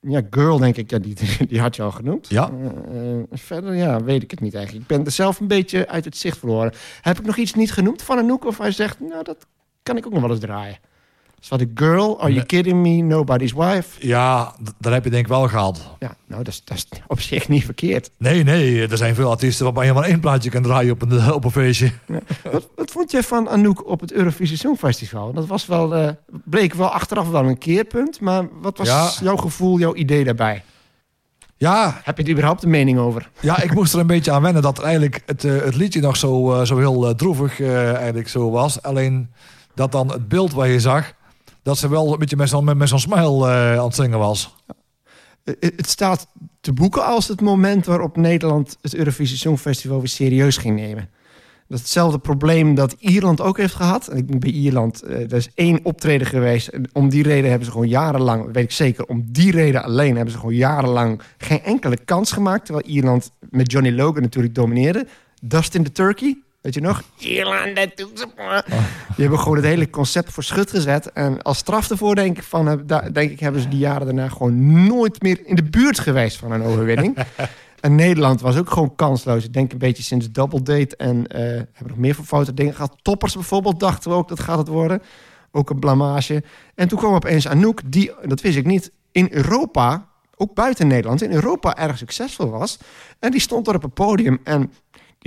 Ja, 0.00 0.20
Girl 0.30 0.58
denk 0.58 0.76
ik, 0.76 0.90
ja, 0.90 0.98
die, 0.98 1.16
die 1.48 1.60
had 1.60 1.76
je 1.76 1.82
al 1.82 1.90
genoemd. 1.90 2.28
Ja. 2.28 2.50
Eh, 2.50 3.18
eh, 3.18 3.24
verder, 3.30 3.74
ja, 3.74 4.02
weet 4.02 4.22
ik 4.22 4.30
het 4.30 4.40
niet 4.40 4.54
eigenlijk. 4.54 4.90
Ik 4.90 4.96
ben 4.96 5.06
er 5.06 5.12
zelf 5.12 5.40
een 5.40 5.46
beetje 5.46 5.88
uit 5.88 6.04
het 6.04 6.16
zicht 6.16 6.38
verloren. 6.38 6.72
Heb 7.00 7.18
ik 7.18 7.26
nog 7.26 7.36
iets 7.36 7.54
niet 7.54 7.72
genoemd 7.72 8.02
van 8.02 8.18
Anouk? 8.18 8.44
Of 8.44 8.58
hij 8.58 8.70
zegt, 8.70 9.00
nou, 9.00 9.24
dat 9.24 9.46
kan 9.82 9.96
ik 9.96 10.06
ook 10.06 10.12
nog 10.12 10.20
wel 10.20 10.30
eens 10.30 10.40
draaien. 10.40 10.78
Wat 11.48 11.58
de 11.58 11.70
Girl, 11.74 12.20
Are 12.20 12.32
You. 12.32 12.46
Kidding 12.46 12.82
Me, 12.82 13.02
Nobody's 13.02 13.52
Wife. 13.52 14.06
Ja, 14.06 14.54
dat 14.78 14.92
heb 14.92 15.04
je 15.04 15.10
denk 15.10 15.22
ik 15.22 15.28
wel 15.30 15.48
gehaald. 15.48 15.80
Ja, 15.98 16.16
nou, 16.26 16.42
dat 16.44 16.52
is, 16.52 16.64
dat 16.64 16.76
is 16.76 16.86
op 17.06 17.20
zich 17.20 17.48
niet 17.48 17.64
verkeerd. 17.64 18.10
Nee, 18.18 18.42
nee, 18.42 18.86
er 18.88 18.96
zijn 18.96 19.14
veel 19.14 19.30
artiesten 19.30 19.64
waarbij 19.64 19.86
je 19.86 19.92
maar 19.92 20.04
één 20.04 20.20
plaatje 20.20 20.50
kan 20.50 20.62
draaien 20.62 20.92
op 20.92 21.02
een, 21.02 21.32
op 21.38 21.44
een 21.44 21.50
feestje. 21.50 21.90
Wat, 22.52 22.68
wat 22.76 22.90
vond 22.90 23.10
je 23.10 23.22
van 23.22 23.48
Anouk 23.48 23.88
op 23.88 24.00
het 24.00 24.12
Eurovisie 24.12 24.56
Songfestival? 24.56 25.32
Dat 25.32 25.46
was 25.46 25.66
wel, 25.66 25.94
eh, 25.94 26.08
bleek 26.44 26.74
wel 26.74 26.88
achteraf 26.88 27.28
wel 27.28 27.44
een 27.44 27.58
keerpunt. 27.58 28.20
Maar 28.20 28.48
wat 28.60 28.78
was 28.78 28.88
Ja. 28.88 29.10
jouw 29.20 29.36
gevoel, 29.36 29.78
jouw 29.78 29.94
idee 29.94 30.24
daarbij? 30.24 30.62
Ja, 31.56 32.00
Heb 32.04 32.16
je 32.18 32.24
er 32.24 32.30
überhaupt 32.30 32.62
een 32.62 32.70
mening 32.70 32.98
over? 32.98 33.30
ja, 33.40 33.62
ik 33.62 33.74
moest 33.74 33.92
er 33.94 34.00
een 34.00 34.06
beetje 34.06 34.30
aan 34.32 34.42
wennen 34.42 34.62
dat 34.62 34.78
eigenlijk 34.80 35.22
het, 35.26 35.44
eh, 35.44 35.56
het 35.56 35.74
liedje 35.74 36.00
nog 36.00 36.16
zo, 36.16 36.52
eh, 36.54 36.64
zo 36.66 36.78
heel 36.78 37.14
droevig 37.14 37.60
eigenlijk 37.60 38.28
zo 38.28 38.50
was. 38.50 38.82
Alleen 38.82 39.30
dat 39.74 39.92
dan 39.92 40.12
het 40.12 40.28
beeld 40.28 40.52
waar 40.52 40.68
je 40.68 40.80
zag... 40.80 41.12
dat 41.68 41.78
ze 41.78 41.88
wel 41.88 42.12
een 42.12 42.18
beetje 42.18 42.36
met 42.36 42.48
zo'n 42.48 42.76
met, 42.76 42.88
zo'n 42.88 42.98
smile 42.98 43.46
eh, 43.48 43.78
aan 43.78 43.84
het 43.84 43.94
zingen 43.94 44.18
was. 44.18 44.54
Eh, 45.44 45.54
Het 45.60 45.88
staat 45.88 46.26
te 46.60 46.72
boeken 46.72 47.04
als 47.04 47.28
het 47.28 47.40
moment 47.40 47.86
waarop 47.86 48.16
Nederland 48.16 48.76
het 48.80 48.94
Eurovisie 48.94 49.36
Songfestival 49.36 49.98
weer 49.98 50.08
serieus 50.08 50.56
ging 50.56 50.76
nemen. 50.76 51.10
Dat 51.66 51.78
hetzelfde 51.78 52.18
probleem 52.18 52.74
dat 52.74 52.94
Ierland 52.98 53.40
ook 53.40 53.56
heeft 53.56 53.74
gehad. 53.74 54.08
En 54.08 54.16
ik 54.16 54.26
ben 54.26 54.38
bij 54.38 54.50
Ierland, 54.50 55.02
eh, 55.02 55.20
er 55.20 55.32
is 55.32 55.50
één 55.54 55.80
optreden 55.82 56.26
geweest. 56.26 56.68
En 56.68 56.88
om 56.92 57.08
die 57.08 57.22
reden 57.22 57.48
hebben 57.48 57.66
ze 57.66 57.72
gewoon 57.72 57.88
jarenlang, 57.88 58.52
weet 58.52 58.64
ik 58.64 58.72
zeker, 58.72 59.04
om 59.04 59.24
die 59.26 59.50
reden 59.50 59.82
alleen 59.82 60.14
hebben 60.14 60.32
ze 60.32 60.38
gewoon 60.38 60.54
jarenlang 60.54 61.20
geen 61.38 61.62
enkele 61.62 61.98
kans 62.04 62.32
gemaakt. 62.32 62.64
Terwijl 62.64 62.86
Ierland 62.86 63.30
met 63.50 63.72
Johnny 63.72 63.94
Logan 63.94 64.22
natuurlijk 64.22 64.54
domineerde. 64.54 65.06
Dustin 65.42 65.84
the 65.84 65.92
Turkey, 65.92 66.42
weet 66.60 66.74
je 66.74 66.80
nog? 66.80 67.02
Maar. 68.36 68.64
Die 68.66 69.26
hebben 69.26 69.38
gewoon 69.38 69.56
het 69.56 69.66
hele 69.66 69.90
concept 69.90 70.32
voor 70.32 70.42
schut 70.42 70.70
gezet. 70.70 71.12
En 71.12 71.42
als 71.42 71.58
straf 71.58 71.90
ervoor, 71.90 72.14
denk 72.14 72.36
ik, 72.36 72.42
van, 72.42 72.68
eh, 72.68 72.98
denk 73.12 73.30
ik, 73.30 73.40
hebben 73.40 73.60
ze 73.60 73.68
die 73.68 73.78
jaren 73.78 74.06
daarna 74.06 74.28
gewoon 74.28 74.86
nooit 74.86 75.22
meer 75.22 75.40
in 75.44 75.56
de 75.56 75.62
buurt 75.62 75.98
geweest 75.98 76.36
van 76.36 76.52
een 76.52 76.62
overwinning. 76.62 77.16
en 77.80 77.94
Nederland 77.94 78.40
was 78.40 78.56
ook 78.56 78.70
gewoon 78.70 78.94
kansloos. 78.94 79.44
Ik 79.44 79.52
denk 79.52 79.72
een 79.72 79.78
beetje 79.78 80.02
sinds 80.02 80.30
Double 80.30 80.62
Date. 80.62 80.96
En 80.96 81.26
eh, 81.26 81.40
hebben 81.42 81.88
nog 81.88 81.96
meer 81.96 82.14
voor 82.14 82.24
foute 82.24 82.54
dingen 82.54 82.74
gehad. 82.74 82.96
Toppers 83.02 83.34
bijvoorbeeld, 83.34 83.80
dachten 83.80 84.10
we 84.10 84.16
ook 84.16 84.28
dat 84.28 84.40
gaat 84.40 84.58
het 84.58 84.68
worden. 84.68 85.02
Ook 85.50 85.70
een 85.70 85.78
blamage. 85.78 86.42
En 86.74 86.88
toen 86.88 86.98
kwam 86.98 87.14
opeens 87.14 87.48
Anouk, 87.48 87.80
die, 87.84 88.12
dat 88.22 88.40
wist 88.40 88.56
ik 88.56 88.66
niet, 88.66 88.92
in 89.12 89.28
Europa, 89.30 90.08
ook 90.36 90.54
buiten 90.54 90.86
Nederland, 90.86 91.22
in 91.22 91.32
Europa 91.32 91.76
erg 91.76 91.98
succesvol 91.98 92.50
was. 92.50 92.78
En 93.18 93.30
die 93.30 93.40
stond 93.40 93.68
er 93.68 93.74
op 93.74 93.84
een 93.84 93.92
podium 93.92 94.40
en 94.44 94.72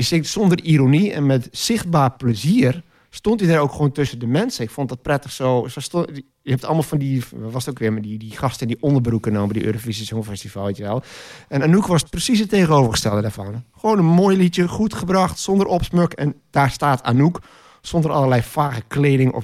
die 0.02 0.10
zingt 0.10 0.28
zonder 0.28 0.62
ironie 0.62 1.14
en 1.14 1.26
met 1.26 1.48
zichtbaar 1.52 2.12
plezier. 2.12 2.84
Stond 3.10 3.40
hij 3.40 3.50
daar 3.50 3.60
ook 3.60 3.72
gewoon 3.72 3.92
tussen 3.92 4.20
de 4.20 4.28
mensen. 4.28 4.64
Ik 4.64 4.70
vond 4.70 4.90
dat 4.90 5.02
prettig 5.02 5.32
zo. 5.32 5.68
zo 5.68 5.80
stond, 5.80 6.10
je 6.42 6.50
hebt 6.50 6.66
allemaal 6.66 6.84
van 6.84 6.98
die, 6.98 7.24
was 7.36 7.66
het 7.66 7.74
ook 7.74 7.80
weer, 7.80 7.94
met 7.94 8.04
die, 8.04 8.18
die 8.18 8.32
gasten 8.32 8.68
die 8.68 8.78
onderbroeken 8.80 9.34
nomen, 9.34 9.54
die 9.54 9.66
Eurovisie 9.66 10.06
Songfestival, 10.06 10.66
weet 10.66 10.78
je 10.78 10.84
wel. 10.84 11.04
En 11.48 11.62
Anouk 11.62 11.88
was 11.88 12.04
precies 12.04 12.40
het 12.40 12.50
tegenovergestelde 12.50 13.22
daarvan. 13.22 13.64
Gewoon 13.78 13.98
een 13.98 14.06
mooi 14.06 14.38
liedje, 14.38 14.68
goed 14.68 14.94
gebracht, 14.94 15.40
zonder 15.40 15.68
opsmuk. 15.68 16.14
En 16.14 16.36
daar 16.50 16.72
staat 16.72 17.04
Anouk, 17.04 17.40
zonder 17.82 18.12
allerlei 18.12 18.42
vage 18.42 18.82
kleding 18.88 19.34
of 19.34 19.44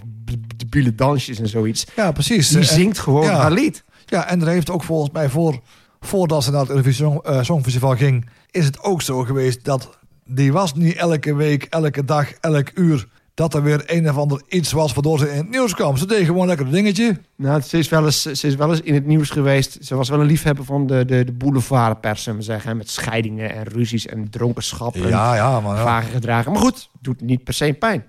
debiele 0.55 0.95
dansjes 0.95 1.39
en 1.39 1.47
zoiets. 1.47 1.85
Ja, 1.95 2.11
precies. 2.11 2.49
Die 2.49 2.63
zingt 2.63 2.99
gewoon 2.99 3.23
ja. 3.23 3.35
haar 3.35 3.51
lied. 3.51 3.83
Ja, 4.05 4.27
en 4.27 4.41
er 4.41 4.47
heeft 4.47 4.69
ook 4.69 4.83
volgens 4.83 5.11
mij 5.11 5.29
voor, 5.29 5.59
voordat 5.99 6.43
ze 6.43 6.51
naar 6.51 6.61
het 6.61 6.69
Eurovisie 6.69 7.21
eh, 7.21 7.43
Songfestival 7.43 7.95
ging, 7.95 8.29
is 8.51 8.65
het 8.65 8.83
ook 8.83 9.01
zo 9.01 9.23
geweest 9.23 9.63
dat 9.63 9.97
die 10.27 10.53
was 10.53 10.73
niet 10.73 10.95
elke 10.95 11.35
week, 11.35 11.63
elke 11.69 12.05
dag, 12.05 12.31
elk 12.31 12.71
uur, 12.73 13.07
dat 13.33 13.53
er 13.53 13.63
weer 13.63 13.83
een 13.85 14.09
of 14.09 14.17
ander 14.17 14.41
iets 14.47 14.71
was 14.71 14.93
waardoor 14.93 15.19
ze 15.19 15.31
in 15.31 15.37
het 15.37 15.49
nieuws 15.49 15.73
kwam. 15.73 15.97
Ze 15.97 16.05
deed 16.05 16.25
gewoon 16.25 16.47
lekker 16.47 16.65
een 16.65 16.71
dingetje. 16.71 17.19
Nou, 17.35 17.61
ze 17.61 17.77
is, 17.77 17.89
wel 17.89 18.05
eens, 18.05 18.21
ze 18.21 18.47
is 18.47 18.55
wel 18.55 18.69
eens 18.69 18.81
in 18.81 18.93
het 18.93 19.05
nieuws 19.05 19.29
geweest. 19.29 19.77
Ze 19.81 19.95
was 19.95 20.09
wel 20.09 20.19
een 20.19 20.25
liefhebber 20.25 20.65
van 20.65 20.87
de, 20.87 21.05
de, 21.05 21.23
de 21.23 21.31
boulevardpers, 21.31 22.23
zullen 22.23 22.39
we 22.39 22.45
zeggen. 22.45 22.77
Met 22.77 22.89
scheidingen 22.89 23.53
en 23.53 23.63
ruzies 23.63 24.05
en 24.05 24.29
dronkenschap 24.29 24.95
en 24.95 25.07
Ja, 25.07 25.35
ja, 25.35 25.59
maar 25.59 25.75
ja. 25.75 25.83
vage 25.83 26.11
gedragen. 26.11 26.51
Maar 26.51 26.61
goed, 26.61 26.89
doet 27.01 27.21
niet 27.21 27.43
per 27.43 27.53
se 27.53 27.73
pijn. 27.73 28.05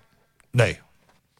Nee. 0.50 0.78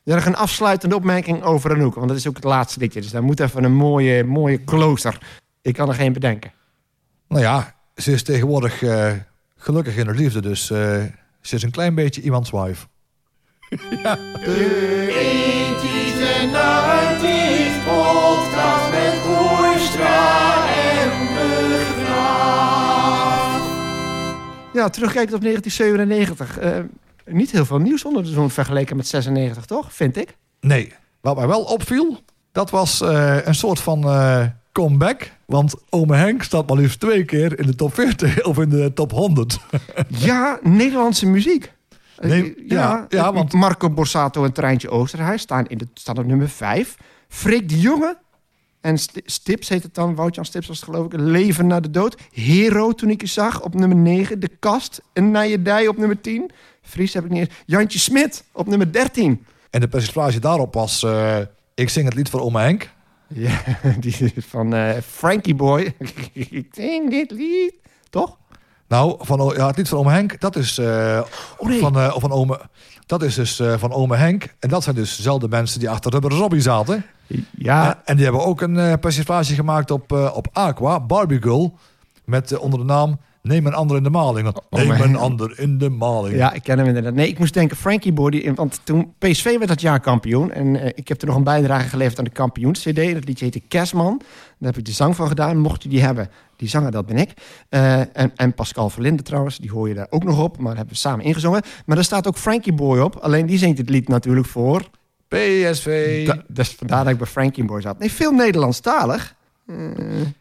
Er 0.05 0.15
nog 0.15 0.25
een 0.25 0.37
afsluitende 0.37 0.95
opmerking 0.95 1.43
over 1.43 1.71
Anouk. 1.73 1.95
Want 1.95 2.09
dat 2.09 2.17
is 2.17 2.29
ook 2.29 2.37
het 2.37 2.45
laatste 2.45 2.81
liedje. 2.81 3.01
Dus 3.01 3.11
daar 3.11 3.23
moet 3.23 3.41
even 3.41 3.65
een 3.65 3.75
mooie, 3.75 4.25
mooie 4.25 4.65
closer. 4.65 5.19
Ik 5.63 5.75
kan 5.75 5.89
er 5.89 5.95
geen 5.95 6.13
bedenken. 6.13 6.53
Nou 7.29 7.43
ja, 7.43 7.75
ze 7.97 8.13
is 8.13 8.23
tegenwoordig 8.23 8.83
eh, 8.83 9.13
gelukkig 9.59 9.97
in 9.97 10.07
haar 10.07 10.15
liefde, 10.15 10.41
dus 10.41 10.71
eh, 10.71 11.03
ze 11.41 11.55
is 11.55 11.63
een 11.63 11.71
klein 11.71 11.95
beetje 11.95 12.23
iemands 12.23 12.51
wife. 12.51 12.87
en 16.41 16.51
Nighties 16.51 17.77
podcast 17.85 18.91
met 18.91 19.15
Hoekstra 19.15 20.67
en 20.69 21.11
De 21.35 22.03
Graaf. 22.05 23.63
Ja, 24.73 24.89
terugkijkend 24.89 25.35
op 25.35 25.43
1997. 25.43 26.59
Eh, 26.59 26.79
niet 27.35 27.51
heel 27.51 27.65
veel 27.65 27.79
nieuws 27.79 28.05
onder 28.05 28.23
de 28.23 28.29
zon 28.29 28.51
vergeleken 28.51 28.97
met 28.97 29.07
96, 29.07 29.65
toch? 29.65 29.95
Vind 29.95 30.17
ik. 30.17 30.37
Nee, 30.61 30.93
wat 31.21 31.37
mij 31.37 31.47
wel 31.47 31.63
opviel, 31.63 32.21
dat 32.53 32.71
was 32.71 33.01
eh, 33.01 33.47
een 33.47 33.55
soort 33.55 33.81
van 33.81 34.05
eh, 34.05 34.45
comeback. 34.83 35.31
Want 35.47 35.75
ome 35.91 36.17
Henk 36.17 36.43
staat 36.43 36.69
maar 36.69 36.77
liefst 36.77 37.01
twee 37.01 37.25
keer 37.25 37.59
in 37.59 37.67
de 37.67 37.75
top 37.75 37.95
40 37.95 38.43
of 38.51 38.59
in 38.59 38.69
de 38.69 38.93
top 38.95 39.11
100. 39.11 39.59
Ja, 40.09 40.59
Nederlandse 40.63 41.27
muziek. 41.27 41.73
Eh, 42.17 42.29
Nee, 42.31 42.55
ja, 42.67 43.07
ja, 43.09 43.33
want- 43.33 43.53
Marco 43.53 43.91
Borsato 43.91 44.45
en 44.45 44.53
Treintje 44.53 44.91
Oosterhuis 44.91 45.43
staan, 45.43 45.67
in 45.67 45.79
de, 45.79 45.89
staan 45.95 46.19
op 46.19 46.27
nummer 46.27 46.49
5. 46.49 46.97
Freek 47.29 47.69
de 47.69 47.81
Jonge 47.81 48.19
en 48.81 48.99
Sti- 48.99 49.21
Stips 49.25 49.69
heet 49.69 49.83
het 49.83 49.95
dan. 49.95 50.15
Woutjan 50.15 50.45
Stips 50.45 50.67
was 50.67 50.77
het 50.81 50.85
geloof 50.91 51.07
ik. 51.07 51.13
Leven 51.21 51.67
na 51.67 51.81
de 51.81 51.91
dood. 51.91 52.17
Hero 52.33 52.93
toen 52.93 53.11
ik 53.11 53.21
je 53.21 53.27
zag 53.27 53.63
op 53.63 53.75
nummer 53.75 53.97
9. 53.99 54.41
De 54.41 54.49
Kast 54.59 55.01
en 55.13 55.31
Nijedij 55.31 55.87
op 55.89 55.97
nummer 55.97 56.21
10. 56.21 56.51
Fries 56.83 57.15
heb 57.15 57.25
ik 57.25 57.31
niet 57.31 57.41
eens. 57.41 57.59
Jantje 57.67 57.99
Smit 57.99 58.45
op 58.53 58.67
nummer 58.67 58.93
13. 58.93 59.45
En 59.71 59.81
de 59.81 59.89
persiflage 59.89 60.39
daarop 60.41 60.75
was... 60.75 61.03
eh, 61.03 61.39
ik 61.75 61.89
zing 61.89 62.05
het 62.07 62.15
lied 62.15 62.31
voor 62.31 62.41
ome 62.41 62.61
Henk. 62.61 62.91
Ja, 63.35 63.61
die 64.01 64.17
is 64.35 64.45
van 64.47 64.75
eh, 64.75 64.97
Frankie 65.07 65.55
Boy. 65.55 65.95
ik 66.33 66.67
zing 66.71 67.11
dit 67.11 67.31
lied. 67.31 67.75
Toch? 68.11 68.37
Nou, 68.89 69.17
van, 69.19 69.53
ja, 69.57 69.67
het 69.67 69.77
lied 69.77 69.89
van 69.89 69.99
ome 69.99 70.11
Henk, 70.11 70.41
dat 70.41 70.57
is, 70.57 70.79
eh, 70.79 71.21
Oh, 71.57 71.69
nee. 71.69 71.81
van, 71.81 71.97
eh, 71.99 72.15
van 72.17 72.31
ome, 72.31 72.61
dat 73.07 73.23
is 73.23 73.35
dus 73.35 73.63
van 73.77 73.93
ome 73.93 74.17
Henk. 74.17 74.55
En 74.59 74.69
dat 74.69 74.83
zijn 74.83 74.95
dus 74.95 75.17
dezelfde 75.17 75.49
mensen 75.49 75.79
die 75.79 75.91
achter 75.91 76.11
Rubber 76.11 76.31
Robbie 76.31 76.61
zaten. 76.61 77.05
Ja, 77.59 78.03
En, 78.05 78.15
die 78.15 78.25
hebben 78.25 78.45
ook 78.45 78.61
een 78.61 78.99
persiflage 78.99 79.55
gemaakt 79.55 79.91
op, 79.91 80.13
op 80.13 80.49
Aqua, 80.53 81.01
Barbie 81.01 81.43
Girl. 81.43 81.79
Met 82.25 82.59
onder 82.59 82.79
de 82.79 82.85
naam 82.85 83.19
Neem 83.43 83.67
een 83.67 83.75
ander 83.75 83.97
in 83.97 84.03
de 84.03 84.11
maling. 84.11 84.45
Want 84.53 84.61
Neem 84.71 84.87
maar- 84.87 85.01
een 85.01 85.17
ander 85.17 85.59
in 85.59 85.79
de 85.79 85.89
maling. 85.91 86.37
Ja, 86.37 86.53
ik 86.53 86.63
ken 86.63 86.79
hem 86.79 86.87
inderdaad. 86.87 87.15
Nee, 87.15 87.29
ik 87.29 87.39
moest 87.39 87.55
denken 87.55 87.77
Frankie 87.77 88.13
Boy. 88.13 88.31
die- 88.31 88.53
Want 88.55 88.81
toen 88.85 89.13
PSV 89.19 89.45
werd 89.45 89.69
dat 89.69 89.81
jaar 89.81 90.01
kampioen. 90.01 90.53
En 90.53 90.81
eh, 90.81 90.87
ik 90.95 91.09
heb 91.09 91.21
er 91.21 91.27
nog 91.27 91.37
een 91.37 91.45
bijdrage 91.45 91.89
geleverd 91.89 92.19
aan 92.19 92.25
de 92.25 92.31
kampioens-cd. 92.31 92.95
Dat 93.15 93.25
liedje 93.25 93.45
heette 93.45 93.61
Kerstman. 93.61 94.17
Daar 94.59 94.69
heb 94.71 94.77
ik 94.79 94.85
de 94.85 94.93
zang 94.93 95.17
van 95.17 95.29
gedaan. 95.29 95.59
Mocht 95.59 95.83
je 95.83 95.89
die 95.89 96.01
hebben, 96.03 96.31
die 96.57 96.69
zanger, 96.69 96.91
dat 96.91 97.07
ben 97.07 97.17
ik. 97.17 97.31
Eh, 97.69 97.99
en, 97.99 98.33
en 98.37 98.55
Pascal 98.55 98.91
Verlinde 98.91 99.23
trouwens, 99.23 99.59
die 99.59 99.71
hoor 99.71 99.89
je 99.89 99.95
daar 99.95 100.07
ook 100.11 100.25
nog 100.25 100.43
op. 100.43 100.57
Maar 100.57 100.67
dat 100.69 100.77
hebben 100.77 100.95
we 100.95 101.01
samen 101.01 101.25
ingezongen. 101.25 101.63
Maar 101.87 101.97
daar 101.97 102.05
staat 102.05 102.27
ook 102.27 102.37
Frankie 102.37 102.73
Boy 102.73 102.99
op. 102.99 103.17
Alleen 103.17 103.47
die 103.47 103.59
zingt 103.59 103.79
het 103.79 103.89
lied 103.91 104.09
natuurlijk 104.09 104.47
voor... 104.47 104.83
PSV. 105.29 106.27
Da- 106.27 106.43
dus 106.49 106.69
vandaar 106.75 107.05
dat 107.05 107.13
ik 107.13 107.19
bij 107.19 107.27
Frankie 107.27 107.65
Boy 107.65 107.81
zat. 107.81 107.99
Nee, 107.99 108.13
veel 108.13 108.33
Nederlandstalig. 108.33 109.35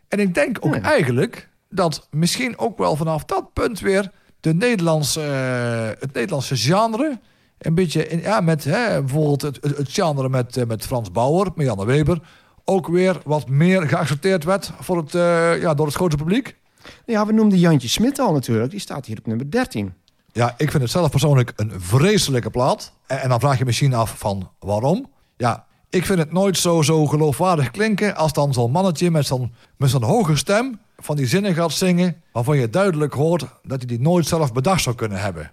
En 0.07 0.19
ik 0.19 0.33
denk 0.33 0.57
ook 0.61 0.75
Ja. 0.75 0.81
eigenlijk 0.81 1.49
dat 1.69 2.07
misschien 2.11 2.57
ook 2.57 2.77
wel 2.77 2.95
vanaf 2.95 3.25
dat 3.25 3.53
punt 3.53 3.79
weer 3.79 4.11
de 4.39 4.53
Nederlandse, 4.53 5.21
eh, 5.21 6.01
het 6.01 6.13
Nederlandse 6.13 6.55
genre. 6.57 7.19
Een 7.57 7.75
beetje, 7.75 8.07
in, 8.07 8.21
ja, 8.21 8.41
met 8.41 8.63
hè, 8.63 8.99
bijvoorbeeld 8.99 9.41
het, 9.41 9.59
het, 9.61 9.91
genre 9.91 10.29
met, 10.29 10.57
eh, 10.57 10.65
met 10.65 10.85
Frans 10.85 11.11
Bauer, 11.11 11.51
Marianne 11.55 11.85
Weber. 11.85 12.21
Ook 12.65 12.87
weer 12.87 13.21
wat 13.25 13.49
meer 13.49 13.87
geaccepteerd 13.87 14.43
werd 14.43 14.71
voor 14.79 14.97
het, 14.97 15.15
eh, 15.15 15.61
ja, 15.61 15.73
door 15.73 15.85
het 15.85 15.95
grote 15.95 16.15
publiek. 16.15 16.55
Ja, 17.05 17.25
we 17.25 17.33
noemden 17.33 17.59
Jantje 17.59 17.87
Smit 17.87 18.19
al 18.19 18.33
natuurlijk. 18.33 18.71
Die 18.71 18.79
staat 18.79 19.05
hier 19.05 19.17
op 19.17 19.25
nummer 19.25 19.51
13. 19.51 19.93
Ja, 20.31 20.53
ik 20.57 20.71
vind 20.71 20.83
het 20.83 20.91
zelf 20.91 21.09
persoonlijk 21.09 21.53
een 21.55 21.71
vreselijke 21.77 22.49
plaat. 22.49 22.93
En, 23.07 23.21
en 23.21 23.29
dan 23.29 23.39
vraag 23.39 23.57
je 23.57 23.65
misschien 23.65 23.93
af 23.93 24.17
van 24.17 24.51
waarom. 24.59 25.09
Ja, 25.37 25.65
ik 25.89 26.05
vind 26.05 26.19
het 26.19 26.31
nooit 26.31 26.57
zo, 26.57 26.81
zo 26.81 27.05
geloofwaardig 27.05 27.71
klinken 27.71 28.15
als 28.15 28.33
dan 28.33 28.53
zo'n 28.53 28.71
mannetje 28.71 29.11
met 29.11 29.25
zo'n, 29.25 29.53
met 29.77 29.89
zo'n 29.89 30.03
hoge 30.03 30.35
stem 30.35 30.79
van 30.97 31.15
die 31.15 31.27
zinnen 31.27 31.53
gaat 31.53 31.71
zingen 31.71 32.21
waarvan 32.31 32.57
je 32.57 32.69
duidelijk 32.69 33.13
hoort 33.13 33.45
dat 33.63 33.77
hij 33.77 33.87
die 33.87 33.99
nooit 33.99 34.25
zelf 34.27 34.53
bedacht 34.53 34.81
zou 34.81 34.95
kunnen 34.95 35.19
hebben. 35.21 35.51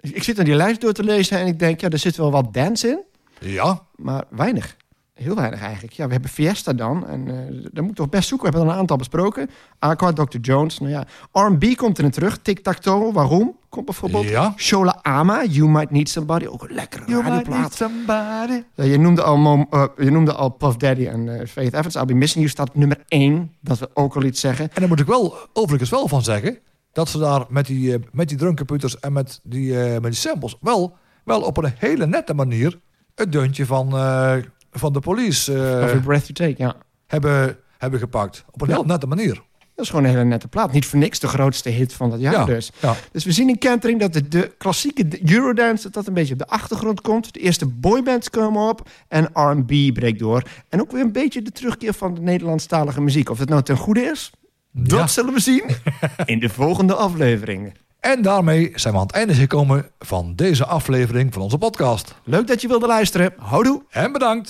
Ik 0.00 0.22
zit 0.22 0.36
naar 0.36 0.44
die 0.44 0.54
lijst 0.54 0.80
door 0.80 0.92
te 0.92 1.04
lezen 1.04 1.38
en 1.38 1.46
ik 1.46 1.58
denk, 1.58 1.80
ja, 1.80 1.88
er 1.88 1.98
zit 1.98 2.16
wel 2.16 2.30
wat 2.30 2.54
dance 2.54 2.88
in. 2.88 3.02
Ja, 3.40 3.82
Maar 3.96 4.24
weinig. 4.30 4.76
Heel 5.22 5.34
weinig 5.34 5.60
eigenlijk. 5.62 5.92
Ja, 5.92 6.06
we 6.06 6.12
hebben 6.12 6.30
Fiesta 6.30 6.72
dan. 6.72 7.06
En 7.06 7.28
eh 7.28 7.34
daar 7.72 7.82
moet 7.82 7.90
ik 7.90 7.96
toch 7.96 8.08
best 8.08 8.28
zoeken. 8.28 8.46
We 8.46 8.52
hebben 8.52 8.68
er 8.70 8.74
een 8.74 8.80
aantal 8.80 8.96
besproken. 8.96 9.50
Aqua, 9.78 10.12
Dr. 10.12 10.38
Jones. 10.40 10.78
Nou 10.78 10.90
ja, 10.92 11.04
R&B 11.32 11.76
komt 11.76 11.98
erin 11.98 12.10
terug. 12.10 12.38
Tic-tac-toe. 12.38 13.12
Waarom? 13.12 13.56
Komt 13.68 13.84
bijvoorbeeld. 13.84 14.28
Ja. 14.28 14.52
Shola 14.56 14.98
Ama. 15.02 15.44
You 15.44 15.68
Might 15.68 15.90
Need 15.90 16.08
Somebody. 16.08 16.46
Ook 16.46 16.62
een 16.62 16.74
lekkere 16.74 17.20
radioplaat. 17.22 17.74
somebody. 17.74 18.62
Ja, 18.74 18.84
je, 18.84 18.98
noemde 18.98 19.22
al 19.22 19.36
Mo- 19.36 19.66
eh, 19.70 19.84
je 19.96 20.10
noemde 20.10 20.32
al 20.32 20.48
Puff 20.48 20.76
Daddy 20.76 21.06
en 21.06 21.40
eh, 21.40 21.46
Faith 21.46 21.72
Evans. 21.74 21.94
I'll 21.94 22.04
Be 22.04 22.14
Missing 22.14 22.38
You 22.44 22.48
staat 22.48 22.68
op 22.68 22.74
nummer 22.74 23.04
1. 23.08 23.52
Dat 23.60 23.78
we 23.78 23.90
ook 23.94 24.14
al 24.16 24.22
iets 24.22 24.40
zeggen. 24.40 24.64
En 24.64 24.80
daar 24.80 24.88
moet 24.88 25.00
ik 25.00 25.06
wel 25.06 25.34
overigens 25.52 25.90
wel 25.90 26.08
van 26.08 26.22
zeggen 26.22 26.58
dat 26.92 27.08
ze 27.08 27.18
daar 27.18 27.44
met 27.48 27.66
die, 27.66 27.98
met 28.12 28.28
die 28.28 28.38
drumcomputers 28.38 28.98
en 29.00 29.12
met 29.12 29.40
die, 29.42 29.74
met 29.74 30.02
die 30.02 30.12
samples 30.12 30.56
wel, 30.60 30.96
wel 31.24 31.40
op 31.40 31.56
een 31.56 31.72
hele 31.78 32.06
nette 32.06 32.34
manier 32.34 32.80
het 33.14 33.32
deuntje 33.32 33.66
van, 33.66 33.88
van 34.72 34.92
de 34.92 35.00
police 35.00 35.52
eh, 35.54 35.82
Every 35.84 36.00
Breath 36.00 36.26
You 36.26 36.32
Take, 36.32 36.62
ja. 36.62 36.76
hebben, 37.06 37.56
hebben 37.78 37.98
gepakt. 38.00 38.44
Op 38.50 38.60
een 38.62 38.68
Ja. 38.68 38.74
heel 38.74 38.84
nette 38.84 39.06
manier. 39.06 39.42
Dat 39.74 39.88
is 39.88 39.94
gewoon 39.94 40.04
een 40.10 40.16
hele 40.16 40.28
nette 40.30 40.48
plaat. 40.48 40.72
Niet 40.72 40.86
voor 40.86 40.98
niks 40.98 41.18
de 41.18 41.28
grootste 41.28 41.68
hit 41.68 41.92
van 41.92 42.10
dat 42.10 42.20
jaar 42.20 42.32
Ja, 42.32 42.44
dus. 42.44 42.70
ja. 42.80 42.94
Dus 43.12 43.24
we 43.24 43.32
zien 43.32 43.48
in 43.48 43.58
Kentering 43.58 44.00
dat 44.00 44.12
de, 44.12 44.28
de 44.28 44.54
klassieke 44.58 45.06
Eurodance... 45.32 45.82
dat 45.82 45.92
dat 45.92 46.06
een 46.06 46.14
beetje 46.14 46.32
op 46.32 46.38
de 46.38 46.46
achtergrond 46.46 47.00
komt. 47.00 47.32
De 47.34 47.40
eerste 47.40 47.66
boybands 47.66 48.30
komen 48.30 48.68
op 48.68 48.88
en 49.08 49.24
R&B 49.32 49.94
breekt 49.94 50.18
door. 50.18 50.42
En 50.68 50.80
ook 50.80 50.92
weer 50.92 51.00
een 51.00 51.12
beetje 51.12 51.42
de 51.42 51.52
terugkeer 51.52 51.94
van 51.94 52.14
de 52.14 52.20
Nederlandstalige 52.20 53.00
muziek. 53.00 53.30
Of 53.30 53.38
het 53.38 53.48
nou 53.48 53.62
ten 53.62 53.76
goede 53.76 54.00
is, 54.00 54.30
dat 54.72 55.10
zullen 55.10 55.32
we 55.34 55.40
zien 55.40 55.64
in 56.24 56.38
de 56.38 56.48
volgende 56.48 56.94
afleveringen. 56.94 57.72
En 58.00 58.22
daarmee 58.22 58.72
zijn 58.74 58.92
we 58.94 59.00
aan 59.00 59.06
het 59.06 59.14
einde 59.16 59.34
gekomen 59.34 59.90
van 59.98 60.32
deze 60.36 60.66
aflevering 60.66 61.32
van 61.32 61.42
onze 61.42 61.58
podcast. 61.58 62.14
Leuk 62.24 62.46
dat 62.46 62.60
je 62.60 62.68
wilde 62.68 62.86
luisteren. 62.86 63.32
Houdoe! 63.38 63.82
En 63.90 64.12
bedankt! 64.12 64.48